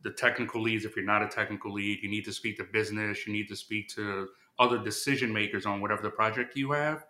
the 0.03 0.12
technical 0.12 0.62
leads. 0.62 0.86
If 0.86 0.95
you're 0.95 1.05
not 1.05 1.21
a 1.21 1.27
technical 1.27 1.73
lead, 1.73 1.99
you 2.01 2.10
need 2.10 2.25
to 2.25 2.31
speak 2.31 2.57
to 2.57 2.63
business. 2.63 3.27
You 3.27 3.33
need 3.33 3.47
to 3.49 3.55
speak 3.55 3.89
to 3.95 4.29
other 4.60 4.77
decision 4.77 5.33
makers 5.33 5.65
on 5.65 5.81
whatever 5.81 6.01
the 6.01 6.10
project 6.10 6.55
you 6.55 6.71
have. 6.71 7.05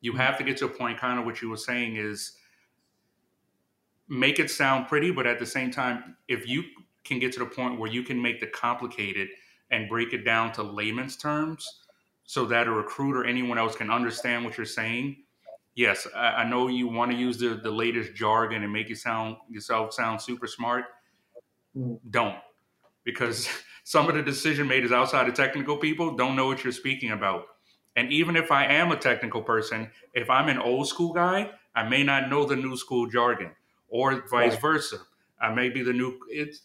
You 0.00 0.12
mm-hmm. 0.12 0.20
have 0.20 0.38
to 0.38 0.44
get 0.44 0.56
to 0.58 0.66
a 0.66 0.68
point, 0.68 0.98
kind 0.98 1.18
of 1.18 1.24
what 1.24 1.42
you 1.42 1.50
were 1.50 1.56
saying 1.56 1.96
is 1.96 2.32
make 4.08 4.38
it 4.38 4.50
sound 4.50 4.86
pretty, 4.86 5.10
but 5.10 5.26
at 5.26 5.40
the 5.40 5.46
same 5.46 5.70
time, 5.70 6.16
if 6.28 6.46
you 6.46 6.62
can 7.04 7.18
get 7.18 7.32
to 7.32 7.40
the 7.40 7.46
point 7.46 7.78
where 7.80 7.90
you 7.90 8.02
can 8.02 8.20
make 8.20 8.40
the 8.40 8.46
complicated 8.46 9.28
and 9.70 9.88
break 9.88 10.12
it 10.12 10.24
down 10.24 10.52
to 10.52 10.62
layman's 10.62 11.16
terms 11.16 11.80
so 12.24 12.44
that 12.46 12.66
a 12.66 12.70
recruiter, 12.70 13.22
or 13.22 13.24
anyone 13.24 13.58
else 13.58 13.76
can 13.76 13.90
understand 13.90 14.44
what 14.44 14.56
you're 14.56 14.66
saying. 14.66 15.16
Yes, 15.76 16.08
I, 16.16 16.28
I 16.28 16.48
know 16.48 16.66
you 16.66 16.88
want 16.88 17.12
to 17.12 17.16
use 17.16 17.38
the, 17.38 17.60
the 17.62 17.70
latest 17.70 18.14
jargon 18.14 18.64
and 18.64 18.72
make 18.72 18.90
it 18.90 18.98
sound 18.98 19.36
yourself 19.48 19.92
sound 19.92 20.20
super 20.20 20.48
smart. 20.48 20.86
Mm. 21.76 22.00
Don't 22.10 22.36
because 23.06 23.48
some 23.84 24.08
of 24.10 24.14
the 24.14 24.22
decision 24.22 24.68
makers 24.68 24.92
outside 24.92 25.26
of 25.26 25.34
technical 25.34 25.78
people 25.78 26.14
don't 26.14 26.36
know 26.36 26.46
what 26.46 26.62
you're 26.62 26.72
speaking 26.72 27.12
about. 27.12 27.44
And 27.94 28.12
even 28.12 28.36
if 28.36 28.52
I 28.52 28.66
am 28.66 28.92
a 28.92 28.96
technical 28.96 29.40
person, 29.40 29.90
if 30.12 30.28
I'm 30.28 30.48
an 30.48 30.58
old 30.58 30.86
school 30.86 31.14
guy, 31.14 31.50
I 31.74 31.88
may 31.88 32.02
not 32.02 32.28
know 32.28 32.44
the 32.44 32.56
new 32.56 32.76
school 32.76 33.06
jargon, 33.06 33.52
or 33.88 34.26
vice 34.28 34.52
right. 34.52 34.60
versa. 34.60 34.98
I 35.40 35.54
may 35.54 35.70
be 35.70 35.82
the 35.82 35.94
new. 35.94 36.18
It's 36.28 36.60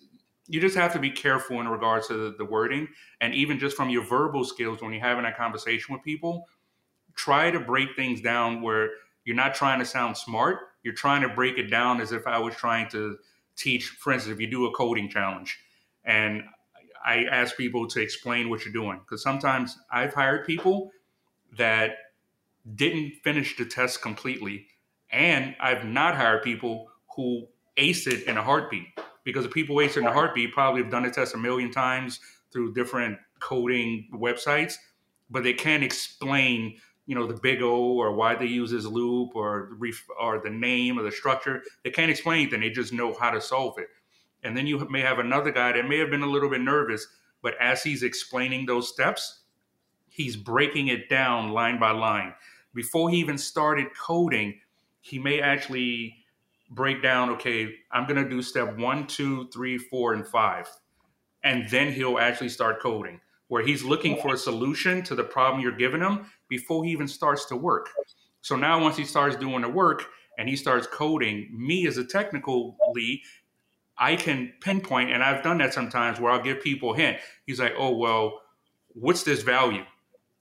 you 0.47 0.59
just 0.59 0.75
have 0.75 0.91
to 0.91 0.99
be 0.99 1.09
careful 1.09 1.61
in 1.61 1.69
regards 1.69 2.07
to 2.07 2.15
the, 2.15 2.35
the 2.37 2.43
wording, 2.43 2.89
and 3.21 3.33
even 3.33 3.59
just 3.59 3.77
from 3.77 3.89
your 3.89 4.03
verbal 4.03 4.43
skills 4.43 4.81
when 4.81 4.91
you're 4.91 5.01
having 5.01 5.23
a 5.23 5.33
conversation 5.33 5.93
with 5.93 6.03
people, 6.03 6.47
try 7.15 7.51
to 7.51 7.59
break 7.59 7.95
things 7.95 8.21
down 8.21 8.61
where 8.61 8.89
you're 9.25 9.35
not 9.35 9.55
trying 9.55 9.79
to 9.79 9.85
sound 9.85 10.17
smart. 10.17 10.59
You're 10.83 10.93
trying 10.93 11.21
to 11.21 11.29
break 11.29 11.57
it 11.57 11.69
down 11.69 12.01
as 12.01 12.11
if 12.11 12.25
I 12.25 12.39
was 12.39 12.55
trying 12.55 12.89
to 12.89 13.17
teach. 13.55 13.89
For 13.89 14.13
instance, 14.13 14.33
if 14.33 14.39
you 14.39 14.49
do 14.49 14.65
a 14.65 14.71
coding 14.71 15.09
challenge, 15.09 15.59
and 16.03 16.43
I 17.03 17.25
ask 17.25 17.55
people 17.57 17.87
to 17.89 18.01
explain 18.01 18.49
what 18.49 18.65
you're 18.65 18.73
doing 18.73 18.99
because 18.99 19.23
sometimes 19.23 19.77
I've 19.91 20.13
hired 20.13 20.45
people 20.45 20.91
that 21.57 21.91
didn't 22.75 23.13
finish 23.23 23.57
the 23.57 23.65
test 23.65 24.01
completely, 24.01 24.67
and 25.11 25.55
I've 25.59 25.85
not 25.85 26.15
hired 26.15 26.43
people 26.43 26.87
who 27.15 27.47
ace 27.77 28.07
it 28.07 28.23
in 28.23 28.37
a 28.37 28.43
heartbeat 28.43 28.87
because 29.23 29.43
the 29.43 29.49
people 29.49 29.81
ace 29.81 29.97
it 29.97 30.01
in 30.01 30.07
a 30.07 30.13
heartbeat 30.13 30.53
probably 30.53 30.81
have 30.81 30.91
done 30.91 31.03
the 31.03 31.11
test 31.11 31.35
a 31.35 31.37
million 31.37 31.71
times 31.71 32.19
through 32.51 32.73
different 32.73 33.17
coding 33.39 34.07
websites, 34.13 34.75
but 35.29 35.43
they 35.43 35.53
can't 35.53 35.83
explain 35.83 36.77
you 37.05 37.15
know 37.15 37.27
the 37.27 37.39
big 37.41 37.61
O 37.61 37.95
or 37.95 38.13
why 38.13 38.35
they 38.35 38.45
use 38.45 38.71
this 38.71 38.85
loop 38.85 39.35
or 39.35 39.77
or 40.19 40.39
the 40.39 40.49
name 40.49 40.99
or 40.99 41.03
the 41.03 41.11
structure. 41.11 41.63
They 41.83 41.89
can't 41.89 42.11
explain 42.11 42.41
anything. 42.41 42.61
They 42.61 42.69
just 42.69 42.93
know 42.93 43.13
how 43.13 43.31
to 43.31 43.41
solve 43.41 43.77
it. 43.77 43.87
And 44.43 44.55
then 44.55 44.67
you 44.67 44.87
may 44.89 45.01
have 45.01 45.19
another 45.19 45.51
guy 45.51 45.71
that 45.73 45.87
may 45.87 45.99
have 45.99 46.09
been 46.09 46.23
a 46.23 46.29
little 46.29 46.49
bit 46.49 46.61
nervous, 46.61 47.07
but 47.41 47.53
as 47.59 47.83
he's 47.83 48.03
explaining 48.03 48.65
those 48.65 48.89
steps, 48.89 49.41
he's 50.09 50.35
breaking 50.35 50.87
it 50.87 51.09
down 51.09 51.51
line 51.51 51.79
by 51.79 51.91
line. 51.91 52.33
Before 52.73 53.09
he 53.09 53.17
even 53.17 53.37
started 53.37 53.87
coding, 53.99 54.59
he 55.01 55.19
may 55.19 55.41
actually 55.41 56.15
break 56.69 57.03
down, 57.03 57.29
okay, 57.31 57.75
I'm 57.91 58.07
going 58.07 58.23
to 58.23 58.29
do 58.29 58.41
step 58.41 58.77
one, 58.77 59.05
two, 59.07 59.49
three, 59.49 59.77
four, 59.77 60.13
and 60.13 60.25
five. 60.25 60.69
And 61.43 61.69
then 61.69 61.91
he'll 61.91 62.17
actually 62.17 62.49
start 62.49 62.81
coding, 62.81 63.19
where 63.47 63.63
he's 63.63 63.83
looking 63.83 64.21
for 64.21 64.33
a 64.33 64.37
solution 64.37 65.03
to 65.03 65.15
the 65.15 65.23
problem 65.23 65.61
you're 65.61 65.71
giving 65.71 66.01
him 66.01 66.25
before 66.51 66.83
he 66.83 66.91
even 66.91 67.07
starts 67.07 67.45
to 67.45 67.55
work. 67.55 67.89
So 68.41 68.55
now, 68.55 68.79
once 68.79 68.97
he 68.97 69.05
starts 69.05 69.35
doing 69.35 69.61
the 69.61 69.69
work 69.69 70.05
and 70.37 70.47
he 70.47 70.55
starts 70.55 70.85
coding, 70.85 71.49
me 71.51 71.87
as 71.87 71.97
a 71.97 72.05
technical 72.05 72.77
lead 72.93 73.21
I 74.01 74.15
can 74.15 74.51
pinpoint, 74.61 75.11
and 75.11 75.23
I've 75.23 75.43
done 75.43 75.59
that 75.59 75.75
sometimes 75.75 76.19
where 76.19 76.31
I'll 76.31 76.41
give 76.41 76.59
people 76.61 76.93
a 76.93 76.97
hint. 76.97 77.17
He's 77.45 77.59
like, 77.59 77.73
oh, 77.77 77.95
well, 77.95 78.41
what's 78.87 79.21
this 79.21 79.43
value? 79.43 79.83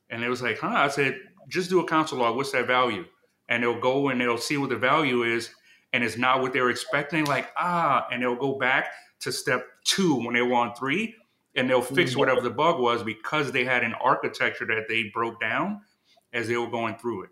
And 0.08 0.24
it 0.24 0.30
was 0.30 0.40
like, 0.40 0.58
huh? 0.58 0.68
I 0.68 0.88
said, 0.88 1.20
just 1.46 1.68
do 1.68 1.80
a 1.80 1.86
console 1.86 2.20
log. 2.20 2.36
What's 2.36 2.52
that 2.52 2.66
value? 2.66 3.04
And 3.50 3.62
they'll 3.62 3.78
go 3.78 4.08
and 4.08 4.18
they'll 4.18 4.38
see 4.38 4.56
what 4.56 4.70
the 4.70 4.76
value 4.76 5.24
is, 5.24 5.50
and 5.92 6.02
it's 6.02 6.16
not 6.16 6.40
what 6.40 6.54
they're 6.54 6.70
expecting. 6.70 7.26
Like, 7.26 7.50
ah, 7.54 8.06
and 8.10 8.22
they'll 8.22 8.34
go 8.34 8.54
back 8.54 8.92
to 9.20 9.30
step 9.30 9.66
two 9.84 10.14
when 10.14 10.32
they 10.32 10.42
want 10.42 10.78
three, 10.78 11.14
and 11.54 11.68
they'll 11.68 11.82
fix 11.82 12.12
mm-hmm. 12.12 12.20
whatever 12.20 12.40
the 12.40 12.48
bug 12.48 12.80
was 12.80 13.02
because 13.02 13.52
they 13.52 13.66
had 13.66 13.84
an 13.84 13.92
architecture 13.94 14.64
that 14.66 14.86
they 14.88 15.10
broke 15.12 15.38
down 15.38 15.82
as 16.32 16.48
they 16.48 16.56
were 16.56 16.70
going 16.70 16.96
through 16.96 17.24
it. 17.24 17.30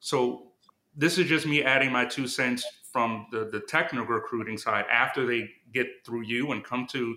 So 0.00 0.52
this 0.96 1.18
is 1.18 1.26
just 1.26 1.46
me 1.46 1.62
adding 1.62 1.90
my 1.90 2.04
two 2.04 2.26
cents 2.26 2.64
from 2.92 3.26
the, 3.32 3.48
the 3.50 3.60
technical 3.60 4.06
recruiting 4.06 4.56
side 4.56 4.84
after 4.90 5.26
they 5.26 5.50
get 5.72 5.88
through 6.04 6.22
you 6.22 6.52
and 6.52 6.62
come 6.62 6.86
to 6.86 7.16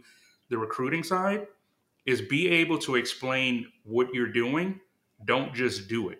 the 0.49 0.57
recruiting 0.57 1.03
side 1.03 1.45
is 2.05 2.21
be 2.21 2.47
able 2.49 2.77
to 2.79 2.95
explain 2.95 3.67
what 3.83 4.07
you're 4.13 4.31
doing. 4.31 4.79
Don't 5.25 5.53
just 5.53 5.87
do 5.87 6.09
it. 6.09 6.19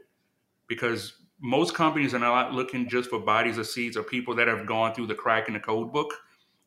Because 0.67 1.13
most 1.39 1.73
companies 1.73 2.13
are 2.13 2.19
not 2.19 2.53
looking 2.53 2.89
just 2.89 3.09
for 3.09 3.19
bodies 3.19 3.57
of 3.57 3.65
seats 3.67 3.95
or 3.95 4.03
people 4.03 4.35
that 4.35 4.47
have 4.47 4.65
gone 4.65 4.93
through 4.93 5.07
the 5.07 5.15
crack 5.15 5.47
in 5.47 5.53
the 5.53 5.59
code 5.59 5.91
book. 5.91 6.13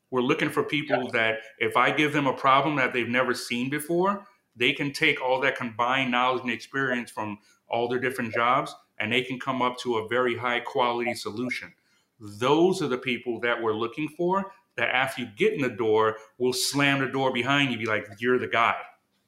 We're 0.09 0.21
looking 0.21 0.49
for 0.49 0.63
people 0.63 1.03
yeah. 1.05 1.11
that 1.13 1.39
if 1.59 1.77
I 1.77 1.91
give 1.91 2.11
them 2.11 2.27
a 2.27 2.33
problem 2.33 2.75
that 2.77 2.91
they've 2.91 3.07
never 3.07 3.33
seen 3.33 3.69
before, 3.69 4.25
they 4.55 4.73
can 4.73 4.91
take 4.91 5.21
all 5.21 5.39
that 5.41 5.55
combined 5.55 6.11
knowledge 6.11 6.41
and 6.41 6.51
experience 6.51 7.11
from 7.11 7.37
all 7.71 7.87
their 7.87 7.99
different 7.99 8.33
jobs 8.33 8.75
and 8.99 9.11
they 9.11 9.23
can 9.23 9.39
come 9.39 9.61
up 9.61 9.77
to 9.79 9.97
a 9.97 10.07
very 10.07 10.37
high 10.37 10.59
quality 10.59 11.15
solution. 11.15 11.73
Those 12.19 12.81
are 12.83 12.87
the 12.87 12.99
people 12.99 13.39
that 13.39 13.61
we're 13.61 13.73
looking 13.73 14.07
for 14.09 14.51
that 14.77 14.89
after 14.89 15.23
you 15.23 15.27
get 15.35 15.53
in 15.53 15.61
the 15.61 15.69
door 15.69 16.17
will 16.37 16.53
slam 16.53 16.99
the 16.99 17.07
door 17.07 17.33
behind 17.33 17.71
you 17.71 17.77
be 17.77 17.85
like 17.85 18.07
you're 18.19 18.39
the 18.39 18.47
guy. 18.47 18.75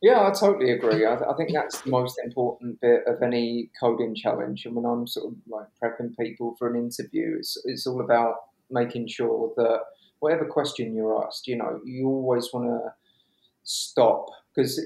Yeah 0.02 0.28
i 0.28 0.32
totally 0.32 0.72
agree. 0.72 1.06
I, 1.06 1.16
I, 1.16 1.34
think 1.36 1.52
that's 1.54 1.82
the 1.82 1.90
most 1.90 2.20
important 2.24 2.80
bit 2.82 3.04
of 3.08 3.22
any 3.22 3.70
coding 3.80 4.14
challenge. 4.16 4.66
And 4.66 4.76
when 4.76 4.86
i'm 4.86 5.08
sort 5.08 5.28
of 5.32 5.36
like 5.48 5.68
prepping 5.82 6.16
people 6.18 6.56
for 6.58 6.74
an 6.74 6.80
interview 6.80 7.38
it's, 7.40 7.58
it's 7.66 7.88
all 7.88 8.02
about 8.02 8.36
making 8.70 9.08
sure 9.08 9.52
that 9.58 9.82
whatever 10.20 10.46
question 10.46 10.96
you're 10.96 11.26
asked 11.26 11.48
you 11.48 11.56
know 11.56 11.80
you 11.86 12.08
always 12.08 12.50
want 12.54 12.68
to 12.68 12.94
stop 13.64 14.28
because 14.54 14.80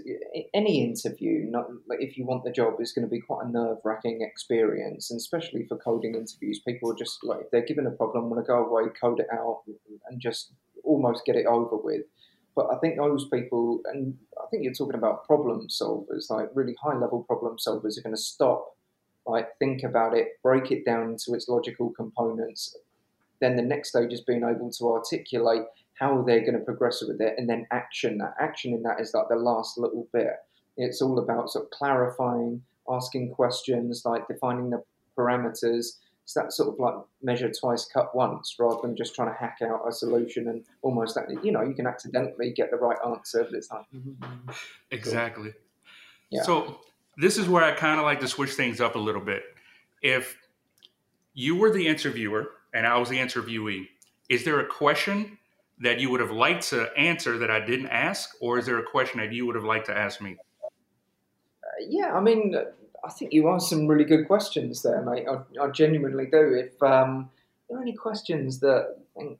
any 0.53 0.83
interview, 0.83 1.45
not 1.49 1.67
like 1.87 2.01
if 2.01 2.17
you 2.17 2.25
want 2.25 2.43
the 2.43 2.51
job, 2.51 2.75
is 2.79 2.93
going 2.93 3.05
to 3.05 3.11
be 3.11 3.19
quite 3.19 3.45
a 3.45 3.49
nerve 3.49 3.77
wracking 3.83 4.21
experience, 4.21 5.11
and 5.11 5.17
especially 5.17 5.65
for 5.65 5.77
coding 5.77 6.15
interviews, 6.15 6.61
people 6.65 6.91
are 6.91 6.95
just 6.95 7.23
like 7.23 7.41
if 7.41 7.51
they're 7.51 7.65
given 7.65 7.87
a 7.87 7.91
problem, 7.91 8.29
want 8.29 8.43
to 8.43 8.47
go 8.47 8.65
away, 8.65 8.83
code 8.99 9.19
it 9.19 9.27
out, 9.31 9.63
and 10.09 10.21
just 10.21 10.53
almost 10.83 11.25
get 11.25 11.35
it 11.35 11.45
over 11.45 11.75
with. 11.75 12.03
But 12.55 12.73
I 12.73 12.77
think 12.79 12.97
those 12.97 13.27
people, 13.29 13.81
and 13.85 14.17
I 14.41 14.47
think 14.49 14.63
you're 14.63 14.73
talking 14.73 14.97
about 14.97 15.25
problem 15.25 15.67
solvers, 15.67 16.29
like 16.29 16.49
really 16.53 16.75
high 16.81 16.97
level 16.97 17.23
problem 17.23 17.57
solvers, 17.57 17.97
are 17.97 18.01
going 18.01 18.15
to 18.15 18.21
stop, 18.21 18.75
like 19.27 19.49
think 19.59 19.83
about 19.83 20.17
it, 20.17 20.41
break 20.41 20.71
it 20.71 20.85
down 20.85 21.09
into 21.11 21.35
its 21.35 21.47
logical 21.49 21.91
components. 21.91 22.75
Then 23.41 23.57
the 23.57 23.61
next 23.61 23.89
stage 23.89 24.11
is 24.11 24.21
being 24.21 24.43
able 24.43 24.71
to 24.71 24.91
articulate 24.91 25.65
how 25.99 26.21
they're 26.21 26.41
going 26.41 26.53
to 26.53 26.59
progress 26.59 27.01
with 27.05 27.19
it, 27.21 27.35
and 27.37 27.49
then 27.49 27.67
action. 27.71 28.17
That 28.19 28.35
action 28.39 28.73
in 28.73 28.83
that 28.83 28.99
is 28.99 29.13
like 29.13 29.27
the 29.29 29.35
last 29.35 29.77
little 29.77 30.07
bit. 30.13 30.33
It's 30.77 31.01
all 31.01 31.19
about 31.19 31.49
sort 31.49 31.65
of 31.65 31.71
clarifying, 31.71 32.61
asking 32.89 33.31
questions, 33.31 34.03
like 34.05 34.27
defining 34.27 34.69
the 34.69 34.83
parameters. 35.17 35.97
It's 36.23 36.33
that 36.35 36.51
sort 36.51 36.69
of 36.69 36.79
like 36.79 36.95
measure 37.23 37.51
twice, 37.51 37.85
cut 37.85 38.15
once, 38.15 38.55
rather 38.59 38.79
than 38.83 38.95
just 38.95 39.15
trying 39.15 39.29
to 39.29 39.33
hack 39.33 39.59
out 39.63 39.81
a 39.87 39.91
solution 39.91 40.49
and 40.49 40.63
almost 40.81 41.15
that 41.15 41.43
you 41.43 41.51
know 41.51 41.63
you 41.63 41.73
can 41.73 41.87
accidentally 41.87 42.51
get 42.51 42.69
the 42.69 42.77
right 42.77 42.97
answer, 43.05 43.43
but 43.43 43.53
it's 43.53 43.71
like 43.71 43.85
mm-hmm. 43.95 44.51
exactly. 44.91 45.53
Yeah. 46.29 46.43
So 46.43 46.81
this 47.17 47.37
is 47.37 47.47
where 47.47 47.63
I 47.63 47.71
kind 47.71 47.99
of 47.99 48.05
like 48.05 48.19
to 48.19 48.27
switch 48.27 48.51
things 48.51 48.81
up 48.81 48.95
a 48.95 48.99
little 48.99 49.21
bit. 49.21 49.43
If 50.01 50.37
you 51.33 51.55
were 51.55 51.71
the 51.71 51.87
interviewer 51.87 52.51
and 52.73 52.85
I 52.85 52.97
was 52.97 53.09
the 53.09 53.17
interviewee, 53.17 53.87
is 54.29 54.43
there 54.43 54.59
a 54.59 54.65
question 54.65 55.37
that 55.79 55.99
you 55.99 56.09
would 56.09 56.19
have 56.19 56.31
liked 56.31 56.69
to 56.69 56.89
answer 56.97 57.37
that 57.37 57.51
I 57.51 57.59
didn't 57.59 57.87
ask, 57.87 58.35
or 58.39 58.57
is 58.57 58.65
there 58.65 58.79
a 58.79 58.83
question 58.83 59.19
that 59.19 59.31
you 59.31 59.45
would 59.45 59.55
have 59.55 59.63
liked 59.63 59.85
to 59.87 59.97
ask 59.97 60.21
me? 60.21 60.37
Uh, 60.63 61.85
yeah, 61.87 62.13
I 62.13 62.19
mean, 62.19 62.55
I 63.03 63.09
think 63.11 63.33
you 63.33 63.49
asked 63.49 63.69
some 63.69 63.87
really 63.87 64.03
good 64.03 64.27
questions 64.27 64.81
there, 64.81 65.01
mate. 65.01 65.25
I, 65.29 65.63
I 65.63 65.69
genuinely 65.69 66.25
do. 66.25 66.53
If 66.53 66.81
um, 66.81 67.29
there 67.69 67.77
are 67.77 67.81
any 67.81 67.93
questions 67.93 68.59
that 68.59 68.97
think, 69.15 69.39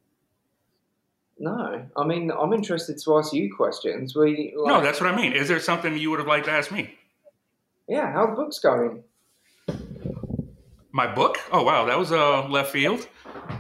no, 1.40 1.86
I 1.96 2.06
mean, 2.06 2.32
I'm 2.32 2.54
interested 2.54 2.98
to 3.04 3.18
ask 3.18 3.34
you 3.34 3.54
questions. 3.56 4.16
We 4.16 4.54
like, 4.56 4.74
no, 4.74 4.82
that's 4.82 5.00
what 5.00 5.12
I 5.12 5.16
mean. 5.16 5.34
Is 5.34 5.48
there 5.48 5.60
something 5.60 5.98
you 5.98 6.10
would 6.10 6.20
have 6.20 6.28
liked 6.28 6.46
to 6.46 6.52
ask 6.52 6.72
me? 6.72 6.96
Yeah, 7.88 8.12
how 8.12 8.26
the 8.28 8.36
book's 8.36 8.60
going? 8.60 9.04
My 10.92 11.14
book? 11.14 11.38
Oh 11.52 11.64
wow, 11.64 11.86
that 11.86 11.98
was 11.98 12.12
a 12.12 12.20
uh, 12.20 12.48
left 12.48 12.72
field. 12.72 13.08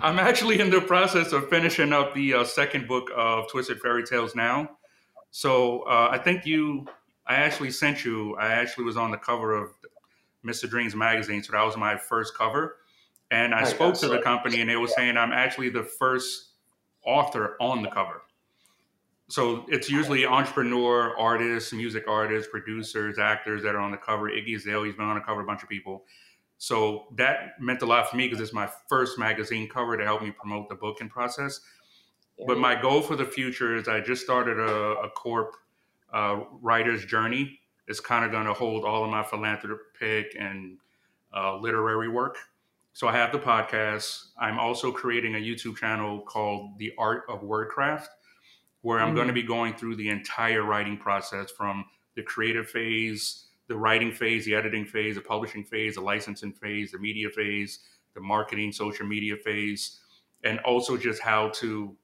I'm 0.01 0.19
actually 0.19 0.59
in 0.59 0.69
the 0.69 0.79
process 0.79 1.31
of 1.31 1.49
finishing 1.49 1.91
up 1.91 2.13
the 2.13 2.35
uh, 2.35 2.43
second 2.43 2.87
book 2.87 3.09
of 3.15 3.49
Twisted 3.49 3.79
Fairy 3.79 4.03
Tales 4.03 4.35
now. 4.35 4.69
So 5.31 5.81
uh, 5.81 6.09
I 6.11 6.19
think 6.19 6.45
you, 6.45 6.85
I 7.25 7.35
actually 7.35 7.71
sent 7.71 8.05
you. 8.05 8.35
I 8.37 8.49
actually 8.49 8.85
was 8.85 8.95
on 8.95 9.09
the 9.09 9.17
cover 9.17 9.53
of 9.53 9.71
Mr. 10.45 10.69
Dreams 10.69 10.95
magazine, 10.95 11.41
so 11.41 11.53
that 11.53 11.63
was 11.63 11.75
my 11.77 11.97
first 11.97 12.37
cover. 12.37 12.77
And 13.31 13.55
I, 13.55 13.61
I 13.61 13.63
spoke 13.63 13.95
to 13.95 14.07
the 14.07 14.19
company, 14.19 14.61
and 14.61 14.69
they 14.69 14.75
were 14.75 14.87
saying 14.87 15.17
I'm 15.17 15.31
actually 15.33 15.69
the 15.69 15.83
first 15.83 16.51
author 17.03 17.57
on 17.59 17.81
the 17.81 17.89
cover. 17.89 18.21
So 19.29 19.65
it's 19.67 19.89
usually 19.89 20.25
entrepreneur, 20.25 21.17
artists, 21.17 21.73
music 21.73 22.05
artists, 22.07 22.49
producers, 22.49 23.19
actors 23.19 23.63
that 23.63 23.75
are 23.75 23.81
on 23.81 23.91
the 23.91 23.97
cover. 23.97 24.29
Iggy 24.29 24.55
Azalea's 24.55 24.95
been 24.95 25.05
on 25.05 25.15
the 25.15 25.21
cover, 25.21 25.41
a 25.41 25.45
bunch 25.45 25.63
of 25.63 25.69
people. 25.69 26.05
So 26.57 27.05
that 27.17 27.59
meant 27.59 27.81
a 27.81 27.85
lot 27.85 28.09
for 28.09 28.17
me 28.17 28.27
because 28.27 28.41
it's 28.41 28.53
my 28.53 28.69
first 28.89 29.19
magazine 29.19 29.69
cover 29.69 29.95
to 29.95 30.03
help 30.03 30.23
me 30.23 30.31
promote 30.31 30.69
the 30.69 30.75
booking 30.75 31.09
process. 31.09 31.59
Yeah. 32.37 32.45
But 32.47 32.57
my 32.57 32.79
goal 32.79 33.01
for 33.01 33.15
the 33.15 33.25
future 33.25 33.75
is 33.75 33.87
I 33.87 33.99
just 33.99 34.23
started 34.23 34.59
a, 34.59 35.01
a 35.01 35.09
corp 35.11 35.55
uh, 36.13 36.41
writer's 36.61 37.05
journey. 37.05 37.59
It's 37.87 37.99
kind 37.99 38.25
of 38.25 38.31
going 38.31 38.47
to 38.47 38.53
hold 38.53 38.85
all 38.85 39.03
of 39.03 39.09
my 39.09 39.23
philanthropic 39.23 40.35
and 40.37 40.77
uh, 41.35 41.57
literary 41.57 42.09
work. 42.09 42.37
So 42.93 43.07
I 43.07 43.11
have 43.13 43.31
the 43.31 43.39
podcast. 43.39 44.29
I'm 44.39 44.57
also 44.57 44.91
creating 44.91 45.35
a 45.35 45.37
YouTube 45.37 45.77
channel 45.77 46.21
called 46.21 46.79
The 46.79 46.93
Art 46.97 47.23
of 47.29 47.43
Wordcraft, 47.43 48.07
where 48.81 48.99
I'm 48.99 49.11
mm. 49.11 49.15
going 49.15 49.27
to 49.27 49.33
be 49.33 49.43
going 49.43 49.75
through 49.75 49.97
the 49.97 50.09
entire 50.09 50.63
writing 50.63 50.97
process 50.97 51.51
from 51.51 51.85
the 52.15 52.23
creative 52.23 52.67
phase 52.67 53.46
the 53.67 53.75
writing 53.75 54.11
phase, 54.11 54.45
the 54.45 54.55
editing 54.55 54.85
phase, 54.85 55.15
the 55.15 55.21
publishing 55.21 55.63
phase, 55.63 55.95
the 55.95 56.01
licensing 56.01 56.53
phase, 56.53 56.91
the 56.91 56.99
media 56.99 57.29
phase, 57.29 57.79
the 58.13 58.21
marketing, 58.21 58.71
social 58.71 59.05
media 59.05 59.35
phase, 59.35 59.99
and 60.43 60.59
also 60.59 60.97
just 60.97 61.21
how 61.21 61.49
to 61.49 61.95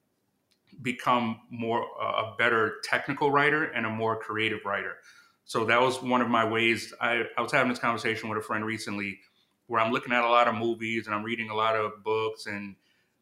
become 0.82 1.40
more 1.50 1.86
uh, 2.00 2.22
a 2.22 2.34
better 2.36 2.76
technical 2.82 3.30
writer 3.30 3.64
and 3.64 3.86
a 3.86 3.90
more 3.90 4.16
creative 4.16 4.64
writer. 4.64 4.96
So 5.44 5.64
that 5.66 5.80
was 5.80 6.02
one 6.02 6.20
of 6.20 6.28
my 6.28 6.44
ways. 6.44 6.92
I, 7.00 7.24
I 7.36 7.42
was 7.42 7.52
having 7.52 7.68
this 7.68 7.78
conversation 7.78 8.28
with 8.28 8.38
a 8.38 8.42
friend 8.42 8.64
recently 8.64 9.18
where 9.66 9.80
I'm 9.80 9.92
looking 9.92 10.12
at 10.12 10.24
a 10.24 10.28
lot 10.28 10.48
of 10.48 10.54
movies 10.54 11.06
and 11.06 11.14
I'm 11.14 11.22
reading 11.22 11.50
a 11.50 11.54
lot 11.54 11.76
of 11.76 12.02
books 12.02 12.46
and 12.46 12.76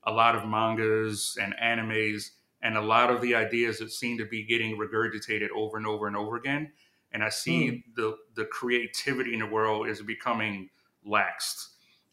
a 0.04 0.12
lot 0.12 0.34
of 0.34 0.46
mangas 0.46 1.36
and 1.40 1.54
animes 1.62 2.30
and 2.62 2.76
a 2.76 2.80
lot 2.80 3.10
of 3.10 3.20
the 3.20 3.34
ideas 3.34 3.78
that 3.78 3.90
seem 3.90 4.18
to 4.18 4.24
be 4.24 4.44
getting 4.44 4.76
regurgitated 4.76 5.48
over 5.54 5.76
and 5.76 5.86
over 5.86 6.06
and 6.06 6.16
over 6.16 6.36
again 6.36 6.72
and 7.12 7.22
I 7.22 7.28
see 7.28 7.68
mm. 7.68 7.82
the 7.94 8.16
the 8.34 8.44
creativity 8.46 9.34
in 9.34 9.40
the 9.40 9.46
world 9.46 9.88
is 9.88 10.02
becoming 10.02 10.70
laxed. 11.06 11.68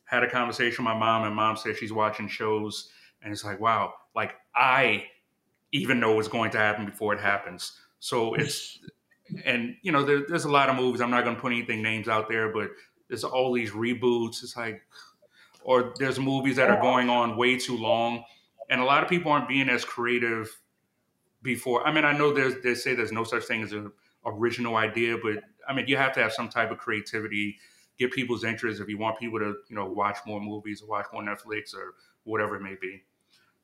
Had 0.05 0.23
a 0.23 0.29
conversation 0.29 0.85
with 0.85 0.93
my 0.93 0.99
mom, 0.99 1.23
and 1.23 1.35
mom 1.35 1.55
said 1.57 1.77
she's 1.77 1.93
watching 1.93 2.27
shows, 2.27 2.89
and 3.21 3.31
it's 3.31 3.43
like, 3.43 3.59
wow, 3.59 3.93
like 4.15 4.35
I 4.55 5.05
even 5.71 5.99
know 5.99 6.13
what's 6.13 6.27
going 6.27 6.51
to 6.51 6.57
happen 6.57 6.85
before 6.85 7.13
it 7.13 7.19
happens. 7.19 7.73
So 7.99 8.33
it's 8.35 8.79
and 9.45 9.75
you 9.81 9.91
know 9.91 10.03
there, 10.03 10.25
there's 10.27 10.45
a 10.45 10.51
lot 10.51 10.69
of 10.69 10.75
movies. 10.75 11.01
I'm 11.01 11.11
not 11.11 11.23
going 11.23 11.35
to 11.35 11.41
put 11.41 11.51
anything 11.51 11.81
names 11.81 12.07
out 12.07 12.29
there, 12.29 12.51
but 12.51 12.69
there's 13.07 13.23
all 13.23 13.53
these 13.53 13.71
reboots. 13.71 14.43
It's 14.43 14.57
like, 14.57 14.81
or 15.63 15.93
there's 15.99 16.19
movies 16.19 16.55
that 16.57 16.69
are 16.69 16.81
going 16.81 17.09
on 17.09 17.37
way 17.37 17.57
too 17.57 17.77
long, 17.77 18.23
and 18.69 18.81
a 18.81 18.85
lot 18.85 19.03
of 19.03 19.09
people 19.09 19.31
aren't 19.31 19.47
being 19.47 19.69
as 19.69 19.85
creative 19.85 20.59
before. 21.41 21.85
I 21.87 21.93
mean, 21.93 22.05
I 22.05 22.17
know 22.17 22.33
there's 22.33 22.61
they 22.63 22.75
say 22.75 22.95
there's 22.95 23.11
no 23.11 23.23
such 23.23 23.45
thing 23.45 23.63
as 23.63 23.73
a 23.73 23.91
original 24.25 24.75
idea, 24.75 25.17
but 25.21 25.43
I 25.67 25.73
mean, 25.73 25.87
you 25.87 25.97
have 25.97 26.13
to 26.13 26.21
have 26.21 26.33
some 26.33 26.49
type 26.49 26.71
of 26.71 26.77
creativity, 26.77 27.57
get 27.97 28.11
people's 28.11 28.43
interest 28.43 28.81
if 28.81 28.89
you 28.89 28.97
want 28.97 29.19
people 29.19 29.39
to, 29.39 29.55
you 29.69 29.75
know, 29.75 29.85
watch 29.85 30.17
more 30.25 30.41
movies 30.41 30.81
or 30.81 30.87
watch 30.87 31.07
more 31.13 31.21
Netflix 31.21 31.75
or 31.75 31.95
whatever 32.23 32.55
it 32.55 32.61
may 32.61 32.75
be. 32.81 33.03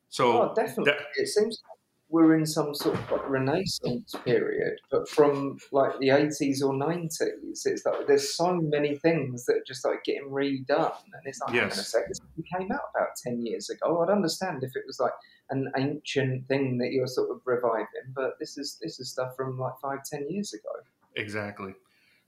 So 0.08 0.50
oh, 0.50 0.54
definitely, 0.54 0.92
that, 0.92 1.00
it 1.16 1.26
seems 1.26 1.62
like 1.68 1.75
we're 2.08 2.36
in 2.36 2.46
some 2.46 2.74
sort 2.74 2.94
of 2.94 3.10
like 3.10 3.28
renaissance 3.28 4.14
period, 4.24 4.78
but 4.90 5.08
from 5.08 5.58
like 5.72 5.98
the 5.98 6.10
eighties 6.10 6.62
or 6.62 6.72
nineties, 6.72 7.66
it's 7.66 7.84
like 7.84 8.06
there's 8.06 8.34
so 8.34 8.54
many 8.54 8.96
things 8.96 9.44
that 9.46 9.56
are 9.56 9.64
just 9.66 9.84
like 9.84 10.04
getting 10.04 10.30
redone, 10.30 10.92
and 11.12 11.22
it's 11.24 11.40
like, 11.40 11.54
yes. 11.54 11.62
hang 11.62 11.64
on 11.64 11.70
a 11.70 11.72
second, 11.72 12.08
this 12.08 12.20
came 12.56 12.72
out 12.72 12.80
about 12.94 13.08
ten 13.22 13.44
years 13.44 13.70
ago. 13.70 14.02
I'd 14.02 14.10
understand 14.10 14.62
if 14.62 14.76
it 14.76 14.84
was 14.86 15.00
like 15.00 15.12
an 15.50 15.70
ancient 15.76 16.46
thing 16.46 16.78
that 16.78 16.92
you're 16.92 17.08
sort 17.08 17.30
of 17.30 17.40
reviving, 17.44 18.12
but 18.14 18.38
this 18.38 18.56
is 18.56 18.78
this 18.80 19.00
is 19.00 19.10
stuff 19.10 19.34
from 19.36 19.58
like 19.58 19.74
five, 19.82 20.04
ten 20.04 20.30
years 20.30 20.52
ago. 20.52 20.70
Exactly. 21.16 21.74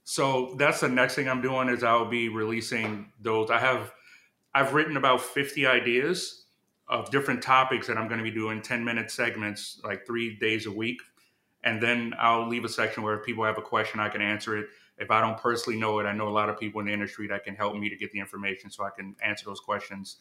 So 0.03 0.55
that's 0.57 0.79
the 0.79 0.89
next 0.89 1.15
thing 1.15 1.29
I'm 1.29 1.41
doing 1.41 1.69
is 1.69 1.83
I'll 1.83 2.09
be 2.09 2.29
releasing 2.29 3.11
those. 3.21 3.49
I 3.51 3.59
have 3.59 3.93
I've 4.53 4.73
written 4.73 4.97
about 4.97 5.21
50 5.21 5.67
ideas 5.67 6.38
of 6.89 7.11
different 7.11 7.41
topics 7.41 7.87
that 7.87 7.97
I'm 7.97 8.07
going 8.07 8.17
to 8.17 8.23
be 8.23 8.31
doing 8.31 8.61
10 8.61 8.83
minute 8.83 9.11
segments 9.11 9.79
like 9.83 10.05
three 10.05 10.35
days 10.37 10.65
a 10.65 10.71
week. 10.71 11.01
And 11.63 11.81
then 11.81 12.13
I'll 12.17 12.47
leave 12.47 12.65
a 12.65 12.69
section 12.69 13.03
where 13.03 13.19
if 13.19 13.25
people 13.25 13.43
have 13.43 13.57
a 13.57 13.61
question, 13.61 13.99
I 13.99 14.09
can 14.09 14.21
answer 14.21 14.57
it. 14.57 14.67
If 14.97 15.11
I 15.11 15.21
don't 15.21 15.37
personally 15.37 15.79
know 15.79 15.99
it, 15.99 16.05
I 16.05 16.13
know 16.13 16.27
a 16.27 16.31
lot 16.31 16.49
of 16.49 16.59
people 16.59 16.81
in 16.81 16.87
the 16.87 16.93
industry 16.93 17.27
that 17.27 17.43
can 17.43 17.55
help 17.55 17.75
me 17.75 17.89
to 17.89 17.95
get 17.95 18.11
the 18.11 18.19
information 18.19 18.69
so 18.69 18.83
I 18.83 18.89
can 18.89 19.15
answer 19.23 19.45
those 19.45 19.59
questions. 19.59 20.17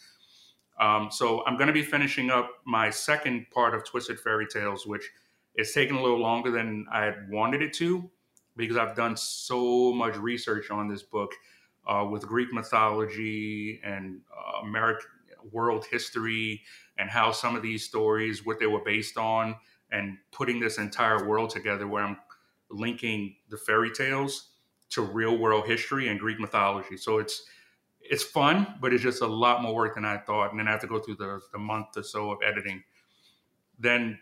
Um, 0.78 1.08
so 1.10 1.44
I'm 1.46 1.56
going 1.56 1.66
to 1.68 1.72
be 1.72 1.82
finishing 1.82 2.30
up 2.30 2.50
my 2.64 2.90
second 2.90 3.46
part 3.50 3.74
of 3.74 3.84
Twisted 3.84 4.20
Fairy 4.20 4.46
Tales, 4.46 4.86
which 4.86 5.10
is 5.56 5.72
taking 5.72 5.96
a 5.96 6.02
little 6.02 6.20
longer 6.20 6.50
than 6.50 6.86
I 6.92 7.04
had 7.04 7.28
wanted 7.30 7.62
it 7.62 7.72
to 7.74 8.08
because 8.56 8.76
I've 8.76 8.94
done 8.94 9.16
so 9.16 9.92
much 9.92 10.16
research 10.16 10.70
on 10.70 10.88
this 10.88 11.02
book 11.02 11.32
uh, 11.86 12.06
with 12.08 12.26
Greek 12.26 12.52
mythology 12.52 13.80
and 13.82 14.20
uh, 14.36 14.66
American 14.66 15.06
world 15.52 15.86
history 15.90 16.62
and 16.98 17.08
how 17.10 17.32
some 17.32 17.56
of 17.56 17.62
these 17.62 17.84
stories, 17.84 18.44
what 18.44 18.58
they 18.58 18.66
were 18.66 18.82
based 18.84 19.16
on, 19.16 19.56
and 19.90 20.18
putting 20.32 20.60
this 20.60 20.78
entire 20.78 21.26
world 21.26 21.50
together 21.50 21.86
where 21.86 22.04
I'm 22.04 22.18
linking 22.70 23.36
the 23.48 23.56
fairy 23.56 23.90
tales 23.90 24.50
to 24.90 25.02
real 25.02 25.38
world 25.38 25.66
history 25.66 26.08
and 26.08 26.18
Greek 26.18 26.40
mythology. 26.40 26.96
So 26.96 27.18
it's 27.18 27.44
it's 28.00 28.22
fun, 28.22 28.74
but 28.80 28.92
it's 28.92 29.02
just 29.02 29.20
a 29.20 29.26
lot 29.26 29.60
more 29.62 29.74
work 29.74 29.94
than 29.94 30.04
I 30.04 30.18
thought. 30.18 30.50
And 30.50 30.58
then 30.58 30.66
I 30.66 30.70
have 30.70 30.80
to 30.80 30.86
go 30.86 30.98
through 30.98 31.16
the, 31.16 31.40
the 31.52 31.58
month 31.58 31.88
or 31.96 32.02
so 32.02 32.30
of 32.30 32.38
editing. 32.42 32.82
Then 33.78 34.18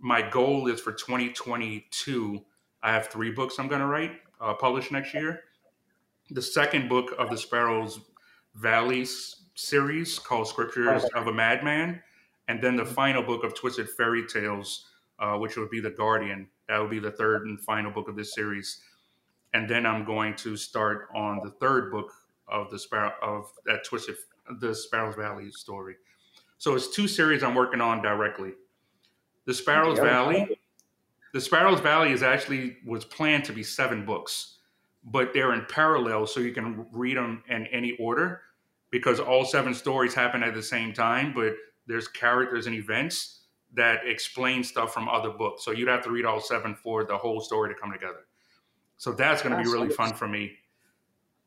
my 0.00 0.22
goal 0.22 0.68
is 0.68 0.80
for 0.80 0.92
2022. 0.92 2.44
I 2.82 2.92
have 2.92 3.08
three 3.08 3.30
books 3.30 3.58
I'm 3.58 3.68
going 3.68 3.80
to 3.80 3.86
write, 3.86 4.12
uh, 4.40 4.54
published 4.54 4.90
next 4.90 5.12
year. 5.12 5.40
The 6.30 6.40
second 6.42 6.88
book 6.88 7.14
of 7.18 7.28
the 7.28 7.36
Sparrows 7.36 8.00
Valleys 8.54 9.36
series 9.56 10.18
called 10.18 10.46
Scriptures 10.46 11.04
of 11.14 11.26
a 11.26 11.32
Madman, 11.32 12.00
and 12.46 12.62
then 12.62 12.76
the 12.76 12.84
final 12.84 13.22
book 13.22 13.42
of 13.42 13.54
Twisted 13.54 13.88
Fairy 13.88 14.24
Tales, 14.26 14.86
uh, 15.18 15.36
which 15.38 15.56
would 15.56 15.70
be 15.70 15.80
The 15.80 15.90
Guardian. 15.90 16.46
That 16.68 16.78
would 16.78 16.90
be 16.90 16.98
the 16.98 17.10
third 17.10 17.46
and 17.46 17.58
final 17.58 17.90
book 17.90 18.08
of 18.08 18.16
this 18.16 18.34
series, 18.34 18.80
and 19.54 19.68
then 19.68 19.86
I'm 19.86 20.04
going 20.04 20.36
to 20.36 20.56
start 20.56 21.08
on 21.14 21.40
the 21.42 21.50
third 21.52 21.90
book 21.90 22.12
of 22.48 22.70
the 22.70 22.78
Sparrow 22.78 23.12
of 23.22 23.50
that 23.64 23.82
twisted 23.84 24.16
the 24.60 24.74
Sparrows 24.74 25.16
Valley 25.16 25.50
story. 25.50 25.96
So 26.58 26.74
it's 26.74 26.94
two 26.94 27.08
series 27.08 27.42
I'm 27.42 27.54
working 27.54 27.80
on 27.80 28.02
directly. 28.02 28.52
The 29.46 29.54
Sparrows 29.54 29.98
Valley, 29.98 30.60
the 31.32 31.40
Sparrows 31.40 31.80
Valley 31.80 32.12
is 32.12 32.22
actually 32.22 32.76
was 32.84 33.04
planned 33.04 33.44
to 33.44 33.52
be 33.52 33.62
seven 33.62 34.04
books, 34.04 34.58
but 35.02 35.32
they're 35.32 35.54
in 35.54 35.64
parallel, 35.66 36.26
so 36.26 36.40
you 36.40 36.52
can 36.52 36.86
read 36.92 37.16
them 37.16 37.42
in 37.48 37.66
any 37.68 37.96
order 37.98 38.42
because 38.96 39.20
all 39.20 39.44
seven 39.44 39.74
stories 39.74 40.14
happen 40.14 40.42
at 40.42 40.54
the 40.54 40.62
same 40.62 40.92
time, 40.94 41.34
but 41.34 41.54
there's 41.86 42.08
characters 42.08 42.66
and 42.66 42.74
events 42.74 43.42
that 43.74 44.06
explain 44.06 44.64
stuff 44.64 44.94
from 44.94 45.06
other 45.06 45.28
books. 45.28 45.64
So 45.64 45.70
you'd 45.70 45.88
have 45.88 46.02
to 46.04 46.10
read 46.10 46.24
all 46.24 46.40
seven 46.40 46.74
for 46.74 47.04
the 47.04 47.16
whole 47.16 47.40
story 47.42 47.74
to 47.74 47.78
come 47.78 47.92
together. 47.92 48.26
So 48.96 49.12
that's 49.12 49.42
going 49.42 49.54
to 49.54 49.62
be 49.62 49.68
really 49.70 49.90
fun 49.90 50.14
for 50.14 50.26
me. 50.26 50.52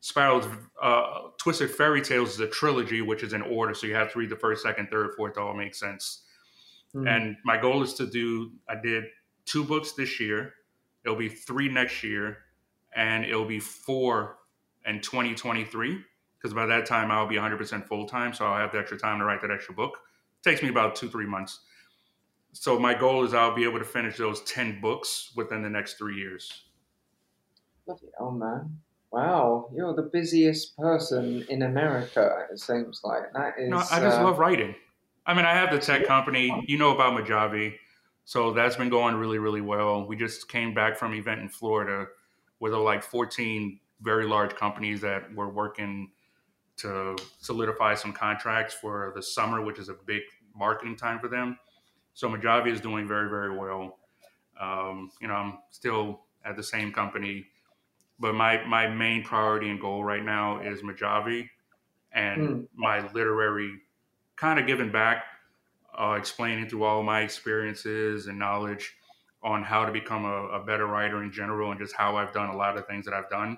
Sparrow's 0.01 0.45
uh, 0.81 1.29
Twisted 1.39 1.71
Fairy 1.71 2.01
Tales 2.01 2.35
is 2.35 2.39
a 2.39 2.47
trilogy, 2.47 3.01
which 3.01 3.23
is 3.23 3.33
in 3.33 3.41
order. 3.41 3.73
So 3.73 3.87
you 3.87 3.95
have 3.95 4.13
to 4.13 4.19
read 4.19 4.29
the 4.29 4.35
first, 4.35 4.61
second, 4.61 4.89
third, 4.89 5.15
fourth 5.17 5.33
to 5.33 5.41
all 5.41 5.55
make 5.55 5.73
sense. 5.73 6.23
Mm-hmm. 6.95 7.07
And 7.07 7.35
my 7.43 7.57
goal 7.57 7.81
is 7.81 7.95
to 7.95 8.05
do, 8.05 8.51
I 8.69 8.75
did 8.75 9.05
two 9.45 9.63
books 9.63 9.93
this 9.93 10.19
year. 10.19 10.53
It'll 11.03 11.17
be 11.17 11.29
three 11.29 11.67
next 11.67 12.03
year. 12.03 12.37
And 12.95 13.25
it'll 13.25 13.45
be 13.45 13.59
four 13.59 14.37
in 14.85 15.01
2023. 15.01 16.03
Because 16.39 16.53
by 16.53 16.65
that 16.67 16.85
time, 16.85 17.11
I'll 17.11 17.27
be 17.27 17.35
100% 17.35 17.87
full 17.87 18.07
time. 18.07 18.33
So 18.33 18.45
I'll 18.45 18.57
have 18.57 18.71
the 18.71 18.79
extra 18.79 18.97
time 18.97 19.19
to 19.19 19.25
write 19.25 19.41
that 19.41 19.51
extra 19.51 19.73
book. 19.73 19.99
It 20.43 20.49
takes 20.49 20.63
me 20.63 20.69
about 20.69 20.95
two, 20.95 21.09
three 21.09 21.25
months. 21.25 21.59
So 22.53 22.79
my 22.79 22.93
goal 22.93 23.25
is 23.25 23.33
I'll 23.33 23.55
be 23.55 23.65
able 23.65 23.79
to 23.79 23.85
finish 23.85 24.17
those 24.17 24.41
10 24.43 24.79
books 24.81 25.31
within 25.35 25.61
the 25.61 25.69
next 25.69 25.95
three 25.95 26.15
years. 26.15 26.63
Bloody 27.85 28.07
hell, 28.17 28.31
man. 28.31 28.79
Wow, 29.11 29.69
you're 29.73 29.95
the 29.95 30.03
busiest 30.13 30.77
person 30.77 31.43
in 31.49 31.63
America. 31.63 32.45
It 32.51 32.59
seems 32.59 33.01
like 33.03 33.33
that 33.33 33.55
is. 33.57 33.69
No, 33.69 33.77
I 33.77 33.99
just 33.99 34.19
uh, 34.19 34.23
love 34.23 34.37
writing. 34.37 34.75
I 35.25 35.33
mean, 35.33 35.45
I 35.45 35.53
have 35.53 35.71
the 35.71 35.79
tech 35.79 36.05
company. 36.05 36.63
You 36.67 36.77
know 36.77 36.93
about 36.93 37.19
Majavi. 37.19 37.75
so 38.25 38.53
that's 38.53 38.75
been 38.75 38.89
going 38.89 39.15
really, 39.15 39.39
really 39.39 39.61
well. 39.61 40.05
We 40.05 40.15
just 40.15 40.47
came 40.47 40.75
back 40.75 40.95
from 40.95 41.13
an 41.13 41.17
event 41.17 41.41
in 41.41 41.49
Florida 41.49 42.05
with 42.59 42.73
like 42.73 43.01
14 43.03 43.79
very 44.01 44.27
large 44.27 44.55
companies 44.55 45.01
that 45.01 45.33
were 45.33 45.49
working 45.49 46.11
to 46.79 47.15
solidify 47.39 47.95
some 47.95 48.13
contracts 48.13 48.73
for 48.73 49.11
the 49.15 49.21
summer, 49.21 49.63
which 49.63 49.79
is 49.79 49.89
a 49.89 49.95
big 50.05 50.21
marketing 50.55 50.95
time 50.95 51.19
for 51.19 51.27
them. 51.27 51.57
So 52.13 52.27
Majavi 52.29 52.71
is 52.71 52.81
doing 52.81 53.07
very, 53.07 53.29
very 53.29 53.57
well. 53.57 53.99
Um, 54.59 55.11
you 55.21 55.27
know, 55.27 55.35
I'm 55.35 55.59
still 55.69 56.21
at 56.43 56.55
the 56.55 56.63
same 56.63 56.91
company 56.91 57.45
but 58.19 58.35
my 58.35 58.63
my 58.65 58.87
main 58.87 59.23
priority 59.23 59.69
and 59.69 59.79
goal 59.79 60.03
right 60.03 60.23
now 60.23 60.59
is 60.59 60.81
Majavi 60.81 61.49
and 62.11 62.41
mm. 62.41 62.67
my 62.75 63.09
literary 63.13 63.79
kind 64.35 64.59
of 64.59 64.67
giving 64.67 64.91
back, 64.91 65.23
uh, 65.97 66.15
explaining 66.17 66.67
through 66.67 66.83
all 66.83 67.01
my 67.01 67.21
experiences 67.21 68.27
and 68.27 68.37
knowledge 68.37 68.95
on 69.41 69.63
how 69.63 69.85
to 69.85 69.91
become 69.91 70.25
a, 70.25 70.47
a, 70.47 70.63
better 70.65 70.85
writer 70.85 71.23
in 71.23 71.31
general 71.31 71.71
and 71.71 71.79
just 71.79 71.95
how 71.95 72.17
I've 72.17 72.33
done 72.33 72.49
a 72.49 72.57
lot 72.57 72.77
of 72.77 72.85
things 72.87 73.05
that 73.05 73.13
I've 73.13 73.29
done. 73.29 73.57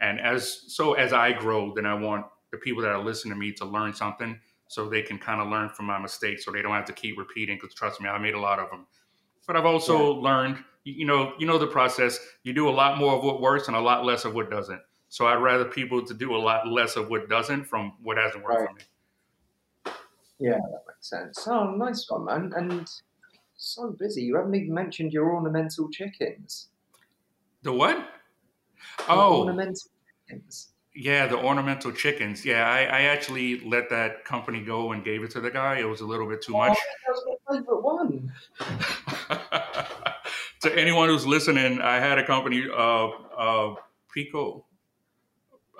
And 0.00 0.18
as 0.18 0.64
so 0.68 0.94
as 0.94 1.12
I 1.12 1.32
grow, 1.32 1.72
then 1.74 1.86
I 1.86 1.94
want 1.94 2.26
the 2.52 2.58
people 2.58 2.82
that 2.82 2.92
are 2.92 3.02
listening 3.02 3.34
to 3.34 3.38
me 3.38 3.52
to 3.52 3.64
learn 3.64 3.92
something 3.92 4.38
so 4.68 4.88
they 4.88 5.02
can 5.02 5.18
kind 5.18 5.40
of 5.40 5.48
learn 5.48 5.68
from 5.68 5.86
my 5.86 5.98
mistakes 5.98 6.44
so 6.44 6.52
they 6.52 6.62
don't 6.62 6.72
have 6.72 6.84
to 6.84 6.92
keep 6.92 7.18
repeating 7.18 7.58
because 7.60 7.74
trust 7.74 8.00
me, 8.00 8.08
I 8.08 8.16
made 8.18 8.34
a 8.34 8.40
lot 8.40 8.60
of 8.60 8.70
them. 8.70 8.86
But 9.46 9.56
I've 9.56 9.66
also 9.66 10.14
yeah. 10.14 10.22
learned 10.22 10.64
you 10.84 11.06
know, 11.06 11.32
you 11.38 11.46
know 11.46 11.58
the 11.58 11.66
process. 11.66 12.18
You 12.42 12.52
do 12.52 12.68
a 12.68 12.70
lot 12.70 12.98
more 12.98 13.14
of 13.14 13.24
what 13.24 13.40
works 13.40 13.68
and 13.68 13.76
a 13.76 13.80
lot 13.80 14.04
less 14.04 14.24
of 14.24 14.34
what 14.34 14.50
doesn't. 14.50 14.80
So 15.08 15.26
I'd 15.26 15.36
rather 15.36 15.64
people 15.64 16.04
to 16.04 16.14
do 16.14 16.34
a 16.34 16.38
lot 16.38 16.66
less 16.66 16.96
of 16.96 17.08
what 17.08 17.28
doesn't 17.28 17.64
from 17.64 17.92
what 18.02 18.16
hasn't 18.16 18.42
worked 18.42 18.60
right. 18.60 18.68
for 18.68 18.74
me. 18.74 19.92
Yeah, 20.38 20.56
that 20.56 20.82
makes 20.88 21.08
sense. 21.08 21.46
Oh, 21.46 21.70
nice 21.70 22.06
one, 22.08 22.24
man. 22.24 22.52
And 22.56 22.90
so 23.56 23.94
busy. 23.98 24.22
You 24.22 24.36
haven't 24.36 24.54
even 24.54 24.74
mentioned 24.74 25.12
your 25.12 25.32
ornamental 25.32 25.88
chickens. 25.90 26.68
The 27.62 27.72
what? 27.72 28.08
Oh, 29.08 29.40
ornamental 29.40 29.90
chickens. 30.26 30.71
Yeah, 30.94 31.26
the 31.26 31.38
ornamental 31.38 31.90
chickens. 31.90 32.44
Yeah, 32.44 32.68
I, 32.68 32.80
I, 32.80 33.00
actually 33.02 33.60
let 33.60 33.88
that 33.88 34.26
company 34.26 34.62
go 34.62 34.92
and 34.92 35.02
gave 35.02 35.22
it 35.22 35.30
to 35.30 35.40
the 35.40 35.50
guy. 35.50 35.78
It 35.78 35.88
was 35.88 36.02
a 36.02 36.06
little 36.06 36.28
bit 36.28 36.42
too 36.42 36.52
much. 36.52 36.76
Oh, 36.76 36.80
that 37.06 37.14
was 37.14 37.24
my 37.48 37.56
favorite 37.56 37.82
one. 37.82 38.30
to 40.60 40.78
anyone 40.78 41.08
who's 41.08 41.26
listening, 41.26 41.80
I 41.80 41.96
had 41.96 42.18
a 42.18 42.26
company, 42.26 42.66
uh, 42.70 43.08
uh, 43.08 43.74
Pico, 44.12 44.66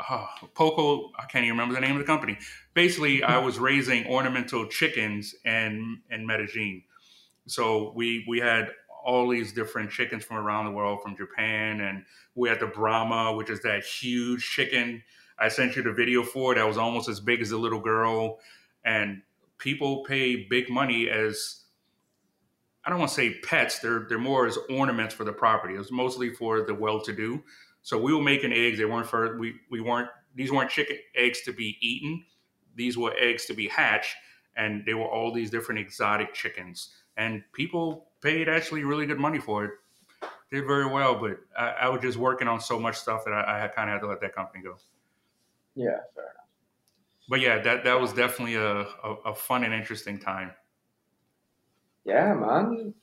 uh, 0.08 0.26
Poco, 0.54 1.12
I 1.18 1.26
can't 1.26 1.44
even 1.44 1.58
remember 1.58 1.74
the 1.74 1.80
name 1.80 1.92
of 1.92 1.98
the 1.98 2.06
company. 2.06 2.38
Basically, 2.72 3.22
I 3.22 3.36
was 3.36 3.58
raising 3.58 4.06
ornamental 4.06 4.66
chickens 4.66 5.34
in, 5.44 6.00
in 6.10 6.26
Medellin. 6.26 6.84
So 7.46 7.92
we, 7.94 8.24
we 8.26 8.38
had 8.38 8.70
all 9.04 9.28
these 9.28 9.52
different 9.52 9.90
chickens 9.90 10.24
from 10.24 10.36
around 10.36 10.66
the 10.66 10.70
world, 10.70 11.00
from 11.02 11.16
Japan, 11.16 11.80
and 11.80 12.04
we 12.34 12.48
had 12.48 12.60
the 12.60 12.66
Brahma, 12.66 13.34
which 13.34 13.50
is 13.50 13.60
that 13.62 13.84
huge 13.84 14.44
chicken. 14.44 15.02
I 15.38 15.48
sent 15.48 15.76
you 15.76 15.82
the 15.82 15.92
video 15.92 16.22
for 16.22 16.54
that 16.54 16.66
was 16.66 16.78
almost 16.78 17.08
as 17.08 17.20
big 17.20 17.40
as 17.40 17.50
a 17.50 17.58
little 17.58 17.80
girl, 17.80 18.38
and 18.84 19.22
people 19.58 20.04
pay 20.04 20.46
big 20.48 20.70
money 20.70 21.08
as 21.08 21.62
I 22.84 22.90
don't 22.90 22.98
want 22.98 23.10
to 23.10 23.14
say 23.14 23.38
pets. 23.40 23.78
They're 23.78 24.06
they're 24.08 24.18
more 24.18 24.46
as 24.46 24.58
ornaments 24.70 25.14
for 25.14 25.24
the 25.24 25.32
property. 25.32 25.74
It 25.74 25.78
was 25.78 25.92
mostly 25.92 26.30
for 26.30 26.62
the 26.62 26.74
well-to-do. 26.74 27.42
So 27.82 27.98
we 27.98 28.12
were 28.12 28.22
making 28.22 28.52
eggs. 28.52 28.78
They 28.78 28.84
weren't 28.84 29.06
for 29.06 29.38
we 29.38 29.54
we 29.70 29.80
weren't 29.80 30.08
these 30.34 30.50
weren't 30.50 30.70
chicken 30.70 30.96
eggs 31.14 31.42
to 31.42 31.52
be 31.52 31.76
eaten. 31.80 32.24
These 32.74 32.96
were 32.96 33.14
eggs 33.18 33.46
to 33.46 33.54
be 33.54 33.68
hatched, 33.68 34.14
and 34.56 34.84
they 34.86 34.94
were 34.94 35.08
all 35.08 35.32
these 35.32 35.50
different 35.50 35.80
exotic 35.80 36.34
chickens. 36.34 36.94
And 37.16 37.42
people 37.52 38.08
paid 38.22 38.48
actually 38.48 38.84
really 38.84 39.06
good 39.06 39.18
money 39.18 39.38
for 39.38 39.64
it. 39.64 39.70
Did 40.50 40.66
very 40.66 40.86
well, 40.86 41.14
but 41.18 41.38
I, 41.58 41.86
I 41.86 41.88
was 41.88 42.02
just 42.02 42.18
working 42.18 42.46
on 42.46 42.60
so 42.60 42.78
much 42.78 42.96
stuff 42.96 43.24
that 43.24 43.32
I, 43.32 43.64
I 43.64 43.68
kind 43.68 43.88
of 43.88 43.94
had 43.94 44.00
to 44.00 44.06
let 44.06 44.20
that 44.20 44.34
company 44.34 44.62
go. 44.62 44.76
Yeah, 45.74 45.96
fair 46.14 46.24
enough. 46.24 46.46
But 47.28 47.40
yeah, 47.40 47.62
that 47.62 47.84
that 47.84 48.00
was 48.00 48.12
definitely 48.12 48.56
a, 48.56 48.80
a, 48.82 49.14
a 49.26 49.34
fun 49.34 49.64
and 49.64 49.72
interesting 49.72 50.18
time. 50.18 50.50
Yeah, 52.04 52.34
man. 52.34 52.94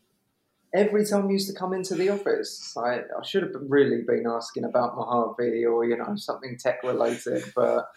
Every 0.71 1.03
time 1.05 1.27
I 1.27 1.31
used 1.31 1.47
to 1.51 1.55
come 1.55 1.73
into 1.73 1.95
the 1.95 2.09
office, 2.09 2.75
I, 2.77 2.99
I 2.99 3.23
should 3.25 3.41
have 3.41 3.53
really 3.67 4.03
been 4.05 4.25
asking 4.27 4.65
about 4.65 4.95
Mojave 4.95 5.65
or, 5.65 5.83
you 5.85 5.97
know, 5.97 6.15
something 6.15 6.57
tech 6.59 6.83
related, 6.83 7.43
but 7.55 7.89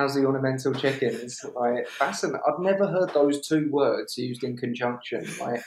how's 0.00 0.14
the 0.14 0.24
ornamental 0.24 0.72
chickens? 0.72 1.44
Like, 1.54 1.86
fascinating. 1.88 2.40
I've 2.46 2.60
never 2.60 2.86
heard 2.86 3.12
those 3.12 3.46
two 3.46 3.68
words 3.70 4.16
used 4.16 4.42
in 4.42 4.56
conjunction, 4.56 5.26
like 5.38 5.62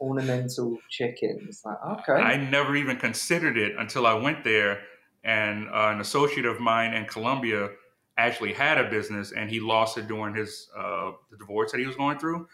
ornamental 0.00 0.78
chickens. 0.88 1.62
Like, 1.64 1.78
okay. 1.98 2.12
I 2.12 2.36
never 2.36 2.76
even 2.76 2.96
considered 2.96 3.56
it 3.56 3.72
until 3.78 4.06
I 4.06 4.14
went 4.14 4.44
there, 4.44 4.80
and 5.24 5.68
uh, 5.68 5.90
an 5.92 6.00
associate 6.00 6.46
of 6.46 6.60
mine 6.60 6.94
in 6.94 7.06
Colombia 7.06 7.70
actually 8.16 8.52
had 8.52 8.78
a 8.78 8.88
business, 8.88 9.32
and 9.32 9.50
he 9.50 9.58
lost 9.58 9.98
it 9.98 10.06
during 10.06 10.34
his 10.34 10.68
uh, 10.78 11.12
the 11.30 11.36
divorce 11.36 11.72
that 11.72 11.80
he 11.80 11.86
was 11.86 11.96
going 11.96 12.18
through. 12.18 12.46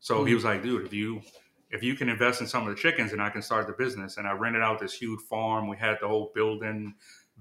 So 0.00 0.16
mm-hmm. 0.16 0.26
he 0.26 0.34
was 0.34 0.44
like, 0.44 0.62
dude, 0.62 0.86
if 0.86 0.92
you 0.92 1.22
if 1.70 1.82
you 1.82 1.94
can 1.94 2.08
invest 2.08 2.40
in 2.40 2.46
some 2.46 2.66
of 2.66 2.74
the 2.74 2.80
chickens, 2.80 3.12
and 3.12 3.22
I 3.22 3.30
can 3.30 3.40
start 3.40 3.66
the 3.66 3.72
business. 3.72 4.18
And 4.18 4.26
I 4.26 4.32
rented 4.32 4.62
out 4.62 4.78
this 4.78 4.94
huge 4.94 5.20
farm. 5.30 5.68
We 5.68 5.76
had 5.76 5.96
the 6.00 6.08
whole 6.08 6.30
building 6.34 6.94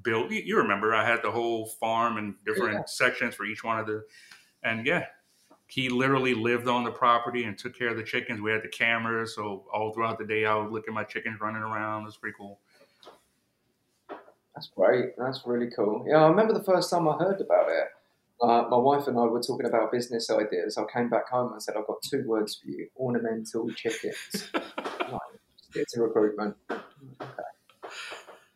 built. 0.04 0.32
You 0.32 0.58
remember, 0.58 0.94
I 0.94 1.06
had 1.06 1.22
the 1.24 1.32
whole 1.32 1.66
farm 1.66 2.18
and 2.18 2.36
different 2.46 2.74
yeah. 2.74 2.86
sections 2.86 3.36
for 3.36 3.46
each 3.46 3.64
one 3.64 3.80
of 3.80 3.88
the. 3.88 4.04
And 4.64 4.86
yeah, 4.86 5.06
he 5.68 5.90
literally 5.90 6.34
lived 6.34 6.68
on 6.68 6.84
the 6.84 6.92
property 6.92 7.46
and 7.46 7.58
took 7.58 7.78
care 7.78 7.90
of 7.90 7.98
the 7.98 8.04
chickens. 8.04 8.42
We 8.42 8.52
had 8.52 8.64
the 8.64 8.70
cameras, 8.70 9.36
so 9.36 9.66
all 9.74 9.94
throughout 9.94 10.18
the 10.18 10.26
day 10.26 10.46
I 10.46 10.56
would 10.56 10.72
look 10.72 10.88
at 10.88 10.94
my 10.94 11.04
chickens 11.04 11.40
running 11.40 11.62
around. 11.62 12.04
It 12.04 12.06
was 12.06 12.18
pretty 12.18 12.36
cool. 12.38 12.60
That's 14.56 14.68
great. 14.76 15.18
That's 15.18 15.42
really 15.46 15.70
cool. 15.76 16.06
Yeah, 16.08 16.26
I 16.26 16.28
remember 16.28 16.54
the 16.54 16.64
first 16.64 16.90
time 16.90 17.08
I 17.08 17.18
heard 17.18 17.40
about 17.40 17.70
it. 17.70 17.88
Uh, 18.42 18.68
my 18.70 18.78
wife 18.78 19.08
and 19.08 19.18
I 19.18 19.22
were 19.22 19.42
talking 19.42 19.68
about 19.68 19.92
business 19.92 20.30
ideas. 20.30 20.78
I 20.78 20.84
came 20.92 21.10
back 21.10 21.30
home 21.30 21.54
and 21.54 21.62
said, 21.62 21.76
I've 21.78 21.88
got 21.88 22.02
two 22.02 22.24
words 22.26 22.56
for 22.56 22.68
you 22.70 22.88
ornamental 22.98 23.70
chickens. 23.70 24.52
get 25.74 25.88
to 25.90 26.02
recruitment. 26.02 26.56
Okay. 26.70 26.82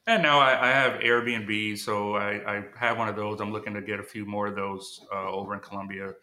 And 0.07 0.21
now 0.21 0.39
I, 0.39 0.69
I, 0.69 0.71
have 0.71 0.99
Airbnb, 1.01 1.79
so 1.79 2.15
I, 2.15 2.57
I, 2.57 2.63
have 2.77 2.97
one 2.99 3.09
of 3.09 3.15
those. 3.15 3.41
I'm 3.41 3.51
looking 3.51 3.73
to 3.73 3.81
get 3.81 3.99
a 3.99 4.03
few 4.03 4.23
more 4.23 4.47
of 4.47 4.55
those 4.55 5.03
uh, 5.11 5.31
over 5.31 5.55
in 5.55 5.61
Colombia, 5.61 6.13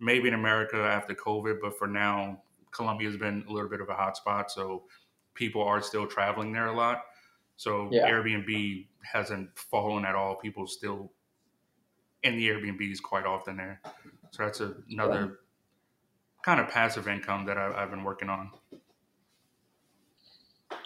maybe 0.00 0.28
in 0.28 0.34
America 0.34 0.76
after 0.76 1.14
COVID, 1.14 1.58
but 1.62 1.78
for 1.78 1.86
now, 1.86 2.42
Colombia 2.72 3.08
has 3.08 3.16
been 3.16 3.42
a 3.48 3.52
little 3.52 3.70
bit 3.70 3.80
of 3.80 3.88
a 3.88 3.94
hotspot, 3.94 4.50
so 4.50 4.82
people 5.34 5.62
are 5.62 5.80
still 5.80 6.06
traveling 6.06 6.52
there 6.52 6.66
a 6.66 6.76
lot. 6.76 7.04
So 7.56 7.88
yeah. 7.90 8.08
Airbnb 8.08 8.86
hasn't 9.02 9.48
fallen 9.56 10.04
at 10.04 10.14
all. 10.14 10.36
People 10.36 10.66
still 10.66 11.12
in 12.22 12.36
the 12.36 12.48
Airbnbs 12.48 13.02
quite 13.02 13.24
often 13.24 13.56
there. 13.56 13.80
So 14.30 14.44
that's 14.44 14.60
a, 14.60 14.74
another 14.90 15.40
kind 16.42 16.60
of 16.60 16.68
passive 16.68 17.08
income 17.08 17.46
that 17.46 17.56
I, 17.56 17.80
have 17.80 17.90
been 17.90 18.04
working 18.04 18.28
on. 18.28 18.50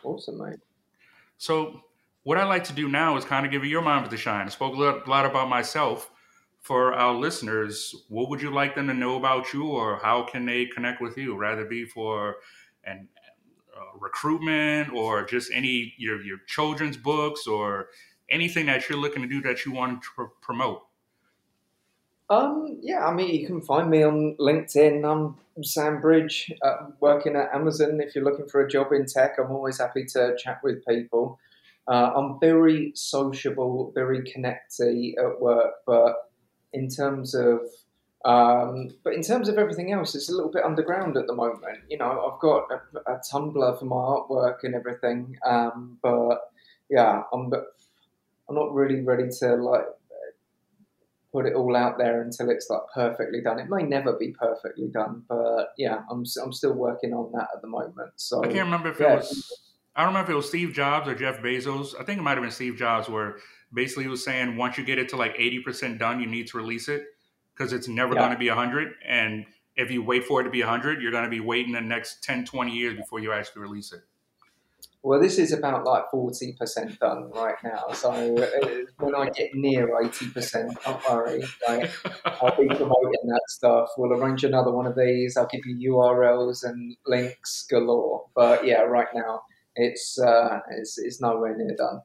Awesome, 0.02 0.38
mate. 0.38 0.58
So, 1.38 1.82
what 2.26 2.38
I 2.38 2.44
like 2.44 2.64
to 2.64 2.72
do 2.72 2.88
now 2.88 3.16
is 3.16 3.24
kind 3.24 3.46
of 3.46 3.52
give 3.52 3.62
you 3.62 3.70
your 3.70 3.82
moment 3.82 4.10
to 4.10 4.16
shine. 4.16 4.46
I 4.46 4.48
spoke 4.48 4.74
a 4.74 5.08
lot 5.08 5.26
about 5.26 5.48
myself. 5.48 6.10
For 6.60 6.92
our 6.92 7.14
listeners, 7.14 7.94
what 8.08 8.28
would 8.30 8.42
you 8.42 8.50
like 8.50 8.74
them 8.74 8.88
to 8.88 8.94
know 8.94 9.16
about 9.16 9.52
you, 9.52 9.68
or 9.68 10.00
how 10.02 10.24
can 10.24 10.44
they 10.44 10.66
connect 10.66 11.00
with 11.00 11.16
you? 11.16 11.36
Rather 11.36 11.64
be 11.64 11.84
for 11.84 12.38
an 12.82 13.06
uh, 13.72 13.96
recruitment, 14.00 14.92
or 14.92 15.24
just 15.24 15.52
any 15.54 15.94
your 15.98 16.20
your 16.20 16.38
children's 16.48 16.96
books, 16.96 17.46
or 17.46 17.90
anything 18.28 18.66
that 18.66 18.88
you're 18.88 18.98
looking 18.98 19.22
to 19.22 19.28
do 19.28 19.40
that 19.42 19.64
you 19.64 19.70
want 19.70 20.02
to 20.02 20.08
pr- 20.16 20.34
promote. 20.42 20.82
Um, 22.28 22.80
yeah, 22.82 23.06
I 23.06 23.14
mean, 23.14 23.32
you 23.32 23.46
can 23.46 23.60
find 23.60 23.88
me 23.88 24.02
on 24.02 24.34
LinkedIn. 24.40 25.08
I'm 25.08 25.62
Sam 25.62 26.00
Bridge, 26.00 26.52
uh, 26.60 26.88
working 26.98 27.36
at 27.36 27.54
Amazon. 27.54 28.00
If 28.00 28.16
you're 28.16 28.24
looking 28.24 28.48
for 28.48 28.62
a 28.62 28.68
job 28.68 28.90
in 28.90 29.06
tech, 29.06 29.36
I'm 29.38 29.52
always 29.52 29.78
happy 29.78 30.06
to 30.06 30.34
chat 30.36 30.58
with 30.64 30.84
people. 30.84 31.38
Uh, 31.88 32.10
I'm 32.16 32.40
very 32.40 32.92
sociable, 32.94 33.92
very 33.94 34.22
connecty 34.22 35.14
at 35.18 35.40
work, 35.40 35.74
but 35.86 36.16
in 36.72 36.88
terms 36.88 37.34
of 37.34 37.60
um, 38.24 38.88
but 39.04 39.14
in 39.14 39.22
terms 39.22 39.48
of 39.48 39.56
everything 39.56 39.92
else, 39.92 40.16
it's 40.16 40.28
a 40.28 40.34
little 40.34 40.50
bit 40.50 40.64
underground 40.64 41.16
at 41.16 41.28
the 41.28 41.34
moment. 41.34 41.78
You 41.88 41.98
know, 41.98 42.32
I've 42.32 42.40
got 42.40 42.66
a, 42.72 43.12
a 43.12 43.20
Tumblr 43.32 43.78
for 43.78 43.84
my 43.84 43.96
artwork 43.96 44.64
and 44.64 44.74
everything, 44.74 45.36
um, 45.46 45.98
but 46.02 46.50
yeah, 46.90 47.22
I'm 47.32 47.52
I'm 48.48 48.54
not 48.54 48.74
really 48.74 49.02
ready 49.02 49.28
to 49.40 49.54
like 49.56 49.84
put 51.32 51.46
it 51.46 51.54
all 51.54 51.76
out 51.76 51.98
there 51.98 52.22
until 52.22 52.50
it's 52.50 52.68
like 52.68 52.80
perfectly 52.94 53.42
done. 53.42 53.60
It 53.60 53.68
may 53.68 53.82
never 53.82 54.14
be 54.14 54.32
perfectly 54.32 54.88
done, 54.88 55.22
but 55.28 55.74
yeah, 55.76 56.00
I'm 56.10 56.24
I'm 56.42 56.52
still 56.52 56.72
working 56.72 57.12
on 57.12 57.30
that 57.32 57.48
at 57.54 57.62
the 57.62 57.68
moment. 57.68 58.12
So 58.16 58.42
I 58.42 58.48
can't 58.48 58.64
remember 58.64 58.90
if 58.90 58.98
yeah. 58.98 59.14
it 59.14 59.16
was 59.18 59.65
I 59.96 60.02
don't 60.02 60.08
remember 60.08 60.30
if 60.30 60.34
it 60.34 60.36
was 60.36 60.48
Steve 60.48 60.74
Jobs 60.74 61.08
or 61.08 61.14
Jeff 61.14 61.40
Bezos. 61.40 61.94
I 61.98 62.04
think 62.04 62.18
it 62.18 62.22
might 62.22 62.34
have 62.34 62.42
been 62.42 62.50
Steve 62.50 62.76
Jobs, 62.76 63.08
where 63.08 63.38
basically 63.72 64.04
he 64.04 64.10
was 64.10 64.22
saying 64.22 64.56
once 64.56 64.76
you 64.76 64.84
get 64.84 64.98
it 64.98 65.08
to 65.08 65.16
like 65.16 65.34
eighty 65.38 65.60
percent 65.60 65.98
done, 65.98 66.20
you 66.20 66.26
need 66.26 66.46
to 66.48 66.58
release 66.58 66.88
it 66.88 67.06
because 67.54 67.72
it's 67.72 67.88
never 67.88 68.14
yeah. 68.14 68.20
going 68.20 68.32
to 68.32 68.38
be 68.38 68.48
hundred. 68.48 68.92
And 69.06 69.46
if 69.74 69.90
you 69.90 70.02
wait 70.02 70.24
for 70.24 70.40
it 70.42 70.44
to 70.44 70.50
be 70.50 70.60
hundred, 70.60 71.00
you're 71.00 71.12
going 71.12 71.24
to 71.24 71.30
be 71.30 71.40
waiting 71.40 71.72
the 71.72 71.80
next 71.80 72.22
10, 72.22 72.44
20 72.44 72.72
years 72.72 72.96
before 72.96 73.20
you 73.20 73.32
actually 73.32 73.62
release 73.62 73.92
it. 73.92 74.00
Well, 75.02 75.20
this 75.20 75.38
is 75.38 75.52
about 75.52 75.84
like 75.84 76.04
40% 76.12 76.98
done 76.98 77.30
right 77.30 77.54
now. 77.62 77.92
So 77.92 78.10
uh, 78.10 78.68
when 78.98 79.14
I 79.14 79.30
get 79.30 79.54
near 79.54 79.88
80%, 79.88 80.82
don't 80.84 81.08
worry. 81.08 81.44
Like, 81.68 81.92
I'll 82.42 82.56
be 82.56 82.66
promoting 82.66 83.26
that 83.26 83.42
stuff. 83.46 83.90
We'll 83.96 84.20
arrange 84.20 84.42
another 84.42 84.72
one 84.72 84.86
of 84.86 84.96
these. 84.96 85.36
I'll 85.36 85.46
give 85.46 85.64
you 85.64 85.92
URLs 85.92 86.64
and 86.64 86.96
links 87.06 87.66
galore. 87.70 88.24
But 88.34 88.66
yeah, 88.66 88.80
right 88.80 89.06
now 89.14 89.42
it's, 89.76 90.18
uh, 90.18 90.60
it's, 90.70 90.98
it's 90.98 91.20
nowhere 91.20 91.56
near 91.56 91.76
done. 91.76 92.00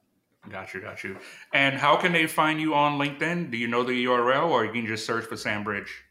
Got 0.50 0.74
you, 0.74 0.80
got 0.80 1.04
you. 1.04 1.16
And 1.52 1.76
how 1.76 1.96
can 1.96 2.12
they 2.12 2.26
find 2.26 2.60
you 2.60 2.74
on 2.74 2.98
LinkedIn? 2.98 3.50
Do 3.50 3.56
you 3.56 3.68
know 3.68 3.84
the 3.84 4.04
URL 4.06 4.50
or 4.50 4.64
you 4.64 4.72
can 4.72 4.86
just 4.86 5.06
search 5.06 5.24
for 5.24 5.36
Sam 5.36 5.62
Bridge? 5.62 6.04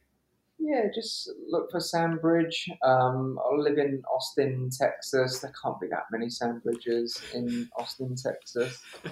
Yeah, 0.58 0.86
just 0.94 1.30
look 1.48 1.72
for 1.72 1.80
Sam 1.80 2.20
Bridge. 2.20 2.70
Um, 2.84 3.40
I 3.40 3.56
live 3.56 3.78
in 3.78 4.02
Austin, 4.14 4.70
Texas. 4.70 5.40
There 5.40 5.52
can't 5.62 5.80
be 5.82 5.88
that 5.88 6.04
many 6.12 6.30
Sam 6.30 6.62
Bridges 6.64 7.22
in 7.34 7.68
Austin, 7.78 8.16
Texas. 8.16 8.82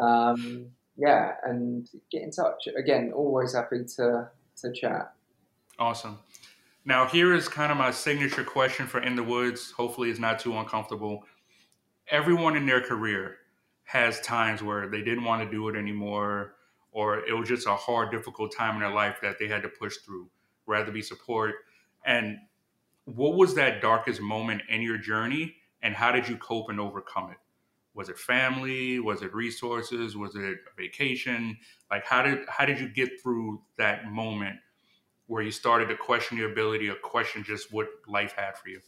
Um, 0.00 0.66
yeah, 0.96 1.32
and 1.44 1.88
get 2.10 2.22
in 2.22 2.30
touch. 2.30 2.68
Again, 2.76 3.12
always 3.14 3.54
happy 3.54 3.84
to 3.96 4.28
to 4.62 4.72
chat. 4.72 5.12
Awesome. 5.78 6.18
Now, 6.84 7.06
here 7.06 7.34
is 7.34 7.48
kind 7.48 7.70
of 7.70 7.78
my 7.78 7.90
signature 7.90 8.44
question 8.44 8.86
for 8.86 9.00
In 9.00 9.14
the 9.14 9.22
Woods. 9.22 9.72
Hopefully, 9.72 10.10
it's 10.10 10.18
not 10.18 10.38
too 10.38 10.56
uncomfortable. 10.56 11.24
Everyone 12.10 12.56
in 12.56 12.64
their 12.66 12.80
career 12.80 13.36
has 13.84 14.20
times 14.20 14.62
where 14.62 14.88
they 14.88 15.02
didn't 15.02 15.24
want 15.24 15.42
to 15.42 15.50
do 15.50 15.68
it 15.68 15.76
anymore 15.76 16.54
or 16.92 17.24
it 17.26 17.32
was 17.32 17.48
just 17.48 17.66
a 17.66 17.74
hard, 17.74 18.10
difficult 18.10 18.54
time 18.54 18.74
in 18.74 18.80
their 18.80 18.90
life 18.90 19.18
that 19.22 19.38
they 19.38 19.46
had 19.46 19.62
to 19.62 19.68
push 19.68 19.98
through, 19.98 20.28
rather 20.66 20.90
be 20.90 21.02
support. 21.02 21.54
And 22.04 22.38
what 23.04 23.36
was 23.36 23.54
that 23.54 23.80
darkest 23.80 24.20
moment 24.20 24.62
in 24.68 24.82
your 24.82 24.98
journey, 24.98 25.54
and 25.82 25.94
how 25.94 26.12
did 26.12 26.28
you 26.28 26.36
cope 26.38 26.70
and 26.70 26.80
overcome 26.80 27.30
it? 27.30 27.36
Was 27.94 28.08
it 28.08 28.18
family? 28.18 29.00
Was 29.00 29.22
it 29.22 29.34
resources? 29.34 30.16
Was 30.16 30.34
it 30.36 30.58
vacation? 30.76 31.56
Like 31.90 32.04
how 32.04 32.22
did 32.22 32.40
how 32.48 32.64
did 32.64 32.78
you 32.78 32.88
get 32.88 33.20
through 33.20 33.60
that 33.76 34.10
moment 34.10 34.56
where 35.28 35.42
you 35.42 35.50
started 35.50 35.88
to 35.88 35.96
question 35.96 36.36
your 36.36 36.50
ability 36.50 36.88
or 36.88 36.94
question 36.94 37.44
just 37.44 37.72
what 37.72 37.88
life 38.08 38.34
had 38.36 38.58
for 38.58 38.68
you? 38.68 38.80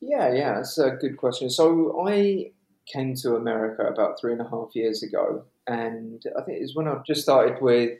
Yeah, 0.00 0.32
yeah, 0.32 0.54
that's 0.54 0.78
a 0.78 0.92
good 0.92 1.16
question. 1.16 1.50
So 1.50 2.06
I 2.08 2.52
came 2.86 3.14
to 3.16 3.36
America 3.36 3.82
about 3.82 4.18
three 4.18 4.32
and 4.32 4.40
a 4.40 4.48
half 4.48 4.74
years 4.74 5.02
ago, 5.02 5.44
and 5.66 6.22
I 6.38 6.42
think 6.42 6.58
it 6.58 6.62
was 6.62 6.74
when 6.74 6.88
I 6.88 6.96
just 7.06 7.22
started 7.22 7.60
with 7.60 7.98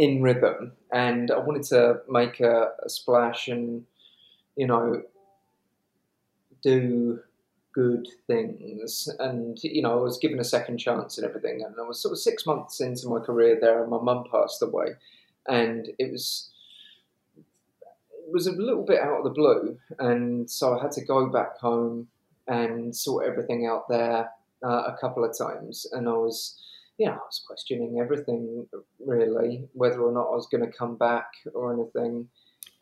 InRhythm, 0.00 0.72
and 0.92 1.30
I 1.30 1.38
wanted 1.38 1.62
to 1.64 2.00
make 2.08 2.40
a, 2.40 2.72
a 2.84 2.88
splash 2.88 3.48
and 3.48 3.84
you 4.56 4.66
know 4.66 5.02
do 6.62 7.20
good 7.72 8.08
things. 8.26 9.08
And 9.20 9.56
you 9.62 9.82
know, 9.82 9.92
I 9.92 10.02
was 10.02 10.18
given 10.18 10.40
a 10.40 10.44
second 10.44 10.78
chance 10.78 11.18
and 11.18 11.26
everything. 11.26 11.62
And 11.64 11.74
I 11.78 11.82
was 11.82 12.00
sort 12.02 12.12
of 12.12 12.18
six 12.18 12.46
months 12.46 12.80
into 12.80 13.08
my 13.08 13.20
career 13.20 13.58
there, 13.60 13.82
and 13.82 13.90
my 13.90 14.00
mum 14.00 14.24
passed 14.30 14.62
away, 14.62 14.96
and 15.48 15.88
it 15.98 16.10
was 16.10 16.50
it 17.38 18.32
was 18.32 18.46
a 18.46 18.52
little 18.52 18.84
bit 18.84 19.00
out 19.00 19.18
of 19.18 19.24
the 19.24 19.30
blue, 19.30 19.78
and 19.98 20.50
so 20.50 20.78
I 20.78 20.82
had 20.82 20.92
to 20.92 21.04
go 21.04 21.26
back 21.28 21.58
home 21.58 22.08
and 22.48 22.94
sort 22.94 23.26
everything 23.26 23.66
out 23.66 23.88
there 23.88 24.30
uh, 24.64 24.82
a 24.86 24.96
couple 25.00 25.24
of 25.24 25.36
times, 25.36 25.86
and 25.92 26.08
I 26.08 26.12
was 26.12 26.60
yeah, 26.98 27.10
I 27.10 27.16
was 27.16 27.42
questioning 27.46 27.98
everything 28.00 28.66
really, 29.04 29.68
whether 29.74 30.00
or 30.00 30.12
not 30.12 30.28
I 30.28 30.34
was 30.34 30.48
going 30.50 30.64
to 30.64 30.76
come 30.76 30.96
back 30.96 31.30
or 31.54 31.72
anything. 31.72 32.28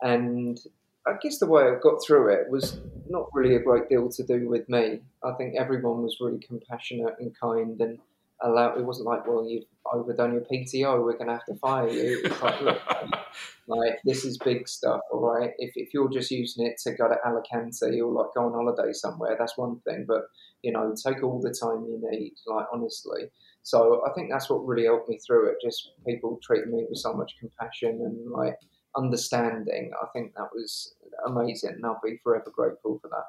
And 0.01 0.59
I 1.05 1.13
guess 1.21 1.37
the 1.37 1.47
way 1.47 1.63
I 1.63 1.75
got 1.81 2.01
through 2.05 2.33
it 2.33 2.49
was 2.49 2.79
not 3.09 3.27
really 3.33 3.55
a 3.55 3.59
great 3.59 3.89
deal 3.89 4.09
to 4.09 4.23
do 4.23 4.47
with 4.47 4.67
me. 4.69 5.01
I 5.23 5.31
think 5.33 5.55
everyone 5.55 6.01
was 6.01 6.17
really 6.21 6.39
compassionate 6.39 7.15
and 7.19 7.37
kind 7.37 7.79
and 7.81 7.99
allow. 8.45 8.75
It 8.75 8.85
wasn't 8.85 9.07
like, 9.07 9.27
well, 9.27 9.47
you've 9.47 9.65
overdone 9.91 10.33
your 10.33 10.41
PTO, 10.41 11.03
we're 11.03 11.13
going 11.13 11.27
to 11.27 11.33
have 11.33 11.45
to 11.45 11.55
fire 11.55 11.89
you. 11.89 12.21
It's 12.23 12.41
like, 12.41 12.61
look, 12.61 12.81
like 13.67 13.99
this 14.03 14.25
is 14.25 14.37
big 14.37 14.67
stuff, 14.67 15.01
all 15.11 15.21
right. 15.21 15.51
If 15.57 15.73
if 15.75 15.93
you're 15.93 16.09
just 16.09 16.31
using 16.31 16.65
it 16.65 16.77
to 16.83 16.93
go 16.93 17.07
to 17.07 17.17
Alicante 17.25 18.01
or 18.01 18.11
like 18.11 18.33
go 18.35 18.45
on 18.45 18.53
holiday 18.53 18.93
somewhere, 18.93 19.35
that's 19.37 19.57
one 19.57 19.79
thing. 19.81 20.05
But 20.07 20.23
you 20.61 20.71
know, 20.71 20.93
take 20.95 21.23
all 21.23 21.41
the 21.41 21.53
time 21.53 21.85
you 21.85 21.99
need. 22.09 22.33
Like 22.47 22.67
honestly. 22.71 23.31
So 23.63 24.03
I 24.07 24.13
think 24.13 24.29
that's 24.29 24.47
what 24.47 24.65
really 24.65 24.85
helped 24.85 25.09
me 25.09 25.17
through 25.25 25.49
it. 25.49 25.57
Just 25.59 25.89
people 26.05 26.39
treating 26.43 26.71
me 26.71 26.85
with 26.87 26.99
so 26.99 27.13
much 27.13 27.33
compassion 27.39 27.99
and 27.99 28.31
like 28.31 28.57
understanding. 28.95 29.91
I 30.01 30.05
think 30.13 30.35
that 30.35 30.49
was 30.53 30.93
amazing, 31.25 31.71
and 31.71 31.85
I'll 31.85 31.99
be 32.03 32.19
forever 32.23 32.51
grateful 32.55 32.99
for 33.01 33.07
that. 33.09 33.25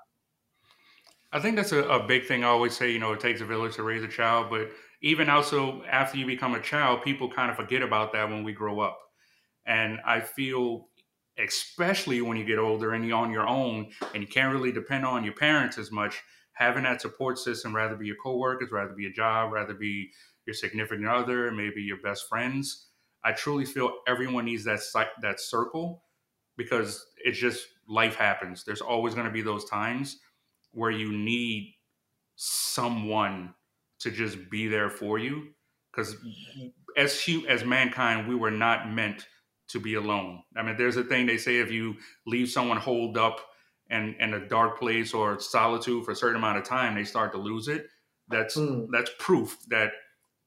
I 1.32 1.40
think 1.40 1.56
that's 1.56 1.72
a, 1.72 1.82
a, 1.84 2.06
big 2.06 2.24
thing. 2.26 2.44
I 2.44 2.48
always 2.48 2.76
say, 2.76 2.90
you 2.90 2.98
know, 2.98 3.12
it 3.12 3.20
takes 3.20 3.40
a 3.40 3.44
village 3.44 3.74
to 3.76 3.82
raise 3.82 4.02
a 4.02 4.08
child, 4.08 4.46
but 4.48 4.70
even 5.02 5.28
also 5.28 5.82
after 5.84 6.18
you 6.18 6.26
become 6.26 6.54
a 6.54 6.60
child, 6.60 7.02
people 7.02 7.30
kind 7.30 7.50
of 7.50 7.56
forget 7.56 7.82
about 7.82 8.12
that 8.12 8.28
when 8.28 8.44
we 8.44 8.52
grow 8.52 8.80
up. 8.80 8.98
And 9.66 9.98
I 10.06 10.20
feel, 10.20 10.88
especially 11.38 12.22
when 12.22 12.36
you 12.36 12.44
get 12.44 12.58
older 12.58 12.92
and 12.92 13.06
you're 13.06 13.18
on 13.18 13.32
your 13.32 13.46
own 13.46 13.90
and 14.14 14.22
you 14.22 14.28
can't 14.28 14.52
really 14.52 14.72
depend 14.72 15.04
on 15.04 15.24
your 15.24 15.34
parents 15.34 15.78
as 15.78 15.90
much, 15.90 16.22
having 16.52 16.84
that 16.84 17.02
support 17.02 17.38
system, 17.38 17.74
rather 17.74 17.96
be 17.96 18.06
your 18.06 18.16
coworkers, 18.22 18.70
rather 18.72 18.94
be 18.94 19.06
a 19.06 19.12
job, 19.12 19.52
rather 19.52 19.74
be 19.74 20.10
your 20.46 20.54
significant 20.54 21.08
other, 21.08 21.50
maybe 21.50 21.82
your 21.82 22.00
best 22.00 22.28
friends. 22.28 22.86
I 23.24 23.32
truly 23.32 23.64
feel 23.64 23.92
everyone 24.06 24.44
needs 24.44 24.64
that 24.64 24.80
that 25.20 25.40
circle 25.40 26.04
because 26.56 27.04
it's 27.24 27.38
just 27.38 27.66
life 27.88 28.14
happens. 28.14 28.64
There's 28.64 28.80
always 28.80 29.14
going 29.14 29.26
to 29.26 29.32
be 29.32 29.42
those 29.42 29.64
times 29.64 30.18
where 30.72 30.90
you 30.90 31.12
need 31.12 31.74
someone 32.36 33.54
to 34.00 34.10
just 34.10 34.50
be 34.50 34.66
there 34.66 34.90
for 34.90 35.18
you 35.18 35.48
because 35.92 36.16
as 36.96 37.26
as 37.48 37.64
mankind 37.64 38.28
we 38.28 38.34
were 38.34 38.50
not 38.50 38.90
meant 38.90 39.26
to 39.68 39.80
be 39.80 39.94
alone 39.94 40.42
i 40.56 40.62
mean 40.62 40.76
there's 40.76 40.96
a 40.96 41.04
thing 41.04 41.26
they 41.26 41.38
say 41.38 41.58
if 41.58 41.70
you 41.70 41.94
leave 42.26 42.48
someone 42.48 42.76
holed 42.76 43.16
up 43.16 43.40
and 43.90 44.16
in 44.18 44.34
a 44.34 44.48
dark 44.48 44.78
place 44.78 45.14
or 45.14 45.38
solitude 45.38 46.04
for 46.04 46.10
a 46.12 46.16
certain 46.16 46.36
amount 46.36 46.58
of 46.58 46.64
time, 46.64 46.94
they 46.94 47.04
start 47.04 47.32
to 47.32 47.38
lose 47.38 47.68
it. 47.68 47.86
That's 48.28 48.56
mm. 48.56 48.88
that's 48.92 49.10
proof 49.18 49.56
that 49.68 49.92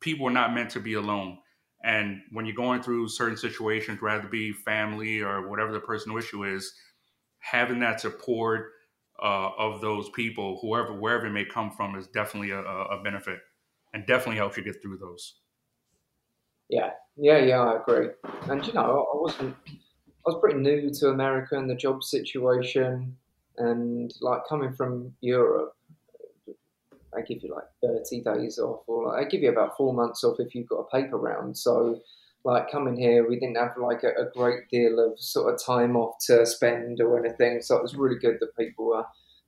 people 0.01 0.27
are 0.27 0.31
not 0.31 0.53
meant 0.53 0.71
to 0.71 0.79
be 0.79 0.95
alone. 0.95 1.37
And 1.83 2.21
when 2.31 2.45
you're 2.45 2.55
going 2.55 2.83
through 2.83 3.07
certain 3.07 3.37
situations, 3.37 4.01
rather 4.01 4.27
be 4.27 4.51
family 4.51 5.21
or 5.21 5.47
whatever 5.47 5.71
the 5.71 5.79
personal 5.79 6.17
issue 6.17 6.43
is, 6.43 6.73
having 7.39 7.79
that 7.79 8.01
support 8.01 8.71
uh, 9.21 9.51
of 9.57 9.81
those 9.81 10.09
people, 10.09 10.59
whoever 10.61 10.93
wherever 10.93 11.27
it 11.27 11.31
may 11.31 11.45
come 11.45 11.71
from, 11.71 11.95
is 11.95 12.07
definitely 12.07 12.51
a, 12.51 12.59
a 12.61 13.01
benefit, 13.03 13.39
and 13.93 14.05
definitely 14.05 14.37
helps 14.37 14.57
you 14.57 14.63
get 14.63 14.81
through 14.81 14.97
those. 14.97 15.35
Yeah, 16.69 16.91
yeah, 17.17 17.37
yeah, 17.39 17.59
I 17.59 17.81
agree. 17.81 18.09
And 18.49 18.65
you 18.65 18.73
know, 18.73 19.07
I 19.13 19.17
wasn't. 19.17 19.55
I 19.67 20.31
was 20.31 20.39
pretty 20.41 20.59
new 20.59 20.91
to 20.91 21.09
America 21.09 21.57
and 21.57 21.69
the 21.69 21.75
job 21.75 22.03
situation 22.03 23.15
and 23.59 24.13
like 24.21 24.41
coming 24.47 24.73
from 24.73 25.13
Europe, 25.21 25.75
they 26.47 27.23
give 27.27 27.43
you 27.43 27.53
like 27.53 27.65
30 27.83 28.23
days 28.23 28.57
off, 28.57 28.83
or 28.87 29.07
like, 29.07 29.25
they 29.25 29.31
give 29.31 29.43
you 29.43 29.51
about 29.51 29.75
four 29.77 29.93
months 29.93 30.23
off 30.23 30.39
if 30.39 30.55
you've 30.55 30.69
got 30.69 30.79
a 30.79 30.89
paper 30.89 31.17
round. 31.17 31.57
So, 31.57 31.99
like 32.43 32.71
coming 32.71 32.97
here, 32.97 33.27
we 33.27 33.39
didn't 33.39 33.57
have 33.57 33.75
like 33.77 34.03
a, 34.03 34.21
a, 34.21 34.29
great 34.33 34.69
deal 34.69 34.99
of 34.99 35.19
sort 35.19 35.53
of 35.53 35.61
time 35.63 35.95
off 35.95 36.15
to 36.27 36.45
spend 36.45 37.01
or 37.01 37.23
anything. 37.23 37.61
So 37.61 37.75
it 37.75 37.81
was 37.81 37.95
really 37.95 38.17
good 38.17 38.37
that 38.39 38.57
people 38.57 38.87
were 38.87 39.05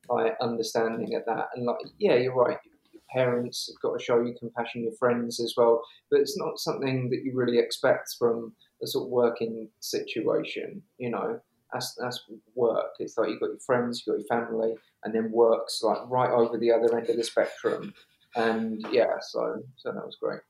like 0.09 0.35
understanding 0.41 1.15
of 1.15 1.23
that. 1.25 1.47
And 1.55 1.65
like, 1.65 1.77
yeah, 1.99 2.15
you're 2.15 2.35
right. 2.35 2.57
Your 2.91 3.01
parents 3.11 3.69
have 3.71 3.81
got 3.81 3.97
to 3.97 4.03
show 4.03 4.21
you 4.21 4.35
compassion, 4.37 4.83
your 4.83 4.93
friends 4.93 5.39
as 5.39 5.53
well. 5.55 5.81
But 6.09 6.19
it's 6.19 6.37
not 6.37 6.59
something 6.59 7.09
that 7.09 7.23
you 7.23 7.31
really 7.33 7.59
expect 7.59 8.15
from 8.19 8.53
a 8.83 8.87
sort 8.87 9.05
of 9.05 9.11
working 9.11 9.69
situation. 9.79 10.81
You 10.97 11.11
know, 11.11 11.39
that's 11.71 11.95
that's 11.95 12.23
work. 12.55 12.91
It's 12.99 13.17
like 13.17 13.29
you've 13.29 13.39
got 13.39 13.49
your 13.51 13.59
friends, 13.59 14.03
you've 14.05 14.15
got 14.15 14.21
your 14.21 14.45
family, 14.45 14.73
and 15.03 15.15
then 15.15 15.31
work's 15.31 15.81
like 15.81 15.99
right 16.07 16.29
over 16.29 16.57
the 16.57 16.71
other 16.71 16.97
end 16.97 17.09
of 17.09 17.15
the 17.15 17.23
spectrum. 17.23 17.93
And 18.35 18.85
yeah, 18.91 19.19
so 19.21 19.61
so 19.77 19.91
that 19.91 20.05
was 20.05 20.17
great. 20.21 20.41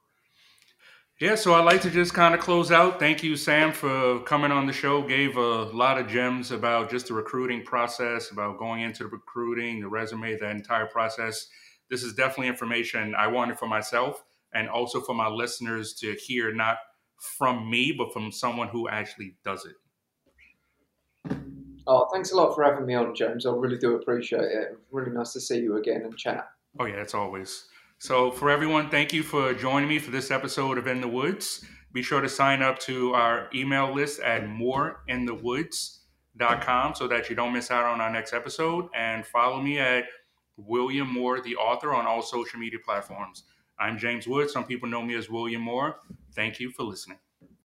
Yeah, 1.22 1.36
so 1.36 1.54
I'd 1.54 1.66
like 1.66 1.84
to 1.84 1.92
just 1.92 2.16
kind 2.16 2.34
of 2.34 2.40
close 2.40 2.72
out. 2.72 2.98
Thank 2.98 3.22
you, 3.22 3.36
Sam, 3.36 3.74
for 3.74 4.22
coming 4.22 4.52
on 4.52 4.66
the 4.66 4.74
show. 4.74 5.04
Gave 5.04 5.38
a 5.38 5.66
lot 5.66 6.00
of 6.00 6.08
gems 6.08 6.50
about 6.50 6.90
just 6.90 7.10
the 7.10 7.14
recruiting 7.14 7.62
process, 7.62 8.32
about 8.32 8.58
going 8.58 8.82
into 8.82 9.04
the 9.04 9.10
recruiting, 9.10 9.82
the 9.82 9.88
resume, 9.88 10.36
the 10.36 10.50
entire 10.50 10.88
process. 10.88 11.48
This 11.92 12.02
is 12.02 12.16
definitely 12.16 12.48
information 12.48 13.14
I 13.14 13.28
wanted 13.28 13.60
for 13.60 13.68
myself 13.68 14.24
and 14.56 14.68
also 14.68 15.00
for 15.00 15.14
my 15.14 15.28
listeners 15.28 15.94
to 16.00 16.16
hear, 16.16 16.52
not 16.56 16.78
from 17.38 17.70
me, 17.70 17.94
but 17.96 18.12
from 18.12 18.32
someone 18.32 18.70
who 18.70 18.90
actually 18.90 19.36
does 19.46 19.68
it. 19.68 21.38
Oh, 21.86 22.10
thanks 22.12 22.32
a 22.32 22.36
lot 22.36 22.56
for 22.56 22.64
having 22.64 22.88
me 22.88 22.96
on, 22.96 23.14
James. 23.14 23.46
I 23.46 23.52
really 23.52 23.78
do 23.78 23.96
appreciate 23.96 24.42
it. 24.42 24.76
Really 24.90 25.12
nice 25.12 25.34
to 25.34 25.40
see 25.40 25.60
you 25.60 25.78
again 25.78 26.02
and 26.02 26.18
chat. 26.18 26.50
Oh, 26.80 26.86
yeah, 26.86 26.96
it's 26.96 27.14
always. 27.14 27.68
So, 28.04 28.32
for 28.32 28.50
everyone, 28.50 28.90
thank 28.90 29.14
you 29.14 29.22
for 29.22 29.54
joining 29.54 29.88
me 29.88 30.00
for 30.00 30.10
this 30.10 30.32
episode 30.32 30.80
of 30.80 30.88
In 30.88 31.02
the 31.02 31.08
Woods. 31.08 31.64
Be 31.94 32.02
sure 32.02 32.20
to 32.20 32.28
sign 32.28 32.64
up 32.64 32.80
to 32.80 33.14
our 33.14 33.48
email 33.54 33.94
list 33.94 34.22
at 34.22 34.46
moreinthewoods.com 34.46 36.96
so 36.96 37.08
that 37.08 37.30
you 37.30 37.36
don't 37.36 37.54
miss 37.54 37.70
out 37.70 37.86
on 37.86 38.02
our 38.02 38.12
next 38.12 38.34
episode. 38.34 38.88
And 38.96 39.24
follow 39.24 39.62
me 39.62 39.78
at 39.78 40.06
William 40.58 41.14
Moore, 41.14 41.42
the 41.42 41.56
author, 41.58 41.94
on 41.94 42.08
all 42.08 42.24
social 42.24 42.60
media 42.60 42.80
platforms. 42.84 43.44
I'm 43.80 44.00
James 44.00 44.28
Wood. 44.28 44.50
Some 44.50 44.64
people 44.64 44.90
know 44.90 45.04
me 45.04 45.14
as 45.14 45.30
William 45.30 45.62
Moore. 45.62 45.98
Thank 46.34 46.60
you 46.60 46.72
for 46.72 46.82
listening. 46.82 47.20